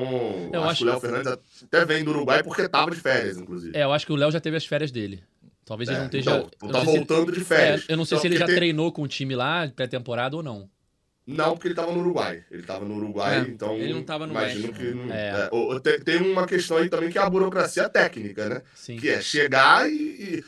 Eu 0.52 0.62
acho, 0.64 0.70
acho- 0.70 0.78
que 0.78 0.84
o 0.84 0.86
Léo 0.90 1.00
Fernandes 1.00 1.32
até 1.64 1.84
vem 1.84 2.04
do 2.04 2.10
Uruguai 2.10 2.42
porque 2.42 2.62
estava 2.62 2.90
de 2.90 2.96
férias, 2.98 3.38
inclusive. 3.38 3.76
É, 3.76 3.84
eu 3.84 3.92
acho 3.92 4.04
que 4.06 4.12
o 4.12 4.16
Léo 4.16 4.30
já 4.30 4.38
teve 4.38 4.56
as 4.56 4.66
férias 4.66 4.90
dele. 4.90 5.22
Talvez 5.66 5.88
ele 5.90 5.96
É, 5.96 6.00
não 6.00 6.06
esteja. 6.06 6.30
então, 6.30 6.48
tá 6.48 6.66
não 6.68 6.72
sei 6.84 6.92
se- 6.92 6.96
voltando 6.96 7.32
de 7.32 7.40
férias. 7.40 7.84
É, 7.88 7.92
eu 7.92 7.96
não 7.98 8.04
sei 8.06 8.16
Então, 8.16 8.22
se 8.22 8.26
ele 8.28 8.36
já 8.38 8.46
tem- 8.46 8.54
treinou 8.54 8.90
com 8.92 9.02
o 9.02 9.08
time 9.08 9.34
lá, 9.36 9.68
pré-temporada 9.74 10.34
ou 10.36 10.42
não. 10.42 10.70
Não, 11.26 11.54
porque 11.54 11.66
ele 11.66 11.72
estava 11.72 11.90
no 11.92 11.98
Uruguai. 11.98 12.44
Ele 12.48 12.60
estava 12.60 12.84
no 12.84 12.94
Uruguai, 12.94 13.38
É, 13.38 13.40
então. 13.40 13.74
ele 13.76 13.92
não 13.92 14.04
tava 14.04 14.26
no 14.28 14.32
imagino 14.32 14.68
México. 14.68 14.78
que 14.78 14.94
não- 14.94 15.12
É. 15.12 15.50
é, 15.52 15.80
tem, 15.80 16.00
tem 16.00 16.16
uma 16.32 16.46
questão 16.46 16.76
aí 16.76 16.88
também 16.88 17.10
que 17.10 17.18
é 17.18 17.20
a 17.20 17.28
burocracia 17.28 17.88
técnica, 17.88 18.48
né? 18.48 18.62
Sim. 18.76 18.96
Que 18.96 19.08
é 19.10 19.20
chegar 19.20 19.90
e, 19.90 19.94
e, 19.94 20.44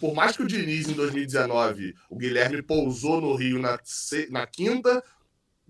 Por 0.00 0.14
mais 0.14 0.36
que 0.36 0.42
o 0.42 0.46
Diniz, 0.48 0.88
em 0.88 0.94
2019, 0.94 1.94
o 2.08 2.16
Guilherme 2.16 2.60
pousou 2.62 3.20
no 3.20 3.34
Rio 3.36 3.58
na, 3.60 3.78
na 4.30 4.44
quinta, 4.46 5.02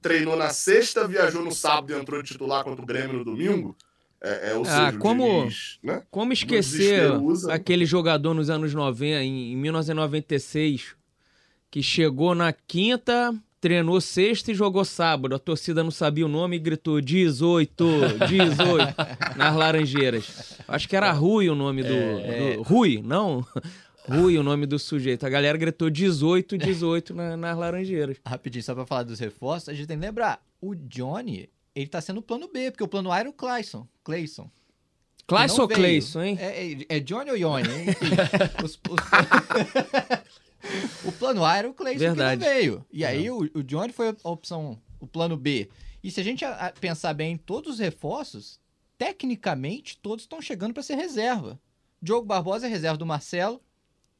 treinou 0.00 0.36
na 0.36 0.48
sexta, 0.50 1.06
viajou 1.08 1.42
no 1.44 1.52
sábado 1.52 1.92
e 1.92 1.96
entrou 1.96 2.22
de 2.22 2.32
titular 2.32 2.64
contra 2.64 2.82
o 2.82 2.86
Grêmio 2.86 3.18
no 3.18 3.24
domingo. 3.24 3.76
É, 4.22 4.50
é, 4.50 4.54
ou 4.54 4.62
Ah, 4.62 4.86
seja, 4.86 4.98
como- 4.98 5.40
Diniz, 5.40 5.78
né? 5.82 6.02
Como 6.10 6.32
esquecer 6.32 7.10
aquele 7.50 7.86
jogador 7.86 8.34
nos 8.34 8.50
anos 8.50 8.74
90, 8.74 9.22
em, 9.22 9.52
em 9.52 9.56
1996, 9.56 10.94
que 11.70 11.82
chegou 11.82 12.34
na 12.34 12.52
quinta, 12.52 13.34
treinou 13.60 14.00
sexta 14.00 14.50
e 14.50 14.54
jogou 14.54 14.84
sábado. 14.84 15.34
A 15.34 15.38
torcida 15.38 15.82
não 15.84 15.90
sabia 15.90 16.26
o 16.26 16.28
nome 16.28 16.56
e 16.56 16.58
gritou 16.58 17.00
18, 17.00 17.86
18 18.28 18.94
nas 19.36 19.56
Laranjeiras. 19.56 20.58
Acho 20.68 20.88
que 20.88 20.96
era 20.96 21.10
Rui 21.12 21.48
o 21.48 21.54
nome 21.54 21.82
do, 21.82 21.92
É. 21.94 22.56
do- 22.56 22.62
Rui, 22.62 23.00
não? 23.02 23.44
Rui 24.08 24.36
o 24.36 24.42
nome 24.42 24.66
do 24.66 24.78
sujeito. 24.78 25.24
A 25.24 25.28
galera 25.30 25.56
gritou 25.56 25.88
18, 25.88 26.58
18 26.58 27.14
na- 27.14 27.36
nas 27.36 27.56
Laranjeiras. 27.56 28.16
Rapidinho, 28.26 28.64
só 28.64 28.74
pra 28.74 28.84
falar 28.86 29.04
dos 29.04 29.20
reforços, 29.20 29.68
a 29.68 29.72
gente 29.74 29.86
tem 29.86 29.98
que 29.98 30.04
lembrar, 30.04 30.42
o 30.60 30.74
Johnny, 30.74 31.48
ele 31.74 31.86
tá 31.88 32.00
sendo 32.00 32.18
o 32.18 32.22
plano 32.22 32.48
B, 32.52 32.70
porque 32.70 32.84
o 32.84 32.88
plano 32.88 33.10
A 33.12 33.18
era 33.20 33.28
o 33.28 33.32
Clayson. 33.32 33.86
Clayson. 34.04 34.50
Clayson 35.26 35.62
ou. 35.62 35.68
Clayson, 35.68 36.22
hein? 36.22 36.36
É, 36.40 36.72
é- 36.72 36.86
é 36.96 37.00
Johnny 37.00 37.30
ou 37.30 37.36
Johnny? 37.38 37.68
Os- 38.64 38.78
os- 38.88 39.00
o 41.04 41.12
plano 41.12 41.44
A 41.44 41.56
era 41.56 41.68
o 41.68 41.74
Clayson 41.74 41.98
Verdade. 41.98 42.42
que 42.42 42.46
não 42.48 42.54
veio. 42.54 42.84
E 42.92 43.04
aí 43.04 43.30
o, 43.30 43.38
o 43.54 43.62
Johnny 43.62 43.92
foi 43.92 44.14
a 44.24 44.30
opção, 44.30 44.80
o 44.98 45.06
plano 45.06 45.36
B. 45.36 45.68
E 46.02 46.10
se 46.10 46.20
a 46.20 46.24
gente 46.24 46.44
pensar 46.80 47.12
bem, 47.14 47.36
todos 47.36 47.74
os 47.74 47.78
reforços, 47.78 48.58
tecnicamente, 48.98 49.98
todos 49.98 50.24
estão 50.24 50.40
chegando 50.40 50.72
para 50.74 50.82
ser 50.82 50.94
reserva. 50.96 51.60
Diogo 52.02 52.26
Barbosa 52.26 52.66
é 52.66 52.70
reserva 52.70 52.96
do 52.96 53.06
Marcelo. 53.06 53.60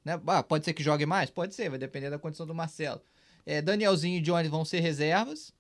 Né? 0.05 0.21
Ah, 0.27 0.43
pode 0.43 0.65
ser 0.65 0.75
que 0.75 0.83
jogue 0.83 1.07
mais? 1.07 1.31
Pode 1.31 1.55
ser, 1.55 1.69
vai 1.71 1.79
depender 1.79 2.11
da 2.11 2.19
condição 2.19 2.47
do 2.47 2.55
Marcelo. 2.55 3.01
É, 3.45 3.61
Danielzinho 3.63 4.19
e 4.19 4.21
Johnny 4.21 4.49
vão 4.49 4.65
ser 4.65 4.81
reservas. 4.81 5.53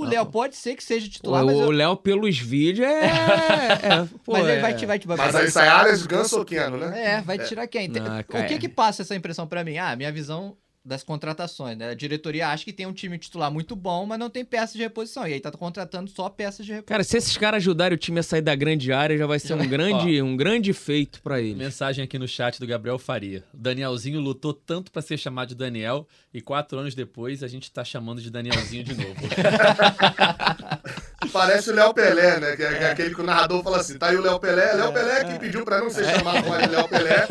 O 0.00 0.04
Léo 0.04 0.26
pode 0.26 0.56
ser 0.56 0.74
que 0.76 0.82
seja 0.84 1.08
titular, 1.08 1.44
mas, 1.44 1.56
O 1.56 1.62
eu- 1.62 1.70
Léo, 1.70 1.96
pelos 1.96 2.38
vídeos, 2.38 2.86
é. 2.88 3.04
é, 3.06 4.08
pô, 4.24 4.32
mas 4.32 4.42
ele 4.44 4.52
é- 4.52 4.60
vai, 4.60 4.74
te- 4.74 4.86
vai, 4.86 4.98
te- 4.98 5.08
Mas 5.08 5.34
aí 5.34 5.50
sai 5.50 5.68
Arias, 5.68 6.06
Ganso 6.06 6.38
ou 6.38 6.44
Keno, 6.44 6.76
né? 6.76 7.16
É, 7.16 7.20
vai 7.20 7.38
tirar 7.38 7.66
quem? 7.66 7.90
Tem- 7.90 8.02
Ah, 8.02 8.24
o 8.28 8.46
que 8.46 8.58
que 8.58 8.68
passa 8.68 9.02
essa 9.02 9.14
impressão 9.14 9.46
pra 9.46 9.64
mim? 9.64 9.76
Ah, 9.78 9.94
minha 9.96 10.12
visão 10.12 10.56
das 10.88 11.04
contratações, 11.04 11.76
né? 11.76 11.90
A 11.90 11.94
diretoria 11.94 12.48
acha 12.48 12.64
que 12.64 12.72
tem 12.72 12.86
um 12.86 12.92
time 12.92 13.18
titular 13.18 13.52
muito 13.52 13.76
bom, 13.76 14.06
mas 14.06 14.18
não 14.18 14.30
tem 14.30 14.42
peças 14.44 14.72
de 14.72 14.78
reposição. 14.78 15.28
E 15.28 15.34
aí 15.34 15.40
tá 15.40 15.52
contratando 15.52 16.10
só 16.10 16.30
peças 16.30 16.64
de 16.64 16.72
reposição. 16.72 16.88
Cara, 16.88 17.04
se 17.04 17.18
esses 17.18 17.36
caras 17.36 17.58
ajudarem 17.58 17.94
o 17.94 17.98
time 17.98 18.18
a 18.18 18.22
sair 18.22 18.40
da 18.40 18.54
grande 18.54 18.90
área, 18.90 19.16
já 19.16 19.26
vai 19.26 19.38
ser 19.38 19.52
um 19.52 19.64
grande, 19.68 20.22
um 20.22 20.34
grande 20.34 20.72
feito 20.72 21.20
pra 21.20 21.40
eles. 21.40 21.58
Mensagem 21.58 22.02
aqui 22.02 22.18
no 22.18 22.26
chat 22.26 22.58
do 22.58 22.66
Gabriel 22.66 22.98
Faria. 22.98 23.44
O 23.52 23.56
Danielzinho 23.58 24.18
lutou 24.18 24.54
tanto 24.54 24.90
pra 24.90 25.02
ser 25.02 25.18
chamado 25.18 25.50
de 25.50 25.54
Daniel 25.54 26.08
e 26.32 26.40
quatro 26.40 26.78
anos 26.78 26.94
depois 26.94 27.42
a 27.42 27.48
gente 27.48 27.70
tá 27.70 27.84
chamando 27.84 28.22
de 28.22 28.30
Danielzinho 28.30 28.84
de 28.84 28.94
novo. 28.94 29.14
Parece 31.32 31.70
o 31.70 31.74
Léo 31.74 31.92
Pelé, 31.92 32.38
né? 32.38 32.56
Que 32.56 32.62
é, 32.62 32.82
é 32.84 32.90
aquele 32.92 33.12
que 33.12 33.20
o 33.20 33.24
narrador 33.24 33.62
fala 33.64 33.78
assim: 33.78 33.98
tá 33.98 34.08
aí 34.08 34.16
o 34.16 34.22
Léo 34.22 34.38
Pelé, 34.38 34.72
Léo 34.74 34.92
Pelé 34.92 35.24
que 35.24 35.38
pediu 35.38 35.64
pra 35.64 35.80
não 35.80 35.90
ser 35.90 36.04
chamado 36.04 36.48
mais 36.48 36.62
de 36.62 36.68
Léo 36.68 36.88
Pelé, 36.88 37.26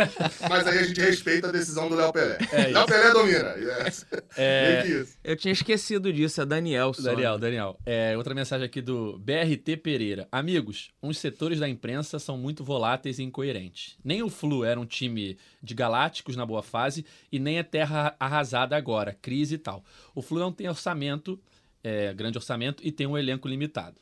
mas 0.49 0.67
aí 0.67 0.79
a 0.79 0.83
gente 0.83 0.99
respeita 0.99 1.47
a 1.47 1.51
decisão 1.51 1.87
do 1.87 1.95
Léo 1.95 2.11
Pelé. 2.11 2.37
É 2.51 2.67
Léo 2.67 2.85
Pelé 2.85 3.11
domina. 3.11 3.55
Yes. 3.55 4.05
É, 4.35 4.83
isso. 4.87 5.17
Eu 5.23 5.37
tinha 5.37 5.53
esquecido 5.53 6.11
disso, 6.11 6.41
é 6.41 6.45
Daniel 6.45 6.93
só. 6.93 7.01
Daniel, 7.01 7.39
Daniel. 7.39 7.79
É, 7.85 8.17
outra 8.17 8.35
mensagem 8.35 8.65
aqui 8.65 8.81
do 8.81 9.17
BRT 9.19 9.77
Pereira. 9.77 10.27
Amigos, 10.29 10.89
uns 11.01 11.17
setores 11.17 11.59
da 11.59 11.69
imprensa 11.69 12.19
são 12.19 12.37
muito 12.37 12.65
voláteis 12.65 13.19
e 13.19 13.23
incoerentes. 13.23 13.97
Nem 14.03 14.21
o 14.21 14.29
Flu 14.29 14.65
era 14.65 14.77
um 14.77 14.85
time 14.85 15.37
de 15.63 15.73
galácticos 15.73 16.35
na 16.35 16.45
boa 16.45 16.61
fase 16.61 17.05
e 17.31 17.39
nem 17.39 17.57
é 17.57 17.63
terra 17.63 18.15
arrasada 18.19 18.75
agora, 18.75 19.17
crise 19.21 19.55
e 19.55 19.57
tal. 19.57 19.83
O 20.13 20.21
Flu 20.21 20.39
não 20.39 20.51
tem 20.51 20.67
orçamento, 20.67 21.39
é, 21.87 22.13
grande 22.13 22.37
orçamento 22.37 22.81
e 22.85 22.91
tem 22.91 23.07
um 23.07 23.17
elenco 23.17 23.47
limitado. 23.47 23.95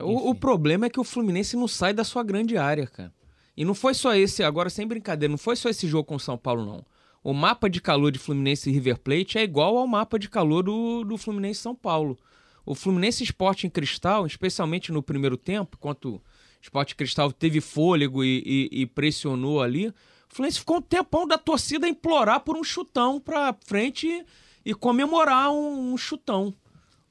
O, 0.00 0.30
o 0.30 0.34
problema 0.34 0.86
é 0.86 0.90
que 0.90 1.00
o 1.00 1.04
Fluminense 1.04 1.56
não 1.56 1.68
sai 1.68 1.92
da 1.92 2.04
sua 2.04 2.22
grande 2.22 2.56
área, 2.56 2.86
cara. 2.86 3.12
E 3.56 3.64
não 3.64 3.74
foi 3.74 3.92
só 3.94 4.14
esse, 4.14 4.42
agora 4.42 4.70
sem 4.70 4.86
brincadeira, 4.86 5.30
não 5.30 5.38
foi 5.38 5.56
só 5.56 5.68
esse 5.68 5.86
jogo 5.86 6.04
com 6.04 6.14
o 6.14 6.20
São 6.20 6.38
Paulo, 6.38 6.64
não. 6.64 6.84
O 7.22 7.32
mapa 7.34 7.68
de 7.68 7.80
calor 7.80 8.10
de 8.10 8.18
Fluminense 8.18 8.68
e 8.68 8.72
River 8.72 8.98
Plate 8.98 9.38
é 9.38 9.42
igual 9.42 9.76
ao 9.76 9.86
mapa 9.86 10.18
de 10.18 10.28
calor 10.28 10.62
do, 10.62 11.04
do 11.04 11.16
Fluminense 11.18 11.60
e 11.60 11.62
São 11.62 11.74
Paulo. 11.74 12.18
O 12.64 12.74
Fluminense 12.74 13.22
Esporte 13.22 13.66
em 13.66 13.70
Cristal, 13.70 14.26
especialmente 14.26 14.90
no 14.90 15.02
primeiro 15.02 15.36
tempo, 15.36 15.76
enquanto 15.78 16.14
o 16.16 16.22
Esporte 16.62 16.96
Cristal 16.96 17.30
teve 17.32 17.60
fôlego 17.60 18.24
e, 18.24 18.42
e- 18.72 18.82
e 18.82 18.86
pressionou 18.86 19.60
ali, 19.60 19.88
o 19.88 19.94
Fluminense 20.28 20.60
ficou 20.60 20.78
um 20.78 20.82
tempão 20.82 21.26
da 21.26 21.36
torcida 21.36 21.86
a 21.86 21.90
implorar 21.90 22.40
por 22.40 22.56
um 22.56 22.64
chutão 22.64 23.20
pra 23.20 23.54
frente 23.66 24.06
e, 24.08 24.24
e 24.70 24.74
comemorar 24.74 25.50
um, 25.52 25.92
um 25.92 25.96
chutão. 25.98 26.54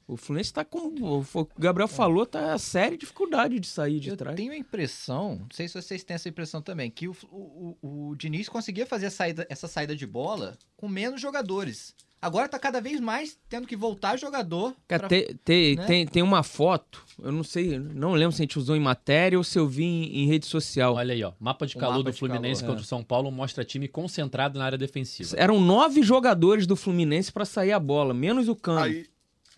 O 0.06 0.16
Fluminense 0.16 0.52
tá 0.52 0.64
com. 0.64 0.78
O 1.00 1.24
o 1.34 1.48
Gabriel 1.58 1.88
falou, 1.88 2.26
tá 2.26 2.56
séria 2.58 2.96
dificuldade 2.98 3.58
de 3.60 3.66
sair 3.66 4.00
de 4.00 4.10
Eu 4.10 4.16
trás. 4.16 4.36
tenho 4.36 4.52
a 4.52 4.56
impressão, 4.56 5.36
não 5.40 5.48
sei 5.52 5.68
se 5.68 5.80
vocês 5.80 6.02
têm 6.04 6.14
essa 6.14 6.28
impressão 6.28 6.60
também, 6.60 6.90
que 6.90 7.08
o, 7.08 7.16
o, 7.30 7.76
o- 7.82 8.08
o 8.10 8.16
Diniz 8.16 8.48
conseguia 8.48 8.86
fazer 8.86 9.06
a 9.06 9.10
saída- 9.10 9.46
essa 9.48 9.68
saída 9.68 9.94
de 9.96 10.06
bola 10.06 10.56
com 10.76 10.88
menos 10.88 11.20
jogadores. 11.20 11.94
Agora 12.20 12.48
tá 12.48 12.56
cada 12.56 12.80
vez 12.80 13.00
mais 13.00 13.36
tendo 13.48 13.66
que 13.66 13.74
voltar 13.74 14.16
jogador. 14.16 14.76
Cara, 14.86 15.08
pra- 15.08 15.08
te- 15.08 15.36
te- 15.44 15.74
né? 15.76 15.86
tem, 15.86 16.06
tem 16.06 16.22
uma 16.22 16.44
foto, 16.44 17.04
eu 17.20 17.32
não 17.32 17.42
sei, 17.42 17.80
não 17.80 18.12
lembro 18.12 18.30
se 18.36 18.40
a 18.42 18.44
gente 18.44 18.56
usou 18.60 18.76
em 18.76 18.80
matéria 18.80 19.36
ou 19.36 19.42
se 19.42 19.58
eu 19.58 19.66
vi 19.66 19.82
em, 19.82 20.20
em 20.22 20.26
rede 20.28 20.46
social. 20.46 20.94
Olha 20.94 21.14
aí, 21.14 21.24
ó. 21.24 21.32
Mapa 21.40 21.66
de 21.66 21.76
O 21.76 21.80
calor 21.80 21.94
mapa 21.98 22.04
do 22.04 22.12
de 22.12 22.18
Fluminense 22.20 22.60
calor, 22.60 22.74
contra 22.74 22.84
o 22.84 22.88
São 22.88 23.02
Paulo 23.02 23.28
mostra 23.32 23.64
time 23.64 23.88
concentrado 23.88 24.56
na 24.56 24.64
área 24.64 24.78
defensiva. 24.78 25.34
Eram 25.36 25.60
nove 25.60 26.00
jogadores 26.02 26.64
do 26.64 26.76
Fluminense 26.76 27.32
pra 27.32 27.44
sair 27.44 27.72
a 27.72 27.80
bola, 27.80 28.14
menos 28.14 28.48
o 28.48 28.54
Cano. 28.54 28.84
Aí, 28.84 29.04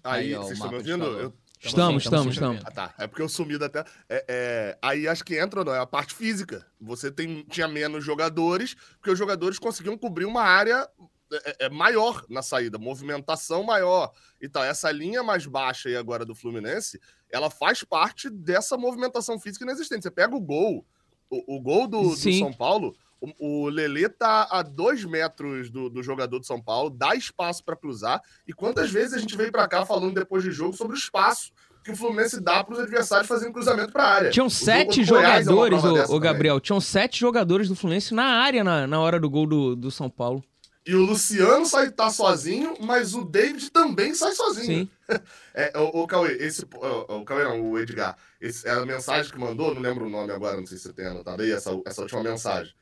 aí, 0.04 0.26
Aí, 0.26 0.34
ó, 0.34 0.42
vocês 0.42 0.52
estão 0.52 0.70
me 0.70 0.76
ouvindo? 0.76 1.04
Eu- 1.04 1.32
Estamos, 1.66 2.02
sim, 2.02 2.08
estamos 2.08 2.34
estamos. 2.34 2.62
Ah, 2.66 2.70
tá. 2.70 2.94
É 2.98 3.06
porque 3.06 3.22
eu 3.22 3.28
sumi 3.28 3.56
da 3.56 3.70
tela. 3.70 3.86
É, 4.06 4.24
é, 4.28 4.78
aí 4.82 5.08
acho 5.08 5.24
que 5.24 5.38
entra, 5.38 5.64
não, 5.64 5.74
é 5.74 5.78
a 5.78 5.86
parte 5.86 6.14
física. 6.14 6.66
Você 6.78 7.10
tem, 7.10 7.42
tinha 7.48 7.66
menos 7.66 8.04
jogadores, 8.04 8.74
porque 8.98 9.10
os 9.10 9.18
jogadores 9.18 9.58
conseguiam 9.58 9.96
cobrir 9.96 10.26
uma 10.26 10.42
área 10.42 10.86
é, 11.32 11.64
é, 11.66 11.68
maior 11.70 12.24
na 12.28 12.42
saída, 12.42 12.76
movimentação 12.78 13.62
maior 13.62 14.12
e 14.40 14.48
tal. 14.48 14.62
Essa 14.62 14.90
linha 14.90 15.22
mais 15.22 15.46
baixa 15.46 15.88
aí 15.88 15.96
agora 15.96 16.24
do 16.24 16.34
Fluminense, 16.34 17.00
ela 17.30 17.48
faz 17.48 17.82
parte 17.82 18.28
dessa 18.28 18.76
movimentação 18.76 19.40
física 19.40 19.64
inexistente. 19.64 20.02
Você 20.02 20.10
pega 20.10 20.36
o 20.36 20.40
gol, 20.40 20.84
o, 21.30 21.56
o 21.56 21.60
gol 21.60 21.86
do, 21.86 22.10
do. 22.10 22.16
São 22.16 22.52
Paulo, 22.52 22.94
o, 23.20 23.64
o 23.64 23.68
Lelê 23.68 24.08
tá 24.08 24.48
a 24.50 24.62
dois 24.62 25.04
metros 25.04 25.70
do, 25.70 25.88
do 25.88 26.02
jogador 26.02 26.38
do 26.38 26.46
São 26.46 26.60
Paulo, 26.60 26.90
dá 26.90 27.14
espaço 27.14 27.64
para 27.64 27.76
cruzar. 27.76 28.20
E 28.46 28.52
quantas 28.52 28.90
vezes 28.90 29.14
a 29.14 29.18
gente 29.18 29.36
veio 29.36 29.52
para 29.52 29.68
cá 29.68 29.84
falando 29.86 30.14
depois 30.14 30.42
de 30.42 30.50
jogo 30.50 30.76
sobre 30.76 30.96
o 30.96 30.98
espaço 30.98 31.52
que 31.84 31.90
o 31.90 31.96
Fluminense 31.96 32.40
dá 32.40 32.64
para 32.64 32.72
os 32.72 32.80
adversários 32.80 33.28
fazendo 33.28 33.52
cruzamento 33.52 33.92
para 33.92 34.04
a 34.04 34.08
área. 34.08 34.30
Tinham 34.30 34.46
O 34.46 34.50
sete 34.50 35.00
o 35.00 35.02
é 35.02 35.04
jogadores, 35.04 35.82
dessa 35.82 36.04
ô 36.04 36.06
também. 36.06 36.20
Gabriel. 36.20 36.58
Tinham 36.58 36.80
sete 36.80 37.20
jogadores 37.20 37.68
do 37.68 37.76
Fluminense 37.76 38.14
na 38.14 38.24
área 38.24 38.64
na, 38.64 38.86
na 38.86 38.98
hora 38.98 39.20
do 39.20 39.28
gol 39.28 39.46
do, 39.46 39.76
do 39.76 39.90
São 39.90 40.08
Paulo. 40.08 40.42
E 40.86 40.94
o 40.94 41.00
Luciano 41.00 41.64
sai 41.64 41.90
tá 41.90 42.10
sozinho, 42.10 42.74
mas 42.80 43.14
o 43.14 43.24
David 43.24 43.70
também 43.70 44.14
sai 44.14 44.32
sozinho. 44.32 44.84
Sim. 44.86 44.90
É, 45.56 45.70
o, 45.78 46.02
o 46.02 46.06
Cauê, 46.08 46.32
esse. 46.40 46.64
O, 46.64 47.18
o 47.20 47.24
Cauê 47.24 47.44
não, 47.44 47.70
o 47.70 47.78
Edgar. 47.78 48.16
Esse, 48.40 48.66
é 48.66 48.72
a 48.72 48.84
mensagem 48.84 49.30
que 49.30 49.38
mandou, 49.38 49.72
não 49.72 49.80
lembro 49.80 50.06
o 50.06 50.10
nome 50.10 50.32
agora, 50.32 50.56
não 50.56 50.66
sei 50.66 50.76
se 50.78 50.84
você 50.84 50.92
tem 50.92 51.06
anotado 51.06 51.42
aí, 51.42 51.52
essa, 51.52 51.70
essa 51.86 52.00
última 52.02 52.24
mensagem. 52.24 52.74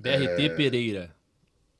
BRT 0.00 0.50
Pereira. 0.56 1.14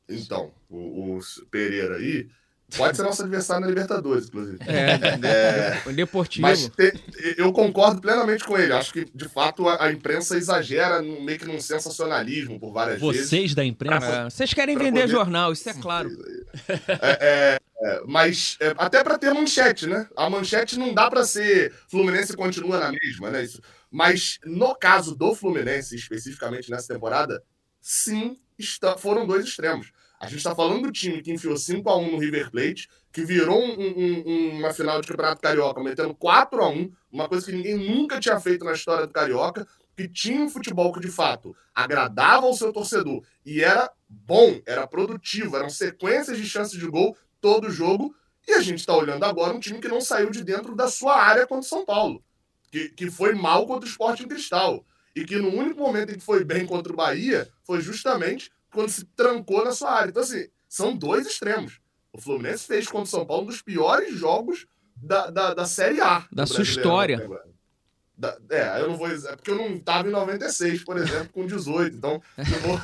Então, 0.08 0.52
o, 0.68 1.16
o 1.18 1.20
Pereira 1.50 1.96
aí 1.96 2.28
pode 2.76 2.96
ser 2.96 3.02
nosso 3.02 3.22
adversário 3.22 3.62
na 3.62 3.66
Libertadores, 3.68 4.26
inclusive. 4.28 4.58
É, 4.66 5.88
o 5.88 5.92
Deportivo. 5.92 6.42
Mas 6.42 6.68
te- 6.68 6.92
eu 7.36 7.52
concordo 7.52 8.00
plenamente 8.00 8.44
com 8.44 8.56
ele. 8.56 8.72
Acho 8.72 8.92
que, 8.92 9.04
de 9.12 9.28
fato, 9.28 9.68
a, 9.68 9.84
a 9.86 9.92
imprensa 9.92 10.36
exagera 10.36 11.00
num- 11.02 11.22
meio 11.22 11.38
que 11.38 11.44
num 11.46 11.60
sensacionalismo 11.60 12.58
por 12.60 12.72
várias 12.72 13.00
vezes. 13.00 13.28
Vocês 13.28 13.54
da 13.54 13.64
imprensa. 13.64 14.06
É, 14.06 14.24
vocês 14.30 14.52
querem 14.54 14.74
pra 14.76 14.84
vender 14.84 15.00
poder- 15.02 15.12
jornal, 15.12 15.52
isso 15.52 15.68
é 15.68 15.74
claro. 15.74 16.10
É, 16.68 17.18
é, 17.20 17.58
é, 17.82 18.02
mas 18.06 18.56
é, 18.60 18.74
até 18.78 19.02
para 19.02 19.18
ter 19.18 19.32
manchete, 19.32 19.86
né? 19.86 20.08
A 20.16 20.28
manchete 20.28 20.78
não 20.78 20.92
dá 20.92 21.08
para 21.10 21.24
ser 21.24 21.72
Fluminense 21.88 22.36
continua 22.36 22.78
na 22.78 22.92
mesma, 22.92 23.30
né? 23.30 23.42
Isso. 23.44 23.60
Mas 23.90 24.38
no 24.44 24.74
caso 24.76 25.14
do 25.16 25.34
Fluminense, 25.34 25.96
especificamente 25.96 26.70
nessa 26.70 26.92
temporada, 26.92 27.42
sim, 27.80 28.38
está- 28.58 28.96
foram 28.96 29.26
dois 29.26 29.44
extremos. 29.44 29.92
A 30.20 30.26
gente 30.26 30.38
está 30.38 30.54
falando 30.54 30.82
do 30.82 30.92
time 30.92 31.22
que 31.22 31.32
enfiou 31.32 31.56
5 31.56 31.88
a 31.88 31.96
1 31.96 32.12
no 32.12 32.18
River 32.18 32.50
Plate, 32.50 32.88
que 33.10 33.24
virou 33.24 33.58
um- 33.58 33.80
um- 33.80 34.22
um- 34.26 34.58
uma 34.58 34.72
final 34.72 35.00
de 35.00 35.08
Campeonato 35.08 35.40
Carioca, 35.40 35.82
metendo 35.82 36.14
4 36.14 36.62
a 36.62 36.68
1 36.68 36.92
uma 37.10 37.26
coisa 37.28 37.46
que 37.46 37.52
ninguém 37.52 37.76
nunca 37.76 38.20
tinha 38.20 38.38
feito 38.38 38.64
na 38.64 38.72
história 38.72 39.06
do 39.06 39.12
Carioca, 39.12 39.66
que 39.96 40.06
tinha 40.08 40.42
um 40.42 40.48
futebol 40.48 40.92
que, 40.92 41.00
de 41.00 41.08
fato, 41.10 41.56
agradava 41.74 42.46
ao 42.46 42.54
seu 42.54 42.72
torcedor 42.72 43.22
e 43.44 43.62
era 43.62 43.90
bom, 44.08 44.60
era 44.66 44.86
produtivo, 44.86 45.56
eram 45.56 45.68
sequências 45.70 46.36
de 46.38 46.46
chances 46.48 46.78
de 46.78 46.86
gol 46.86 47.16
todo 47.40 47.70
jogo. 47.70 48.14
E 48.46 48.52
a 48.52 48.60
gente 48.60 48.78
está 48.78 48.94
olhando 48.96 49.24
agora 49.24 49.54
um 49.54 49.60
time 49.60 49.78
que 49.80 49.88
não 49.88 50.00
saiu 50.00 50.30
de 50.30 50.42
dentro 50.44 50.74
da 50.74 50.88
sua 50.88 51.16
área 51.16 51.46
contra 51.46 51.64
o 51.64 51.68
São 51.68 51.84
Paulo, 51.84 52.22
que, 52.70 52.88
que 52.90 53.10
foi 53.10 53.34
mal 53.34 53.66
contra 53.66 53.86
o 53.86 53.90
Sport 53.90 54.20
em 54.20 54.28
Cristal. 54.28 54.84
E 55.14 55.24
que 55.24 55.36
no 55.36 55.48
único 55.48 55.80
momento 55.80 56.10
em 56.12 56.14
que 56.14 56.24
foi 56.24 56.44
bem 56.44 56.64
contra 56.66 56.92
o 56.92 56.96
Bahia 56.96 57.48
foi 57.64 57.80
justamente 57.80 58.50
quando 58.72 58.88
se 58.90 59.04
trancou 59.04 59.64
na 59.64 59.72
sua 59.72 59.90
área. 59.92 60.10
Então, 60.10 60.22
assim, 60.22 60.46
são 60.68 60.94
dois 60.96 61.26
extremos. 61.26 61.80
O 62.12 62.20
Fluminense 62.20 62.64
fez 62.66 62.86
contra 62.86 63.04
o 63.04 63.06
São 63.06 63.26
Paulo 63.26 63.44
um 63.44 63.46
dos 63.46 63.62
piores 63.62 64.14
jogos 64.16 64.66
da, 64.96 65.30
da, 65.30 65.54
da 65.54 65.64
Série 65.64 66.00
A. 66.00 66.26
Da 66.32 66.46
sua 66.46 66.62
história. 66.62 67.16
Da- 68.16 68.36
é, 68.50 68.80
eu 68.82 68.88
não 68.90 68.96
vou. 68.96 69.08
É 69.08 69.34
porque 69.36 69.50
eu 69.50 69.56
não 69.56 69.74
estava 69.76 70.06
em 70.06 70.10
96, 70.12 70.84
por 70.84 70.96
exemplo, 70.98 71.30
com 71.32 71.46
18. 71.46 71.96
Então, 71.96 72.22
não 72.36 72.58
vou, 72.60 72.80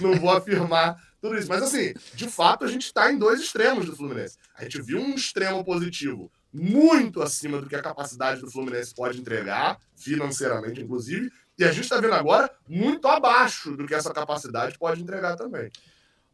não 0.00 0.20
vou 0.20 0.30
afirmar 0.30 1.00
tudo 1.20 1.36
isso. 1.38 1.48
Mas, 1.48 1.62
assim, 1.62 1.94
de 2.14 2.28
fato, 2.28 2.64
a 2.64 2.68
gente 2.68 2.82
está 2.86 3.12
em 3.12 3.16
dois 3.18 3.40
extremos 3.40 3.86
do 3.86 3.94
Fluminense. 3.96 4.36
A 4.56 4.64
gente 4.64 4.82
viu 4.82 4.98
um 4.98 5.14
extremo 5.14 5.64
positivo 5.64 6.30
muito 6.54 7.20
acima 7.20 7.60
do 7.60 7.68
que 7.68 7.74
a 7.74 7.82
capacidade 7.82 8.40
do 8.40 8.50
Fluminense 8.50 8.94
pode 8.94 9.20
entregar, 9.20 9.76
financeiramente, 9.96 10.80
inclusive. 10.80 11.30
E 11.58 11.64
a 11.64 11.72
gente 11.72 11.82
está 11.84 12.00
vendo 12.00 12.14
agora 12.14 12.50
muito 12.68 13.06
abaixo 13.08 13.76
do 13.76 13.86
que 13.86 13.94
essa 13.94 14.12
capacidade 14.12 14.78
pode 14.78 15.02
entregar 15.02 15.36
também. 15.36 15.70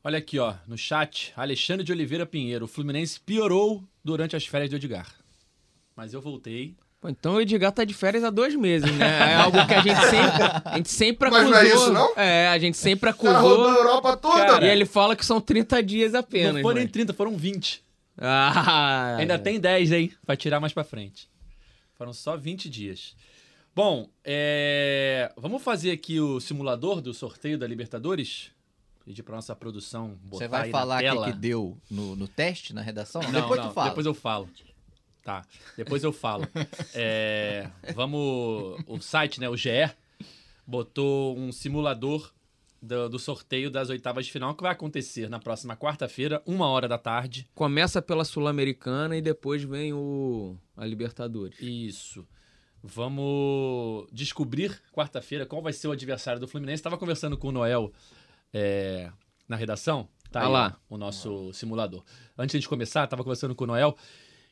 Olha 0.04 0.18
aqui, 0.18 0.38
ó, 0.38 0.54
no 0.66 0.78
chat, 0.78 1.32
Alexandre 1.36 1.84
de 1.84 1.92
Oliveira 1.92 2.24
Pinheiro. 2.26 2.64
O 2.66 2.68
Fluminense 2.68 3.18
piorou 3.20 3.82
durante 4.04 4.36
as 4.36 4.46
férias 4.46 4.70
do 4.70 4.76
Edgar. 4.76 5.06
Mas 5.96 6.14
eu 6.14 6.20
voltei. 6.20 6.74
Pô, 7.00 7.08
então 7.08 7.34
o 7.34 7.40
Edgar 7.40 7.72
tá 7.72 7.82
de 7.84 7.92
férias 7.94 8.22
há 8.24 8.30
dois 8.30 8.54
meses, 8.54 8.90
né? 8.96 9.32
É 9.32 9.34
algo 9.36 9.66
que 9.66 9.74
a 9.74 9.80
gente 9.82 10.00
sempre, 10.00 10.42
a 10.64 10.76
gente 10.76 10.90
sempre 10.90 11.30
Mas 11.30 11.40
acusou. 11.42 11.52
não 11.54 11.60
é 11.60 11.74
isso, 11.74 11.92
não? 11.92 12.12
É, 12.16 12.48
a 12.48 12.58
gente 12.58 12.76
sempre 12.76 13.10
O 13.10 13.14
cara 13.14 13.38
rodou 13.38 13.66
a 13.66 13.70
acusou. 13.70 13.84
Europa 13.86 14.16
toda. 14.16 14.46
Cara, 14.46 14.66
E 14.66 14.68
ele 14.70 14.84
fala 14.86 15.16
que 15.16 15.24
são 15.24 15.40
30 15.40 15.82
dias 15.82 16.14
apenas. 16.14 16.54
não 16.54 16.62
foram 16.62 16.74
nem 16.76 16.84
mas- 16.84 16.92
30, 16.92 17.12
foram 17.14 17.36
20. 17.36 17.82
Ah, 18.20 19.16
Ainda 19.16 19.38
tem 19.38 19.58
10, 19.58 19.92
hein? 19.92 20.12
Vai 20.26 20.36
tirar 20.36 20.60
mais 20.60 20.72
pra 20.72 20.84
frente. 20.84 21.28
Foram 21.94 22.12
só 22.12 22.36
20 22.36 22.68
dias. 22.68 23.16
Bom, 23.74 24.08
é, 24.24 25.32
vamos 25.36 25.62
fazer 25.62 25.92
aqui 25.92 26.20
o 26.20 26.40
simulador 26.40 27.00
do 27.00 27.14
sorteio 27.14 27.58
da 27.58 27.66
Libertadores? 27.66 28.50
Pedir 29.04 29.22
pra 29.22 29.36
nossa 29.36 29.56
produção 29.56 30.18
botar 30.22 30.44
Você 30.44 30.48
vai 30.48 30.62
aí 30.64 30.70
falar 30.70 31.02
o 31.02 31.24
que, 31.24 31.32
que 31.32 31.38
deu 31.38 31.78
no, 31.90 32.14
no 32.14 32.28
teste, 32.28 32.74
na 32.74 32.82
redação? 32.82 33.22
Não, 33.22 33.32
depois 33.32 33.60
não, 33.60 33.68
tu 33.68 33.74
fala. 33.74 33.88
Depois 33.88 34.06
eu 34.06 34.14
falo. 34.14 34.50
Tá, 35.22 35.42
depois 35.76 36.04
eu 36.04 36.12
falo. 36.12 36.46
É, 36.94 37.68
vamos. 37.94 38.82
O 38.86 39.00
site, 39.00 39.40
né, 39.40 39.48
o 39.48 39.56
GE, 39.56 39.70
botou 40.66 41.38
um 41.38 41.52
simulador 41.52 42.32
do, 42.82 43.08
do 43.08 43.18
sorteio 43.18 43.70
das 43.70 43.90
oitavas 43.90 44.26
de 44.26 44.32
final 44.32 44.54
que 44.54 44.62
vai 44.62 44.72
acontecer 44.72 45.28
na 45.28 45.38
próxima 45.38 45.76
quarta-feira, 45.76 46.42
uma 46.46 46.66
hora 46.68 46.88
da 46.88 46.98
tarde. 46.98 47.48
Começa 47.54 48.00
pela 48.00 48.24
Sul-Americana 48.24 49.16
e 49.16 49.22
depois 49.22 49.62
vem 49.62 49.92
o 49.92 50.56
a 50.76 50.86
Libertadores. 50.86 51.60
Isso. 51.60 52.26
Vamos 52.82 54.08
descobrir 54.10 54.80
quarta-feira 54.92 55.44
qual 55.44 55.60
vai 55.60 55.72
ser 55.72 55.88
o 55.88 55.92
adversário 55.92 56.40
do 56.40 56.48
Fluminense. 56.48 56.80
Estava 56.80 56.96
conversando 56.96 57.36
com 57.36 57.48
o 57.48 57.52
Noel 57.52 57.92
é, 58.52 59.10
na 59.46 59.56
redação. 59.56 60.08
Tá 60.30 60.40
Ah 60.40 60.46
aí, 60.46 60.52
lá. 60.52 60.80
o 60.88 60.96
nosso 60.96 61.52
simulador. 61.52 62.02
Antes 62.38 62.60
de 62.60 62.68
começar, 62.68 63.04
estava 63.04 63.22
conversando 63.22 63.54
com 63.54 63.64
o 63.64 63.66
Noel. 63.66 63.96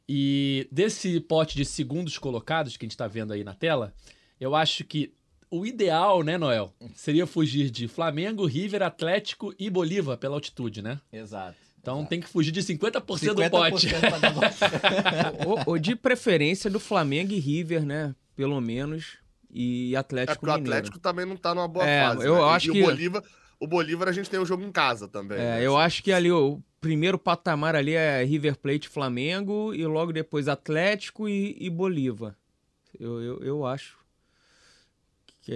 E 0.07 0.69
desse 0.71 1.21
pote 1.21 1.57
de 1.57 1.65
segundos 1.65 2.19
colocados 2.19 2.77
que 2.77 2.85
a 2.85 2.87
gente 2.87 2.93
está 2.93 3.07
vendo 3.07 3.33
aí 3.33 3.45
na 3.45 3.55
tela, 3.55 3.95
eu 4.41 4.55
acho 4.55 4.85
que 4.85 5.15
o 5.51 5.65
ideal, 5.67 6.23
né, 6.23 6.37
Noel, 6.39 6.73
seria 6.95 7.27
fugir 7.27 7.71
de 7.71 7.89
Flamengo, 7.89 8.45
River, 8.47 8.83
Atlético 8.83 9.55
e 9.59 9.69
Bolívar 9.71 10.17
pela 10.17 10.35
altitude, 10.35 10.83
né? 10.83 11.01
Exato. 11.13 11.57
Então 11.81 12.05
tem 12.05 12.21
que 12.21 12.29
fugir 12.29 12.51
de 12.51 12.61
50%, 12.61 13.01
50% 13.03 13.35
do 13.35 13.51
pote. 13.51 13.89
ou, 15.47 15.59
ou 15.75 15.79
de 15.79 15.95
preferência 15.97 16.69
do 16.71 16.79
Flamengo 16.81 17.33
e 17.33 17.39
River, 17.39 17.85
né? 17.85 18.15
Pelo 18.37 18.61
menos. 18.61 19.19
E 19.51 19.95
É 19.95 19.99
Atlético 19.99 20.41
porque 20.41 20.53
o. 20.61 20.63
Atlético 20.63 20.99
também 20.99 21.25
não 21.25 21.37
tá 21.37 21.55
numa 21.55 21.67
boa 21.69 21.87
É, 21.87 22.03
fase. 22.09 22.27
eu 22.27 22.35
né? 22.35 22.41
E- 22.41 22.45
acho 22.51 22.69
e 22.69 22.73
que- 22.73 22.83
o 22.83 22.87
Bolívar, 22.87 23.23
o 23.59 23.67
Bolívar 23.67 24.09
a 24.09 24.13
gente 24.13 24.29
tem 24.29 24.39
o 24.39 24.45
jogo 24.47 24.63
em 24.63 24.71
casa 24.73 25.09
também. 25.09 25.39
É, 25.39 25.41
né? 25.57 25.67
eu 25.67 25.77
acho 25.77 26.03
que 26.03 26.13
ali 26.13 26.31
o 26.31 26.61
primeiro 26.81 27.19
patamar 27.19 27.75
ali 27.75 27.95
é 27.95 28.23
River 28.23 28.57
Plate 28.59 28.87
e 28.87 28.91
Flamengo 28.91 29.73
e 29.75 29.85
logo 29.87 30.13
depois 30.13 30.47
Atlético 30.49 31.29
e, 31.29 31.57
e 31.59 31.71
Bolívar. 31.71 32.37
Eu, 33.01 33.21
eu, 33.23 33.39
eu 33.43 33.67
acho 33.67 33.98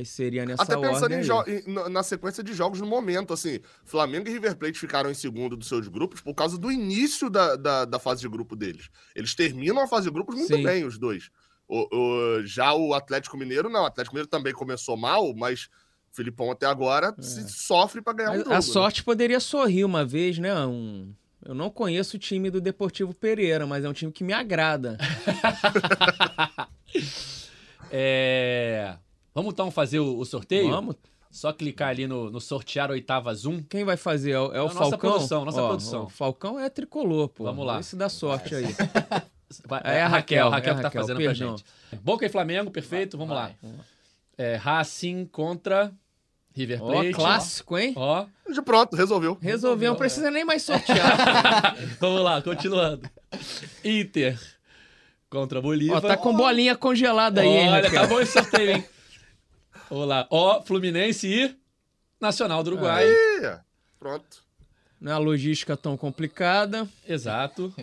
que 0.01 0.05
seria 0.07 0.47
nessa 0.47 0.62
Até 0.62 0.76
pensando 0.76 1.12
em 1.12 1.90
na- 1.90 2.03
sequência 2.03 2.43
de 2.43 2.55
jogos 2.55 2.80
no 2.80 2.86
momento, 2.86 3.32
assim, 3.34 3.61
Flamengo 3.84 4.26
e 4.28 4.32
River 4.32 4.57
Plate 4.57 4.78
ficaram 4.78 5.11
em 5.11 5.14
segundo 5.14 5.57
dos 5.57 5.68
seus 5.68 5.86
grupos 5.88 6.20
por 6.20 6.34
causa 6.34 6.57
do 6.57 6.72
início 6.72 7.28
da, 7.28 7.57
da, 7.57 7.84
da 7.84 7.99
fase 7.99 8.22
de 8.22 8.28
grupo 8.28 8.57
deles. 8.57 8.88
Eles 9.14 9.34
terminam 9.34 9.80
a 9.82 9.86
fase 9.86 10.07
de 10.07 10.12
grupos 10.12 10.34
muito 10.34 10.55
Sim. 10.57 10.62
bem, 10.62 10.84
os 10.84 10.99
dois. 10.99 11.30
O, 11.68 11.88
o- 11.95 12.47
já 12.47 12.72
o 12.74 12.95
Atlético 12.95 13.36
Mineiro, 13.36 13.68
não. 13.68 13.82
O 13.82 13.86
Atlético 13.86 14.14
Mineiro 14.14 14.28
também 14.30 14.53
começou 14.53 14.97
mal, 14.97 15.34
mas 15.34 15.64
o 16.11 16.16
Filipão 16.16 16.51
até 16.51 16.66
agora 16.66 17.14
se 17.20 17.49
sofre 17.49 18.01
pra 18.01 18.12
ganhar 18.12 18.32
um 18.32 18.36
jogo. 18.38 18.51
a 18.51 18.55
né? 18.55 18.61
sorte 18.62 19.05
poderia 19.05 19.40
sorrir 19.40 19.84
uma 19.84 20.05
vez, 20.05 20.38
né? 20.38 20.55
Um... 20.66 21.14
Eu 21.45 21.55
não 21.55 21.68
conheço 21.70 22.16
o 22.16 22.20
time 22.20 22.51
do 22.51 22.61
Deportivo 22.61 23.12
Pereira, 23.12 23.66
mas 23.66 23.84
é 23.84 23.88
um 23.88 23.93
time 23.93 24.12
que 24.12 24.22
me 24.24 24.32
agrada. 24.32 24.97
É, 27.95 28.97
Vamos 29.35 29.53
então 29.53 29.70
fazer 29.70 30.01
o, 30.01 30.18
o 30.18 30.24
sorteio? 30.24 30.70
Vamos. 30.70 30.97
Só 31.30 31.51
clicar 31.53 31.89
ali 31.89 32.07
no, 32.07 32.30
no 32.30 32.41
sortear 32.41 32.91
oitavas 32.91 33.47
1. 33.47 33.62
Quem 33.62 33.85
vai 33.85 33.97
fazer? 33.97 34.33
É 34.33 34.39
o, 34.41 34.53
é 34.53 34.61
o 34.61 34.64
nossa 34.66 34.78
Falcão? 34.78 34.99
produção, 35.12 35.45
nossa 35.47 35.62
Ó, 35.62 35.68
produção. 35.68 36.05
O 36.05 36.09
Falcão 36.11 36.61
é 36.61 36.68
tricolor, 36.68 37.28
pô. 37.28 37.45
Vamos 37.45 37.66
lá. 37.66 37.80
Esse 37.80 37.97
dá 37.97 38.09
sorte 38.11 38.55
aí. 38.55 38.66
Vai- 39.66 39.80
É 39.85 40.03
a 40.03 40.07
a 40.07 40.09
Raquel, 40.09 40.49
Raquel, 40.49 40.49
a 40.49 40.51
Raquel 40.51 40.70
é 40.70 40.72
a 40.72 40.76
que 40.76 40.83
tá 40.83 40.89
Raquel, 40.89 41.01
fazendo 41.03 41.16
perdão. 41.16 41.35
pra 41.55 41.57
gente. 41.57 41.64
Boca 42.03 42.26
e 42.26 42.28
Flamengo, 42.28 42.70
perfeito, 42.70 43.16
vamos 43.16 43.35
Vai. 43.35 43.55
lá. 43.62 43.68
É, 44.39 44.57
Racing 44.57 45.26
contra 45.26 45.93
River 46.55 46.83
Ó, 46.83 46.87
Plate. 46.93 47.12
clássico, 47.12 47.78
hein? 47.78 47.93
Ó, 47.97 48.26
De 48.51 48.61
pronto, 48.62 48.95
resolveu. 48.97 49.39
Resolveu, 49.41 49.91
não 49.93 49.99
precisa 49.99 50.30
nem 50.30 50.45
mais 50.45 50.62
sortear. 50.62 51.76
vamos 52.01 52.20
lá, 52.22 52.41
continuando. 52.43 53.09
Inter 53.85 54.39
contra 55.30 55.61
Bolívar. 55.62 55.99
Ó, 55.99 56.01
tá 56.09 56.16
com 56.16 56.35
bolinha 56.37 56.76
congelada 56.76 57.41
aí, 57.41 57.49
hein, 57.49 57.68
Olha, 57.70 57.83
Raquel? 57.85 58.01
tá 58.03 58.07
bom 58.07 58.20
esse 58.20 58.33
sorteio, 58.33 58.70
hein? 58.76 58.85
Vamos 59.93 60.09
lá. 60.09 60.26
Ó, 60.30 60.62
Fluminense 60.62 61.28
e 61.28 61.55
Nacional 62.18 62.62
do 62.62 62.68
Uruguai. 62.70 63.05
Ih, 63.07 63.61
pronto. 63.99 64.43
Não 64.99 65.12
é 65.12 65.14
a 65.14 65.18
logística 65.18 65.76
tão 65.76 65.99
complicada. 65.99 66.88
Exato. 67.07 67.74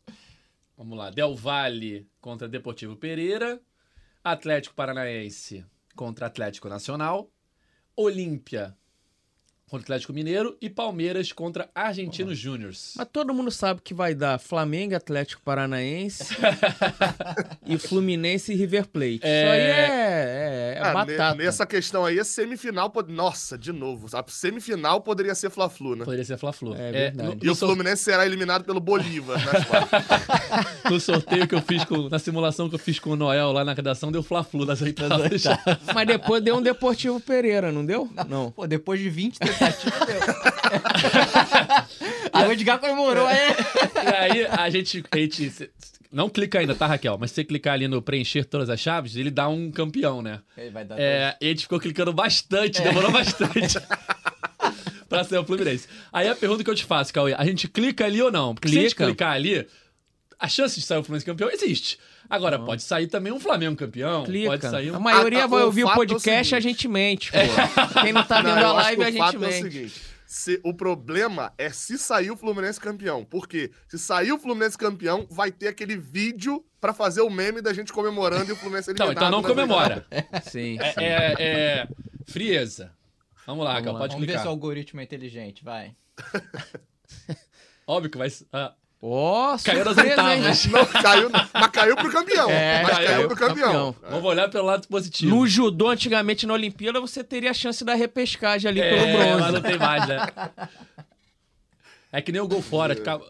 Vamos 0.74 0.96
lá. 0.96 1.10
Del 1.10 1.34
Valle 1.34 2.08
contra 2.18 2.48
Deportivo 2.48 2.96
Pereira. 2.96 3.60
Atlético 4.24 4.74
Paranaense 4.74 5.66
contra 5.94 6.28
Atlético 6.28 6.66
Nacional. 6.66 7.30
Olímpia 7.94 8.74
contra 9.74 9.84
Atlético 9.84 10.12
Mineiro. 10.12 10.56
E 10.60 10.70
Palmeiras 10.70 11.32
contra 11.32 11.68
Argentinos 11.74 12.38
Júniors. 12.38 12.94
Mas 12.96 13.08
todo 13.12 13.34
mundo 13.34 13.50
sabe 13.50 13.80
que 13.82 13.92
vai 13.92 14.14
dar 14.14 14.38
Flamengo 14.38 14.94
Atlético 14.94 15.42
Paranaense. 15.42 16.34
e 17.66 17.76
Fluminense 17.78 18.52
e 18.52 18.56
River 18.56 18.86
Plate. 18.86 19.20
É. 19.22 19.42
Isso 19.42 19.52
aí 19.52 19.60
é, 19.60 20.74
é, 20.74 20.78
é 20.78 20.80
Ah, 20.82 20.92
batata. 20.92 21.34
ne- 21.36 21.44
Nessa 21.44 21.66
questão 21.66 22.04
aí, 22.04 22.18
a 22.20 22.24
semifinal. 22.24 22.88
pod- 22.90 23.12
Nossa, 23.12 23.58
de 23.58 23.72
novo. 23.72 24.06
A 24.16 24.24
semifinal 24.28 25.00
poderia 25.00 25.34
ser 25.34 25.50
Fla-Flu, 25.50 25.96
né? 25.96 26.04
Poderia 26.04 26.24
ser 26.24 26.38
Fla-Flu. 26.38 26.74
É 26.74 26.92
verdade. 26.92 27.28
no, 27.36 27.38
E 27.42 27.46
no 27.46 27.52
o 27.52 27.54
sor- 27.54 27.68
Fluminense 27.70 28.02
será 28.04 28.24
eliminado 28.24 28.64
pelo 28.64 28.80
Bolívar 28.80 29.42
nas 29.44 29.64
quartas. 29.66 30.04
no 30.90 31.00
sorteio 31.00 31.48
que 31.48 31.54
eu 31.54 31.60
fiz 31.62 31.84
com. 31.84 32.08
Na 32.08 32.18
simulação 32.18 32.68
que 32.68 32.74
eu 32.74 32.78
fiz 32.78 32.98
com 32.98 33.10
o 33.10 33.16
Noel 33.16 33.50
lá 33.52 33.64
na 33.64 33.72
redação, 33.72 34.12
deu 34.12 34.22
Fla-Flu 34.22 34.64
nas 34.64 34.80
oitavas. 34.82 35.42
Mas 35.94 36.06
depois 36.06 36.42
deu 36.42 36.56
um 36.56 36.62
Deportivo 36.62 37.18
Pereira, 37.20 37.72
não 37.72 37.84
deu? 37.84 38.08
Não. 38.28 38.50
Pô, 38.50 38.66
depois 38.66 39.00
de 39.00 39.08
20 39.10 39.38
Aí 42.32 42.48
o 42.48 42.52
Edgar 42.52 42.78
comemorou, 42.78 43.28
é. 43.28 43.56
E 44.04 44.14
aí 44.14 44.46
a 44.46 44.70
gente, 44.70 45.04
a 45.10 45.16
gente. 45.16 45.70
Não 46.10 46.28
clica 46.28 46.60
ainda, 46.60 46.74
tá, 46.74 46.86
Raquel? 46.86 47.16
Mas 47.18 47.30
se 47.30 47.36
você 47.36 47.44
clicar 47.44 47.74
ali 47.74 47.88
no 47.88 48.00
preencher 48.00 48.44
todas 48.44 48.70
as 48.70 48.78
chaves, 48.78 49.16
ele 49.16 49.30
dá 49.30 49.48
um 49.48 49.70
campeão, 49.70 50.22
né? 50.22 50.40
Ele 50.56 50.70
vai 50.70 50.84
dar 50.84 50.98
É, 50.98 51.36
e 51.40 51.46
a 51.46 51.48
gente 51.48 51.62
ficou 51.62 51.80
clicando 51.80 52.12
bastante, 52.12 52.80
demorou 52.82 53.10
bastante. 53.10 53.78
pra 55.08 55.24
ser 55.24 55.38
o 55.38 55.44
Fluminense. 55.44 55.88
Aí 56.12 56.28
a 56.28 56.34
pergunta 56.34 56.62
que 56.62 56.70
eu 56.70 56.74
te 56.74 56.84
faço, 56.84 57.12
Cauê, 57.12 57.34
a 57.34 57.44
gente 57.44 57.68
clica 57.68 58.04
ali 58.04 58.22
ou 58.22 58.30
não? 58.30 58.54
Porque 58.54 58.68
se 58.68 58.78
a 58.78 58.82
gente 58.82 58.94
Clica. 58.94 59.06
clicar 59.06 59.32
ali, 59.32 59.66
a 60.38 60.48
chance 60.48 60.78
de 60.78 60.86
sair 60.86 60.98
o 60.98 61.02
Fluminense 61.04 61.26
campeão 61.26 61.50
existe. 61.50 61.98
Agora, 62.28 62.58
pode 62.58 62.82
sair 62.82 63.06
também 63.06 63.32
um 63.32 63.38
Flamengo 63.40 63.76
campeão, 63.76 64.24
Clica. 64.24 64.50
pode 64.50 64.62
sair 64.68 64.90
um... 64.90 64.96
A 64.96 65.00
maioria 65.00 65.44
ah, 65.44 65.46
vai 65.46 65.62
o 65.62 65.66
ouvir 65.66 65.84
o 65.84 65.86
fato 65.88 66.00
é 66.00 66.04
o 66.04 66.08
podcast, 66.08 66.54
a 66.54 66.60
gente 66.60 66.88
mente, 66.88 67.30
pô. 67.32 68.00
Quem 68.00 68.12
não 68.12 68.24
tá 68.24 68.40
vendo 68.42 68.56
Não, 68.56 68.70
a 68.70 68.72
live, 68.72 68.96
que 68.96 69.02
a 69.02 69.08
o 69.08 69.10
gente 69.12 69.18
fato 69.18 69.34
é 69.34 69.38
o 69.38 69.40
mente. 69.40 69.62
seguinte. 69.62 70.02
se- 70.26 70.60
o 70.64 70.74
problema 70.74 71.52
é 71.58 71.70
se 71.70 71.96
sair 71.98 72.30
o 72.30 72.36
Fluminense 72.36 72.80
campeão. 72.80 73.24
Por 73.24 73.46
quê? 73.46 73.70
Se 73.88 73.98
sair 73.98 74.32
o 74.32 74.38
Fluminense 74.38 74.76
campeão, 74.76 75.26
vai 75.30 75.52
ter 75.52 75.68
aquele 75.68 75.96
vídeo 75.96 76.64
pra 76.80 76.92
fazer 76.92 77.20
o 77.20 77.30
meme 77.30 77.60
da 77.62 77.72
gente 77.72 77.92
comemorando 77.92 78.50
e 78.50 78.52
o 78.52 78.56
Fluminense 78.56 78.90
Então, 78.90 79.06
eliminado. 79.06 79.28
então 79.28 79.30
não 79.30 79.42
nas 79.42 79.50
comemora. 79.50 80.06
Sim. 80.50 80.78
É, 80.80 80.94
é- 80.96 81.34
é 81.38 81.88
frieza. 82.26 82.92
Vamos 83.46 83.64
lá, 83.64 83.74
Raquel, 83.74 83.92
lá. 83.92 83.98
pode 84.00 84.12
Vamos 84.14 84.26
ver 84.26 84.32
clicar. 84.32 84.42
se 84.42 84.48
o 84.48 84.50
algoritmo 84.50 85.00
é 85.00 85.04
inteligente, 85.04 85.62
vai. 85.62 85.94
Óbvio 87.86 88.10
que 88.10 88.18
vai... 88.18 88.28
Ah, 88.52 88.72
Ó, 89.06 89.58
Caiu 89.62 89.84
nas 89.84 89.94
surpresa, 89.94 90.22
hein? 90.22 90.44
oitavas. 90.46 90.64
Não, 90.66 90.86
caiu, 91.02 91.30
mas 91.52 91.66
caiu 91.68 91.94
pro 91.96 92.10
campeão. 92.10 92.48
É, 92.50 92.82
mas 92.82 92.92
caiu, 92.96 93.06
caiu 93.08 93.28
pro 93.28 93.36
campeão. 93.36 93.92
campeão. 93.92 94.10
vamos 94.10 94.24
olhar 94.24 94.48
pelo 94.48 94.64
lado 94.64 94.88
positivo. 94.88 95.36
No 95.36 95.46
judô, 95.46 95.88
antigamente, 95.90 96.46
na 96.46 96.54
Olimpíada, 96.54 96.98
você 97.02 97.22
teria 97.22 97.50
a 97.50 97.54
chance 97.54 97.84
da 97.84 97.94
repescagem 97.94 98.70
ali 98.70 98.80
pelo 98.80 98.96
É, 98.96 99.12
mas 99.12 99.36
bronze. 99.36 99.52
não 99.52 99.60
tem 99.60 99.78
mais, 99.78 100.08
né? 100.08 100.26
É 102.10 102.22
que 102.22 102.32
nem 102.32 102.40
o 102.40 102.48
gol 102.48 102.62
fora. 102.62 102.94
que 102.94 103.02
ca- 103.02 103.20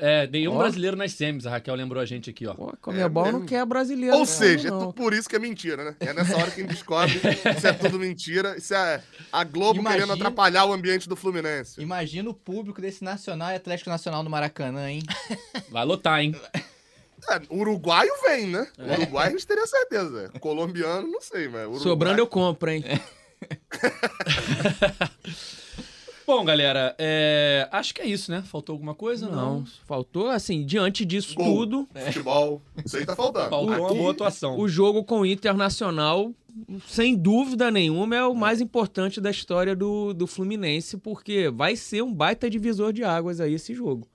É, 0.00 0.26
nenhum 0.26 0.54
Ó. 0.54 0.58
brasileiro 0.58 0.96
nas 0.96 1.12
semis, 1.12 1.46
a 1.46 1.50
Raquel 1.50 1.74
lembrou 1.74 2.02
a 2.02 2.04
gente 2.06 2.28
aqui, 2.30 2.46
ó. 2.46 2.54
Pô, 2.54 2.76
Comebol 2.80 3.26
É, 3.26 3.32
não 3.32 3.46
quer 3.46 3.64
brasileiro. 3.64 4.12
Ou 4.14 4.20
não, 4.20 4.26
seja, 4.26 4.68
é 4.68 4.70
não. 4.70 4.92
tu- 4.92 4.92
por 4.94 5.12
isso 5.14 5.28
que 5.28 5.36
é 5.36 5.38
mentira, 5.38 5.84
né? 5.84 5.96
É 6.00 6.12
nessa 6.12 6.36
hora 6.36 6.50
que 6.50 6.60
a 6.60 6.64
gente 6.64 6.72
descobre 6.74 7.14
isso 7.56 7.66
é 7.66 7.72
tudo 7.72 7.98
mentira. 7.98 8.56
Isso 8.56 8.74
é 8.74 9.02
a 9.32 9.44
Globo 9.44 9.80
Imagina- 9.80 10.04
querendo 10.06 10.12
atrapalhar 10.14 10.64
o 10.66 10.72
ambiente 10.72 11.08
do 11.08 11.16
Fluminense. 11.16 11.80
Imagina 11.80 12.28
o 12.30 12.34
público 12.34 12.80
desse 12.80 13.02
Nacional 13.02 13.50
e 13.52 13.54
Atlético 13.56 13.90
Nacional 13.90 14.22
no 14.22 14.30
Maracanã, 14.30 14.90
hein? 14.90 15.02
Vai 15.70 15.84
lotar, 15.84 16.20
hein? 16.20 16.34
É, 17.28 17.40
uruguaio 17.50 18.12
vem, 18.26 18.46
né? 18.46 18.66
É. 18.78 18.92
Uruguai 18.98 19.28
a 19.28 19.30
gente 19.30 19.46
teria 19.46 19.66
certeza. 19.66 20.30
Colombiano, 20.40 21.08
não 21.08 21.20
sei, 21.20 21.48
mas. 21.48 21.62
Uruguai... 21.62 21.80
Sobrando 21.82 22.18
eu 22.20 22.26
compro, 22.26 22.70
hein? 22.70 22.84
Bom, 26.26 26.44
galera, 26.44 26.94
é, 26.98 27.68
acho 27.70 27.94
que 27.94 28.02
é 28.02 28.06
isso, 28.06 28.30
né? 28.30 28.42
Faltou 28.42 28.72
alguma 28.72 28.94
coisa? 28.94 29.28
Não. 29.28 29.58
Não, 29.60 29.64
faltou, 29.86 30.28
assim, 30.28 30.64
diante 30.66 31.04
disso 31.04 31.34
Gol. 31.34 31.44
tudo, 31.44 31.88
Futebol, 32.06 32.60
isso 32.84 32.96
aí 32.96 33.06
tá 33.06 33.14
faltando. 33.14 33.50
Faltou 33.50 33.68
uma 33.76 33.86
Aqui, 33.88 33.96
boa 33.98 34.10
atuação. 34.12 34.58
o 34.58 34.68
jogo 34.68 35.04
com 35.04 35.20
o 35.20 35.26
Internacional, 35.26 36.32
sem 36.88 37.14
dúvida 37.14 37.70
nenhuma, 37.70 38.16
é 38.16 38.24
o 38.24 38.34
mais 38.34 38.60
importante 38.60 39.20
da 39.20 39.30
história 39.30 39.76
do, 39.76 40.12
do 40.12 40.26
Fluminense, 40.26 40.96
porque 40.96 41.48
vai 41.48 41.76
ser 41.76 42.02
um 42.02 42.12
baita 42.12 42.50
divisor 42.50 42.92
de 42.92 43.04
águas 43.04 43.40
aí 43.40 43.54
esse 43.54 43.72
jogo. 43.74 44.08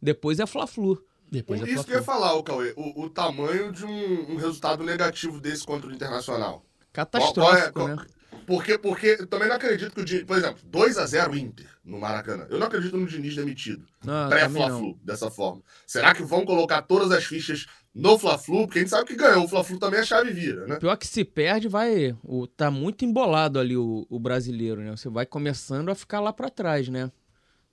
Depois 0.00 0.38
é 0.38 0.46
Fla-Flu. 0.46 1.02
Depois 1.30 1.62
é 1.62 1.68
Isso 1.70 1.84
que 1.84 1.92
eu 1.92 1.98
ia 1.98 2.02
falar, 2.02 2.34
ô 2.34 2.42
Cauê. 2.42 2.72
O, 2.76 3.02
o 3.04 3.10
tamanho 3.10 3.72
de 3.72 3.84
um, 3.84 4.32
um 4.32 4.36
resultado 4.36 4.82
negativo 4.84 5.40
desse 5.40 5.64
contra 5.64 5.88
o 5.88 5.92
Internacional. 5.92 6.64
Catastrófico, 6.92 7.72
Qual- 7.72 7.86
qual 7.86 7.88
é- 7.88 7.96
né? 7.96 8.06
Porque, 8.50 8.76
porque 8.76 9.16
eu 9.20 9.28
também 9.28 9.46
não 9.46 9.54
acredito 9.54 9.94
que 9.94 10.00
o 10.00 10.04
Diniz. 10.04 10.24
Por 10.24 10.36
exemplo, 10.36 10.58
2x0 10.68 11.38
Inter 11.38 11.68
no 11.84 12.00
Maracanã. 12.00 12.48
Eu 12.50 12.58
não 12.58 12.66
acredito 12.66 12.96
no 12.96 13.06
Diniz 13.06 13.36
demitido. 13.36 13.86
Não, 14.04 14.28
também 14.28 14.42
não. 14.42 14.52
Pré-Fla-Flu, 14.52 14.98
dessa 15.04 15.30
forma. 15.30 15.62
Será 15.86 16.12
que 16.12 16.24
vão 16.24 16.44
colocar 16.44 16.82
todas 16.82 17.12
as 17.12 17.22
fichas 17.22 17.66
no 17.94 18.18
Fla-Flu? 18.18 18.66
Porque 18.66 18.80
a 18.80 18.82
gente 18.82 18.90
sabe 18.90 19.06
que 19.06 19.14
ganhou. 19.14 19.44
O 19.44 19.48
Fla-Flu 19.48 19.78
também 19.78 20.00
a 20.00 20.04
chave 20.04 20.32
vira, 20.32 20.66
né? 20.66 20.80
Pior 20.80 20.96
que 20.96 21.06
se 21.06 21.24
perde, 21.24 21.68
vai. 21.68 22.16
O, 22.24 22.48
tá 22.48 22.72
muito 22.72 23.04
embolado 23.04 23.60
ali 23.60 23.76
o, 23.76 24.04
o 24.10 24.18
brasileiro, 24.18 24.80
né? 24.80 24.90
Você 24.96 25.08
vai 25.08 25.24
começando 25.24 25.88
a 25.88 25.94
ficar 25.94 26.18
lá 26.18 26.32
pra 26.32 26.50
trás, 26.50 26.88
né? 26.88 27.08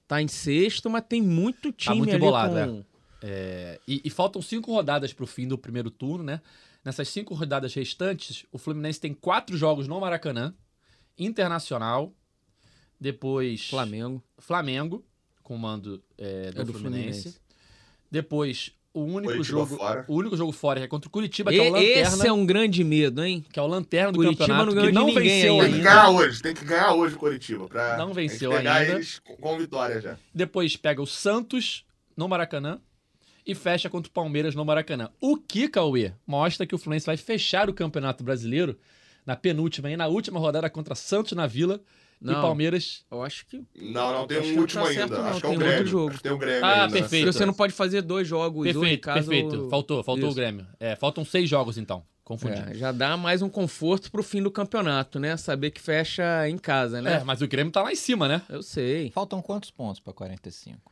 Tá 0.08 0.22
em 0.22 0.28
sexto, 0.28 0.92
mas 0.92 1.06
tem 1.10 1.24
muito 1.24 1.72
time 1.72 1.98
muito 1.98 2.10
ali 2.12 2.18
embolado, 2.18 2.54
com... 2.54 2.86
É, 3.24 3.80
e, 3.88 4.00
e 4.06 4.10
faltam 4.12 4.44
cinco 4.44 4.72
rodadas 4.72 5.12
pro 5.12 5.26
fim 5.26 5.48
do 5.48 5.58
primeiro 5.58 5.90
turno, 5.90 6.24
né? 6.24 6.40
Nessas 6.86 7.10
cinco 7.10 7.34
rodadas 7.34 7.74
restantes, 7.74 8.46
o 8.52 8.60
Fluminense 8.60 9.02
tem 9.02 9.12
quatro 9.12 9.58
jogos 9.58 9.88
no 9.88 10.00
Maracanã, 10.00 10.54
Internacional, 11.18 12.14
depois 13.00 13.70
Flamengo. 13.70 14.24
Flamengo, 14.38 15.06
com 15.44 15.56
o 15.56 15.60
mando 15.60 16.04
é, 16.18 16.52
do, 16.52 16.62
É 16.62 16.64
do 16.66 16.74
Fluminense. 16.74 17.22
Fluminense. 17.22 17.42
Depois, 18.10 18.72
o 18.94 19.02
único 19.02 19.34
Curitiba 19.34 19.44
jogo. 19.60 19.78
fora. 19.78 20.06
O 20.08 20.16
único 20.16 20.38
jogo 20.38 20.52
fora 20.52 20.80
é 20.80 20.88
contra 20.88 21.08
o 21.08 21.12
Curitiba, 21.12 21.52
que 21.52 21.58
é 21.60 21.62
o 21.62 21.66
E- 21.66 21.70
Lanterna. 21.70 22.02
esse 22.02 22.28
é 22.28 22.32
um 22.34 22.46
grande 22.46 22.84
medo, 22.84 23.24
hein? 23.24 23.46
Que 23.52 23.60
é 23.60 23.62
o 23.62 23.68
Lanterna 23.68 24.12
do 24.12 24.16
Curitiba 24.18 24.48
campeonato, 24.48 24.76
não 24.76 24.86
que 24.86 24.92
não 24.92 25.14
venceu 25.14 25.60
ainda. 25.62 25.66
Tem 25.68 25.74
que 25.78 25.84
ganhar 25.84 26.10
hoje, 26.10 26.42
tem 26.42 26.54
que 26.56 26.66
ganhar 26.66 26.94
hoje 26.94 27.16
o 27.16 27.20
Curitiba. 27.20 27.68
Pra 27.68 27.98
Não 27.98 28.10
a 28.12 28.14
venceu 28.14 28.52
pegar 28.52 28.76
ainda. 28.76 28.94
eles 28.94 29.20
com, 29.20 29.36
com 29.36 29.58
vitória 29.58 30.02
já. 30.02 30.18
Depois 30.34 30.76
pega 30.76 31.02
o 31.02 31.06
Santos 31.08 31.86
no 32.16 32.28
Maracanã 32.28 32.80
e 33.46 33.54
fecha 33.54 33.90
contra 33.90 34.10
o 34.10 34.14
Palmeiras 34.14 34.56
no 34.56 34.66
Maracanã. 34.66 35.10
O 35.22 35.38
que, 35.38 35.68
Cauê, 35.70 36.14
mostra 36.26 36.66
que 36.66 36.74
o 36.74 36.78
Fluminense 36.78 37.06
vai 37.06 37.18
fechar 37.18 37.70
o 37.70 37.74
Campeonato 37.74 38.24
Brasileiro 38.24 38.78
na 39.28 39.36
penúltima 39.36 39.92
e 39.92 39.96
na 39.98 40.08
última 40.08 40.40
rodada 40.40 40.68
contra 40.70 40.96
Santos 40.96 41.34
na 41.34 41.46
Vila 41.46 41.80
e 42.20 42.26
Não. 42.26 42.42
Palmeiras. 42.42 43.06
Eu 43.12 43.22
acho 43.22 43.46
que. 43.46 43.64
Não, 43.80 44.12
não, 44.14 44.26
tem 44.26 44.40
um 44.40 44.60
último 44.62 44.82
tá 44.84 44.90
ainda. 44.90 45.08
certo, 45.08 45.22
não. 45.22 45.28
Acho 45.28 45.40
que 45.42 45.46
é 45.46 45.50
o 45.50 45.52
Tem 45.52 45.60
Grêmio. 45.60 45.86
jogo. 45.88 46.20
Tem 46.20 46.32
o 46.32 46.38
Grêmio 46.38 46.66
Ah, 46.66 46.84
ainda. 46.86 46.94
perfeito. 46.94 47.26
Porque 47.26 47.38
você 47.38 47.46
não 47.46 47.54
pode 47.54 47.74
fazer 47.74 48.02
dois 48.02 48.28
jogos 48.28 48.64
Perfeito, 48.64 49.02
caso... 49.04 49.30
perfeito. 49.30 49.70
Faltou, 49.70 50.04
faltou 50.04 50.30
Isso. 50.30 50.32
o 50.32 50.36
Grêmio. 50.42 50.66
É, 50.80 50.96
faltam 50.96 51.24
seis 51.26 51.48
jogos 51.50 51.78
então. 51.78 52.04
Confundi. 52.24 52.58
É, 52.60 52.74
já 52.74 52.92
dá 52.92 53.16
mais 53.16 53.42
um 53.42 53.48
conforto 53.50 54.12
pro 54.12 54.22
fim 54.24 54.42
do 54.42 54.50
campeonato, 54.52 55.18
né? 55.20 55.38
Saber 55.38 55.72
que 55.72 55.80
fecha 55.80 56.50
em 56.50 56.58
casa, 56.58 56.98
É, 56.98 57.02
né? 57.02 57.24
mas 57.26 57.42
o 57.42 57.48
Grêmio 57.48 57.72
tá 57.72 57.82
lá 57.84 57.92
em 57.92 57.96
cima, 57.96 58.28
né? 58.28 58.42
Eu 58.50 58.62
sei. 58.64 59.12
Faltam 59.12 59.42
quantos 59.42 59.70
pontos 59.72 60.00
pra 60.02 60.12
45? 60.12 60.92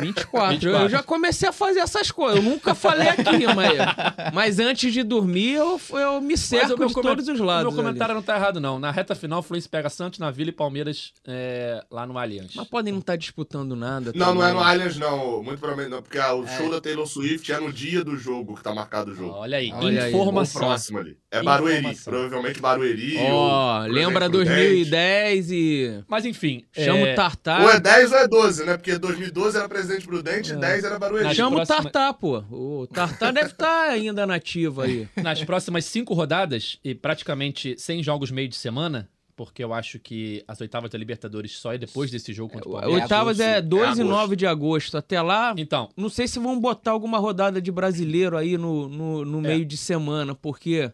24. 0.00 0.50
24. 0.50 0.68
Eu 0.68 0.88
já 0.88 1.02
comecei 1.02 1.48
a 1.48 1.52
fazer 1.52 1.80
essas 1.80 2.10
coisas. 2.10 2.42
Eu 2.42 2.50
nunca 2.50 2.74
falei 2.74 3.08
aqui, 3.08 3.46
mas, 3.54 4.32
mas 4.32 4.58
antes 4.58 4.92
de 4.92 5.02
dormir 5.02 5.54
eu, 5.54 5.80
eu 5.92 6.20
me 6.20 6.36
cerco 6.36 6.86
de 6.86 6.94
todos 6.94 7.28
os 7.28 7.38
lados. 7.38 7.72
O 7.72 7.76
meu 7.76 7.80
ali. 7.80 7.88
comentário 7.88 8.14
não 8.14 8.22
tá 8.22 8.36
errado, 8.36 8.60
não. 8.60 8.78
Na 8.78 8.90
reta 8.90 9.14
final, 9.14 9.40
o 9.40 9.42
Fluminense 9.42 9.68
pega 9.68 9.88
Santos 9.88 10.18
na 10.18 10.30
Vila 10.30 10.50
e 10.50 10.52
Palmeiras 10.52 11.12
é, 11.26 11.84
lá 11.90 12.06
no 12.06 12.18
Allianz. 12.18 12.52
Mas 12.54 12.68
podem 12.68 12.92
não 12.92 13.00
estar 13.00 13.16
disputando 13.16 13.76
nada. 13.76 14.12
Não, 14.14 14.34
não 14.34 14.42
é 14.42 14.48
também. 14.48 14.62
no 14.62 14.68
Allianz, 14.68 14.96
não. 14.96 15.42
Muito 15.42 15.58
provavelmente 15.58 15.90
não. 15.94 16.02
Porque 16.02 16.18
ah, 16.18 16.34
o 16.34 16.46
show 16.46 16.70
da 16.70 16.80
Taylor 16.80 17.06
Swift 17.06 17.52
é 17.52 17.60
no 17.60 17.72
dia 17.72 18.02
do 18.02 18.16
jogo 18.16 18.56
que 18.56 18.62
tá 18.62 18.74
marcado 18.74 19.12
o 19.12 19.14
jogo. 19.14 19.34
Olha 19.34 19.58
aí, 19.58 19.72
Olha 19.72 20.04
aí. 20.04 20.14
Ou 20.14 20.22
informação. 20.22 20.60
próximo 20.60 20.98
ali. 20.98 21.16
É 21.30 21.42
Barueri. 21.42 21.78
Informação. 21.78 22.12
Provavelmente 22.12 22.60
Barueri. 22.60 23.16
Ó, 23.18 23.82
ou 23.82 23.86
lembra 23.86 24.30
Presidente 24.30 24.30
Prudente. 24.30 24.90
2010 24.90 25.50
e 25.50 26.04
Mas 26.08 26.24
enfim. 26.24 26.64
chama 26.72 27.08
é, 27.08 27.12
o 27.12 27.16
Tartar. 27.16 27.62
Ou 27.62 27.70
é 27.70 27.80
10 27.80 28.12
ou 28.12 28.18
é 28.18 28.28
12, 28.28 28.64
né? 28.64 28.76
Porque 28.76 28.98
2012 29.12 29.56
era 29.58 29.68
Presidente 29.68 30.06
Prudente 30.06 30.52
É. 30.52 30.54
e 30.54 30.58
10 30.58 30.84
era 30.84 30.98
Barueri. 30.98 31.24
Nas 31.24 31.36
Chama 31.36 31.56
próxima- 31.56 31.78
o 31.78 31.82
Tartar, 31.82 32.14
pô. 32.14 32.38
O 32.50 32.86
Tartar 32.86 33.32
deve 33.32 33.46
estar 33.50 33.90
ainda 33.90 34.26
nativo 34.26 34.80
aí. 34.82 35.08
Nas 35.22 35.42
próximas 35.44 35.84
cinco 35.84 36.14
rodadas, 36.14 36.78
e 36.84 36.94
praticamente 36.94 37.74
sem 37.78 38.02
jogos 38.02 38.30
meio 38.30 38.48
de 38.48 38.56
semana, 38.56 39.08
porque 39.36 39.64
eu 39.64 39.72
acho 39.72 39.98
que 39.98 40.44
as 40.46 40.60
oitavas 40.60 40.90
da 40.90 40.98
Libertadores 40.98 41.52
só 41.58 41.72
é 41.72 41.78
depois 41.78 42.10
desse 42.10 42.32
jogo 42.32 42.52
contra 42.52 42.68
o 42.68 42.72
Palmeiras. 42.72 43.02
Oitavas 43.02 43.40
é 43.40 43.56
agosto. 43.56 43.68
2 43.68 43.82
É 43.82 43.86
e 43.86 43.90
agosto. 43.92 44.04
9 44.10 44.36
de 44.36 44.46
agosto. 44.46 44.96
Até 44.98 45.22
lá, 45.22 45.54
Então, 45.56 45.88
não 45.96 46.08
sei 46.10 46.28
se 46.28 46.38
vão 46.38 46.60
botar 46.60 46.90
alguma 46.90 47.18
rodada 47.18 47.60
de 47.60 47.72
brasileiro 47.72 48.36
aí 48.36 48.58
no, 48.58 48.88
no, 48.88 49.22
É. 49.22 49.24
no 49.24 49.40
meio 49.40 49.64
de 49.64 49.76
semana, 49.78 50.34
porque 50.34 50.92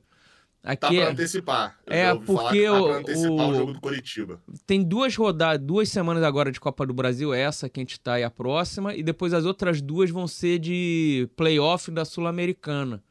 Tá 0.74 0.88
aqui 0.88 0.96
pra 1.00 1.10
antecipar. 1.10 1.78
Eu 1.86 1.92
É, 1.92 2.06
falar 2.08 2.20
porque 2.24 2.58
que 2.60 2.64
tá 2.66 2.72
o- 2.80 2.84
pra 2.88 2.96
antecipar 2.96 3.30
o... 3.46 3.50
o- 3.50 3.54
jogo 3.54 3.72
do 3.72 3.80
Curitiba. 3.80 4.42
tem 4.66 4.82
duas 4.82 5.14
rodadas, 5.14 5.64
duas 5.64 5.88
semanas 5.88 6.22
agora 6.24 6.50
de 6.50 6.58
Copa 6.58 6.84
do 6.86 6.92
Brasil, 6.92 7.32
essa 7.32 7.68
que 7.68 7.78
a 7.80 7.82
gente 7.82 8.00
tá 8.00 8.18
e 8.18 8.24
a 8.24 8.30
próxima, 8.30 8.94
e 8.94 9.02
depois 9.02 9.32
as 9.32 9.44
outras 9.44 9.80
duas 9.80 10.10
vão 10.10 10.26
ser 10.26 10.58
de 10.58 11.28
playoff 11.36 11.90
da 11.90 12.04
Sul-Americana. 12.04 13.02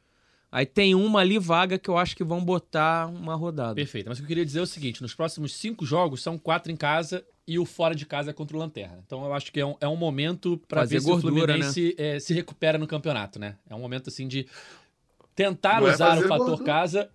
Aí 0.51 0.65
tem 0.65 0.95
uma 0.95 1.19
ali 1.19 1.37
vaga 1.37 1.77
que 1.77 1.89
eu 1.89 1.97
acho 1.97 2.15
que 2.15 2.23
vão 2.23 2.43
botar 2.43 3.07
uma 3.07 3.35
rodada. 3.35 3.75
perfeito. 3.75 4.07
Mas 4.07 4.17
o 4.17 4.21
que 4.21 4.25
eu 4.25 4.27
queria 4.29 4.45
dizer 4.45 4.59
é 4.59 4.61
o 4.61 4.65
seguinte: 4.67 5.01
nos 5.01 5.13
próximos 5.13 5.53
cinco 5.53 5.85
jogos, 5.85 6.21
são 6.23 6.37
quatro 6.37 6.71
em 6.71 6.77
casa 6.77 7.25
e 7.45 7.59
o 7.59 7.65
fora 7.65 7.93
de 7.93 8.05
casa 8.05 8.29
é 8.29 8.33
contra 8.33 8.55
o 8.55 8.59
Lanterna. 8.59 8.99
Então 9.05 9.25
eu 9.25 9.33
acho 9.33 9.51
que 9.51 9.59
é 9.59 9.65
um, 9.65 9.75
é 9.81 9.87
um 9.87 9.97
momento 9.97 10.61
Fazer 10.69 10.95
ver 10.95 11.01
se 11.01 11.07
o 11.09 11.11
gordura, 11.11 11.53
Fluminense 11.53 11.93
eh, 11.97 12.19
se 12.19 12.33
recupera 12.33 12.77
no 12.77 12.87
campeonato, 12.87 13.37
né? 13.37 13.55
É 13.69 13.75
um 13.75 13.79
momento 13.79 14.07
assim 14.09 14.27
de. 14.29 14.47
tentar 15.35 15.81
Não 15.81 15.89
é 15.89 15.93
usar 15.93 16.05
o 16.11 16.15
fazer 16.15 16.27
fator 16.29 16.45
gordura. 16.47 16.63
casa 16.65 17.09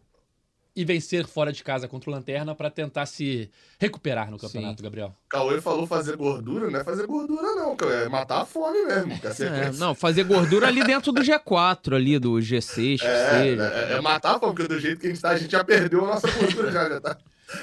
e 0.80 0.84
vencer 0.84 1.26
fora 1.26 1.52
de 1.52 1.62
casa 1.62 1.86
contra 1.86 2.08
o 2.08 2.12
Lanterna 2.12 2.54
para 2.54 2.70
tentar 2.70 3.04
se 3.04 3.50
recuperar 3.78 4.30
no 4.30 4.38
campeonato, 4.38 4.78
Sim. 4.78 4.82
Gabriel. 4.84 5.14
Cauê 5.28 5.60
falou 5.60 5.86
fazer 5.86 6.16
gordura, 6.16 6.70
não 6.70 6.80
é 6.80 6.84
fazer 6.84 7.06
gordura, 7.06 7.42
não, 7.54 7.76
Cauê. 7.76 8.04
É 8.04 8.08
matar 8.08 8.40
a 8.40 8.46
fome 8.46 8.82
mesmo. 8.86 9.12
É, 9.22 9.30
sequência- 9.34 9.72
não, 9.72 9.94
fazer 9.94 10.24
gordura 10.24 10.68
ali 10.68 10.82
dentro 10.82 11.12
do 11.12 11.20
G4, 11.20 11.94
ali 11.96 12.18
do 12.18 12.32
G6, 12.40 12.98
que 13.00 13.06
É, 13.06 13.30
seja. 13.40 13.62
é, 13.64 13.92
é 13.92 14.00
matar 14.00 14.36
a 14.36 14.38
fome, 14.40 14.54
porque 14.54 14.68
do 14.72 14.80
jeito 14.80 15.00
que 15.00 15.06
a 15.06 15.10
gente 15.10 15.20
tá, 15.20 15.30
a 15.30 15.36
gente 15.36 15.50
já 15.52 15.62
perdeu 15.62 16.04
a 16.04 16.08
nossa 16.14 16.30
gordura, 16.30 16.72
já, 16.72 16.88
já 16.88 17.00
tá. 17.00 17.18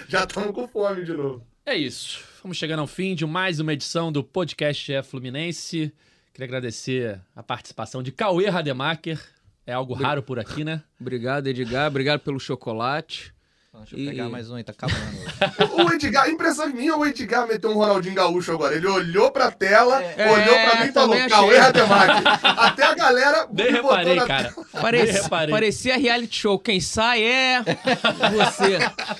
Já 0.07 0.23
estamos 0.25 0.51
com 0.53 0.67
fome 0.67 1.03
de 1.03 1.13
novo. 1.13 1.43
É 1.65 1.75
isso. 1.75 2.23
Vamos 2.43 2.57
chegando 2.57 2.79
ao 2.81 2.87
fim 2.87 3.15
de 3.15 3.25
mais 3.25 3.59
uma 3.59 3.73
edição 3.73 4.11
do 4.11 4.23
podcast 4.23 4.85
GE 4.85 5.01
Fluminense. 5.03 5.91
Queria 6.33 6.45
agradecer 6.45 7.19
a 7.35 7.41
participação 7.41 8.03
de 8.03 8.11
Cauê 8.11 8.47
Rademacher. 8.47 9.19
É 9.67 9.73
algo 9.73 9.93
raro 9.93 10.23
por 10.23 10.39
aqui, 10.39 10.63
né? 10.63 10.81
Obrigado, 10.99 11.45
Edgar. 11.47 11.87
Obrigado 11.87 12.21
pelo 12.21 12.39
chocolate. 12.39 13.33
Deixa 13.79 13.95
eu 13.95 13.99
E- 13.99 14.07
pegar 14.09 14.29
mais 14.29 14.49
um 14.49 14.55
aí, 14.55 14.63
tá 14.63 14.71
acabando. 14.71 14.97
O 15.85 15.93
Edgar, 15.93 16.27
impressão 16.29 16.67
minha, 16.73 16.95
o 16.97 17.05
Edgar 17.05 17.47
meteu 17.47 17.69
um 17.69 17.73
Ronaldinho 17.75 18.15
Gaúcho 18.15 18.53
agora. 18.53 18.73
Ele 18.75 18.87
olhou 18.87 19.29
pra 19.29 19.51
tela, 19.51 20.01
É, 20.01 20.31
olhou 20.31 20.55
pra 20.55 20.81
mim 20.83 20.89
e 20.89 20.91
falou. 20.93 21.15
Cauê 21.29 21.57
Rademacher. 21.59 22.23
Até 22.43 22.83
a 22.85 22.95
galera 22.95 23.47
Nem 23.53 23.69
reparei, 23.71 24.15
cara. 24.21 24.53
Parece, 24.81 25.13
Nem 25.13 25.21
reparei. 25.21 25.51
parecia 25.53 25.97
reality 25.97 26.35
show. 26.39 26.57
Quem 26.57 26.79
sai 26.79 27.21
é 27.23 27.61
você. 28.33 28.79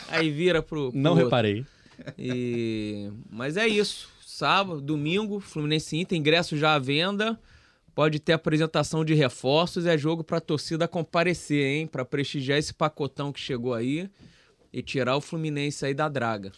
Aí 0.10 0.32
vira 0.32 0.64
pro. 0.64 0.92
pro 0.92 1.00
Não 1.00 1.12
outro. 1.12 1.26
reparei. 1.26 1.64
E... 2.18 3.12
Mas 3.30 3.58
é 3.58 3.68
isso. 3.68 4.10
Sábado, 4.26 4.82
domingo, 4.82 5.40
Fluminense 5.40 5.98
Inter, 5.98 6.18
ingresso 6.18 6.58
já 6.58 6.74
à 6.74 6.80
venda. 6.80 7.38
Pode 7.98 8.20
ter 8.20 8.34
apresentação 8.34 9.04
de 9.04 9.16
reforços. 9.16 9.88
É 9.88 9.98
jogo 9.98 10.24
pra 10.24 10.40
torcida 10.40 10.88
comparecer, 10.88 11.66
hein? 11.66 11.88
Pra 11.88 12.06
prestigiar 12.06 12.60
esse 12.60 12.72
pacotão 12.72 13.34
que 13.34 13.40
chegou 13.40 13.74
aí 13.74 14.08
e 14.72 14.84
tirar 14.84 15.18
o 15.18 15.20
Fluminense 15.20 15.84
aí 15.84 15.96
da 15.96 16.08
draga. 16.08 16.52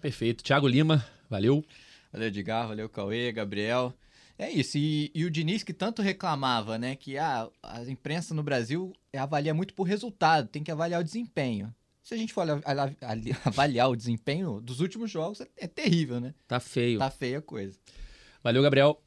Perfeito. 0.00 0.44
Thiago 0.44 0.68
Lima, 0.68 1.04
valeu. 1.28 1.64
Valeu, 2.12 2.28
Edgar, 2.28 2.68
valeu, 2.68 2.88
Cauê, 2.88 3.32
Gabriel. 3.32 3.92
É 4.38 4.48
isso, 4.48 4.78
e, 4.78 5.10
e 5.12 5.24
o 5.24 5.30
Diniz 5.32 5.64
que 5.64 5.72
tanto 5.72 6.00
reclamava, 6.00 6.78
né, 6.78 6.94
que 6.94 7.18
ah, 7.18 7.48
a 7.60 7.82
imprensa 7.82 8.32
no 8.32 8.44
Brasil 8.44 8.92
avalia 9.16 9.52
muito 9.52 9.74
por 9.74 9.82
resultado, 9.82 10.46
tem 10.46 10.62
que 10.62 10.70
avaliar 10.70 11.00
o 11.00 11.04
desempenho. 11.04 11.74
Se 12.04 12.14
a 12.14 12.16
gente 12.16 12.32
for 12.32 12.46
avaliar 13.44 13.90
o 13.90 13.96
desempenho 13.96 14.60
dos 14.60 14.78
últimos 14.78 15.10
jogos, 15.10 15.40
é, 15.40 15.48
é 15.56 15.66
terrível, 15.66 16.20
né? 16.20 16.34
Tá 16.46 16.60
feio. 16.60 17.00
Tá 17.00 17.10
feia 17.10 17.38
a 17.38 17.42
coisa. 17.42 17.76
Valeu, 18.44 18.62
Gabriel. 18.62 19.03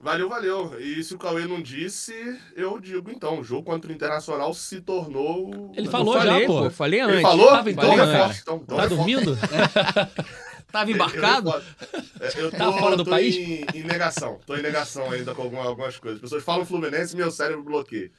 Valeu, 0.00 0.28
valeu. 0.28 0.78
E 0.80 1.02
se 1.02 1.12
o 1.14 1.18
Cauê 1.18 1.44
não 1.46 1.60
disse, 1.60 2.12
eu 2.54 2.78
digo 2.78 3.10
então. 3.10 3.40
O 3.40 3.44
jogo 3.44 3.64
contra 3.64 3.90
o 3.90 3.94
Internacional 3.94 4.54
se 4.54 4.80
tornou. 4.80 5.72
Ele 5.74 5.88
Eu 5.88 5.90
falou 5.90 6.14
falei, 6.14 6.40
já, 6.40 6.46
pô. 6.46 6.64
Eu 6.66 6.70
falei 6.70 7.00
Ele 7.00 7.10
antes. 7.12 7.22
falou? 7.22 7.48
Tava 7.48 7.68
em 7.70 7.72
então 7.72 7.90
reforça. 7.90 8.12
cara. 8.12 8.36
Então, 8.40 8.56
então 8.62 8.76
Tá 8.76 8.82
reforça. 8.84 8.96
dormindo? 8.96 9.38
Tava 10.70 10.90
Eu- 10.90 10.94
embarcado? 10.94 11.50
Eu, 11.50 12.42
eu 12.44 12.50
tô, 12.50 12.56
Tá 12.56 12.72
fora 12.74 12.96
do 12.96 13.04
tô 13.04 13.10
país? 13.10 13.34
Em, 13.36 13.64
em 13.74 13.82
negação. 13.82 14.38
Tô 14.46 14.54
em 14.56 14.62
negação 14.62 15.10
ainda 15.10 15.34
com 15.34 15.42
alguma- 15.42 15.64
algumas 15.64 15.98
coisas. 15.98 16.18
As 16.18 16.22
pessoas 16.22 16.44
falam 16.44 16.64
Fluminense 16.64 17.14
e 17.14 17.16
meu 17.16 17.30
cérebro 17.30 17.64
bloqueia. 17.64 18.10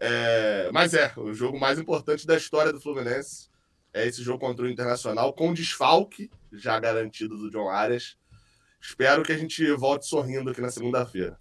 É, 0.00 0.70
mas 0.72 0.94
é, 0.94 1.12
o 1.16 1.32
jogo 1.34 1.60
mais 1.60 1.78
importante 1.78 2.26
da 2.26 2.36
história 2.36 2.72
do 2.72 2.80
Fluminense 2.80 3.48
é 3.92 4.06
esse 4.06 4.22
jogo 4.22 4.38
contra 4.38 4.64
o 4.64 4.68
Internacional, 4.68 5.32
com 5.32 5.52
desfalque 5.52 6.30
já 6.52 6.80
garantido 6.80 7.36
do 7.36 7.50
John 7.50 7.68
Arias. 7.68 8.16
Espero 8.80 9.22
que 9.22 9.32
a 9.32 9.36
gente 9.38 9.70
volte 9.72 10.06
sorrindo 10.06 10.50
aqui 10.50 10.60
na 10.60 10.70
segunda-feira. 10.70 11.38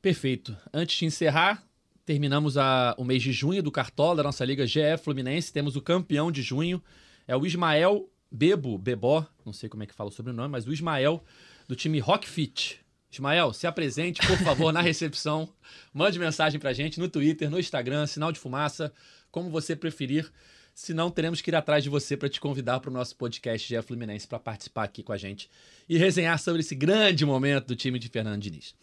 Perfeito. 0.00 0.56
Antes 0.72 0.96
de 0.98 1.04
encerrar, 1.04 1.62
terminamos 2.04 2.56
a- 2.56 2.94
o 2.98 3.04
mês 3.04 3.22
de 3.22 3.32
junho 3.32 3.62
do 3.62 3.70
Cartola 3.70 4.16
da 4.16 4.22
nossa 4.22 4.44
Liga 4.44 4.66
GE 4.66 4.96
Fluminense. 5.02 5.52
Temos 5.52 5.76
o 5.76 5.80
campeão 5.82 6.32
de 6.32 6.42
junho, 6.42 6.82
é 7.26 7.36
o 7.36 7.46
Ismael 7.46 8.08
Bebo, 8.30 8.78
Bebó, 8.78 9.26
não 9.44 9.52
sei 9.52 9.68
como 9.68 9.82
é 9.82 9.86
que 9.86 9.94
fala 9.94 10.08
o 10.08 10.12
sobrenome, 10.12 10.48
mas 10.50 10.66
o 10.66 10.72
Ismael 10.72 11.22
do 11.68 11.76
time 11.76 11.98
Rockfit. 12.00 12.80
Ismael, 13.12 13.52
se 13.52 13.66
apresente, 13.66 14.26
por 14.26 14.38
favor, 14.38 14.72
na 14.72 14.80
recepção. 14.80 15.52
Mande 15.92 16.18
mensagem 16.18 16.58
pra 16.58 16.72
gente 16.72 16.98
no 16.98 17.08
Twitter, 17.10 17.50
no 17.50 17.60
Instagram, 17.60 18.06
sinal 18.06 18.32
de 18.32 18.40
fumaça, 18.40 18.90
como 19.30 19.50
você 19.50 19.76
preferir. 19.76 20.32
Senão, 20.74 21.10
teremos 21.10 21.40
que 21.40 21.50
ir 21.50 21.54
atrás 21.54 21.84
de 21.84 21.90
você 21.90 22.16
para 22.16 22.28
te 22.28 22.40
convidar 22.40 22.80
para 22.80 22.90
o 22.90 22.92
nosso 22.92 23.14
podcast 23.16 23.68
GE 23.68 23.82
Fluminense 23.82 24.26
para 24.26 24.38
participar 24.38 24.84
aqui 24.84 25.02
com 25.02 25.12
a 25.12 25.16
gente 25.16 25.50
e 25.88 25.98
resenhar 25.98 26.38
sobre 26.38 26.60
esse 26.60 26.74
grande 26.74 27.26
momento 27.26 27.66
do 27.66 27.76
time 27.76 27.98
de 27.98 28.08
Fernando 28.08 28.40
Diniz. 28.40 28.74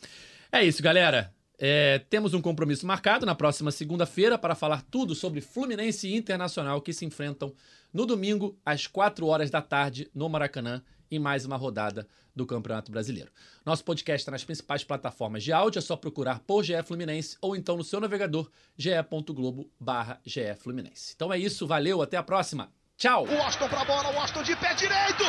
É 0.51 0.63
isso, 0.63 0.83
galera. 0.83 1.33
É, 1.57 1.99
temos 2.09 2.33
um 2.33 2.41
compromisso 2.41 2.87
marcado 2.87 3.25
na 3.25 3.35
próxima 3.35 3.69
segunda-feira 3.69 4.37
para 4.37 4.55
falar 4.55 4.81
tudo 4.83 5.13
sobre 5.13 5.41
Fluminense 5.41 6.07
e 6.07 6.15
Internacional 6.15 6.81
que 6.81 6.93
se 6.93 7.05
enfrentam 7.05 7.53
no 7.93 8.05
domingo 8.05 8.57
às 8.65 8.87
4 8.87 9.25
horas 9.27 9.49
da 9.49 9.61
tarde 9.61 10.09
no 10.13 10.29
Maracanã 10.29 10.81
em 11.11 11.19
mais 11.19 11.45
uma 11.45 11.57
rodada 11.57 12.07
do 12.35 12.45
Campeonato 12.45 12.91
Brasileiro. 12.91 13.31
Nosso 13.65 13.83
podcast 13.83 14.21
está 14.21 14.31
nas 14.31 14.43
principais 14.43 14.83
plataformas 14.83 15.43
de 15.43 15.51
áudio, 15.51 15.79
é 15.79 15.81
só 15.81 15.95
procurar 15.95 16.39
por 16.39 16.63
GE 16.63 16.81
Fluminense 16.83 17.37
ou 17.41 17.55
então 17.55 17.77
no 17.77 17.83
seu 17.83 17.99
navegador 17.99 18.49
ge.globo 18.77 19.69
barra 19.79 20.19
GE 20.25 20.55
Fluminense. 20.55 21.13
Então 21.15 21.33
é 21.33 21.37
isso, 21.37 21.67
valeu, 21.67 22.01
até 22.01 22.17
a 22.17 22.23
próxima. 22.23 22.71
Tchau! 22.97 23.25
O 23.25 23.33
Washington 23.33 23.69
pra 23.69 23.85
bola, 23.85 24.09
o 24.09 24.15
Washington 24.15 24.43
de 24.43 24.55
pé 24.55 24.73
direito. 24.73 25.23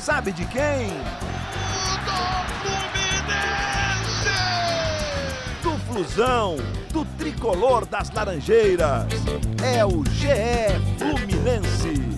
Sabe 0.00 0.32
de 0.32 0.44
quem? 0.46 0.88
Do 2.06 2.18
Fluminense. 2.62 4.32
Do 5.62 5.78
Flusão, 5.86 6.56
do 6.98 7.04
tricolor 7.16 7.86
das 7.86 8.10
Laranjeiras. 8.10 9.06
É 9.62 9.84
o 9.84 10.02
GE 10.04 10.80
Fluminense. 10.98 12.17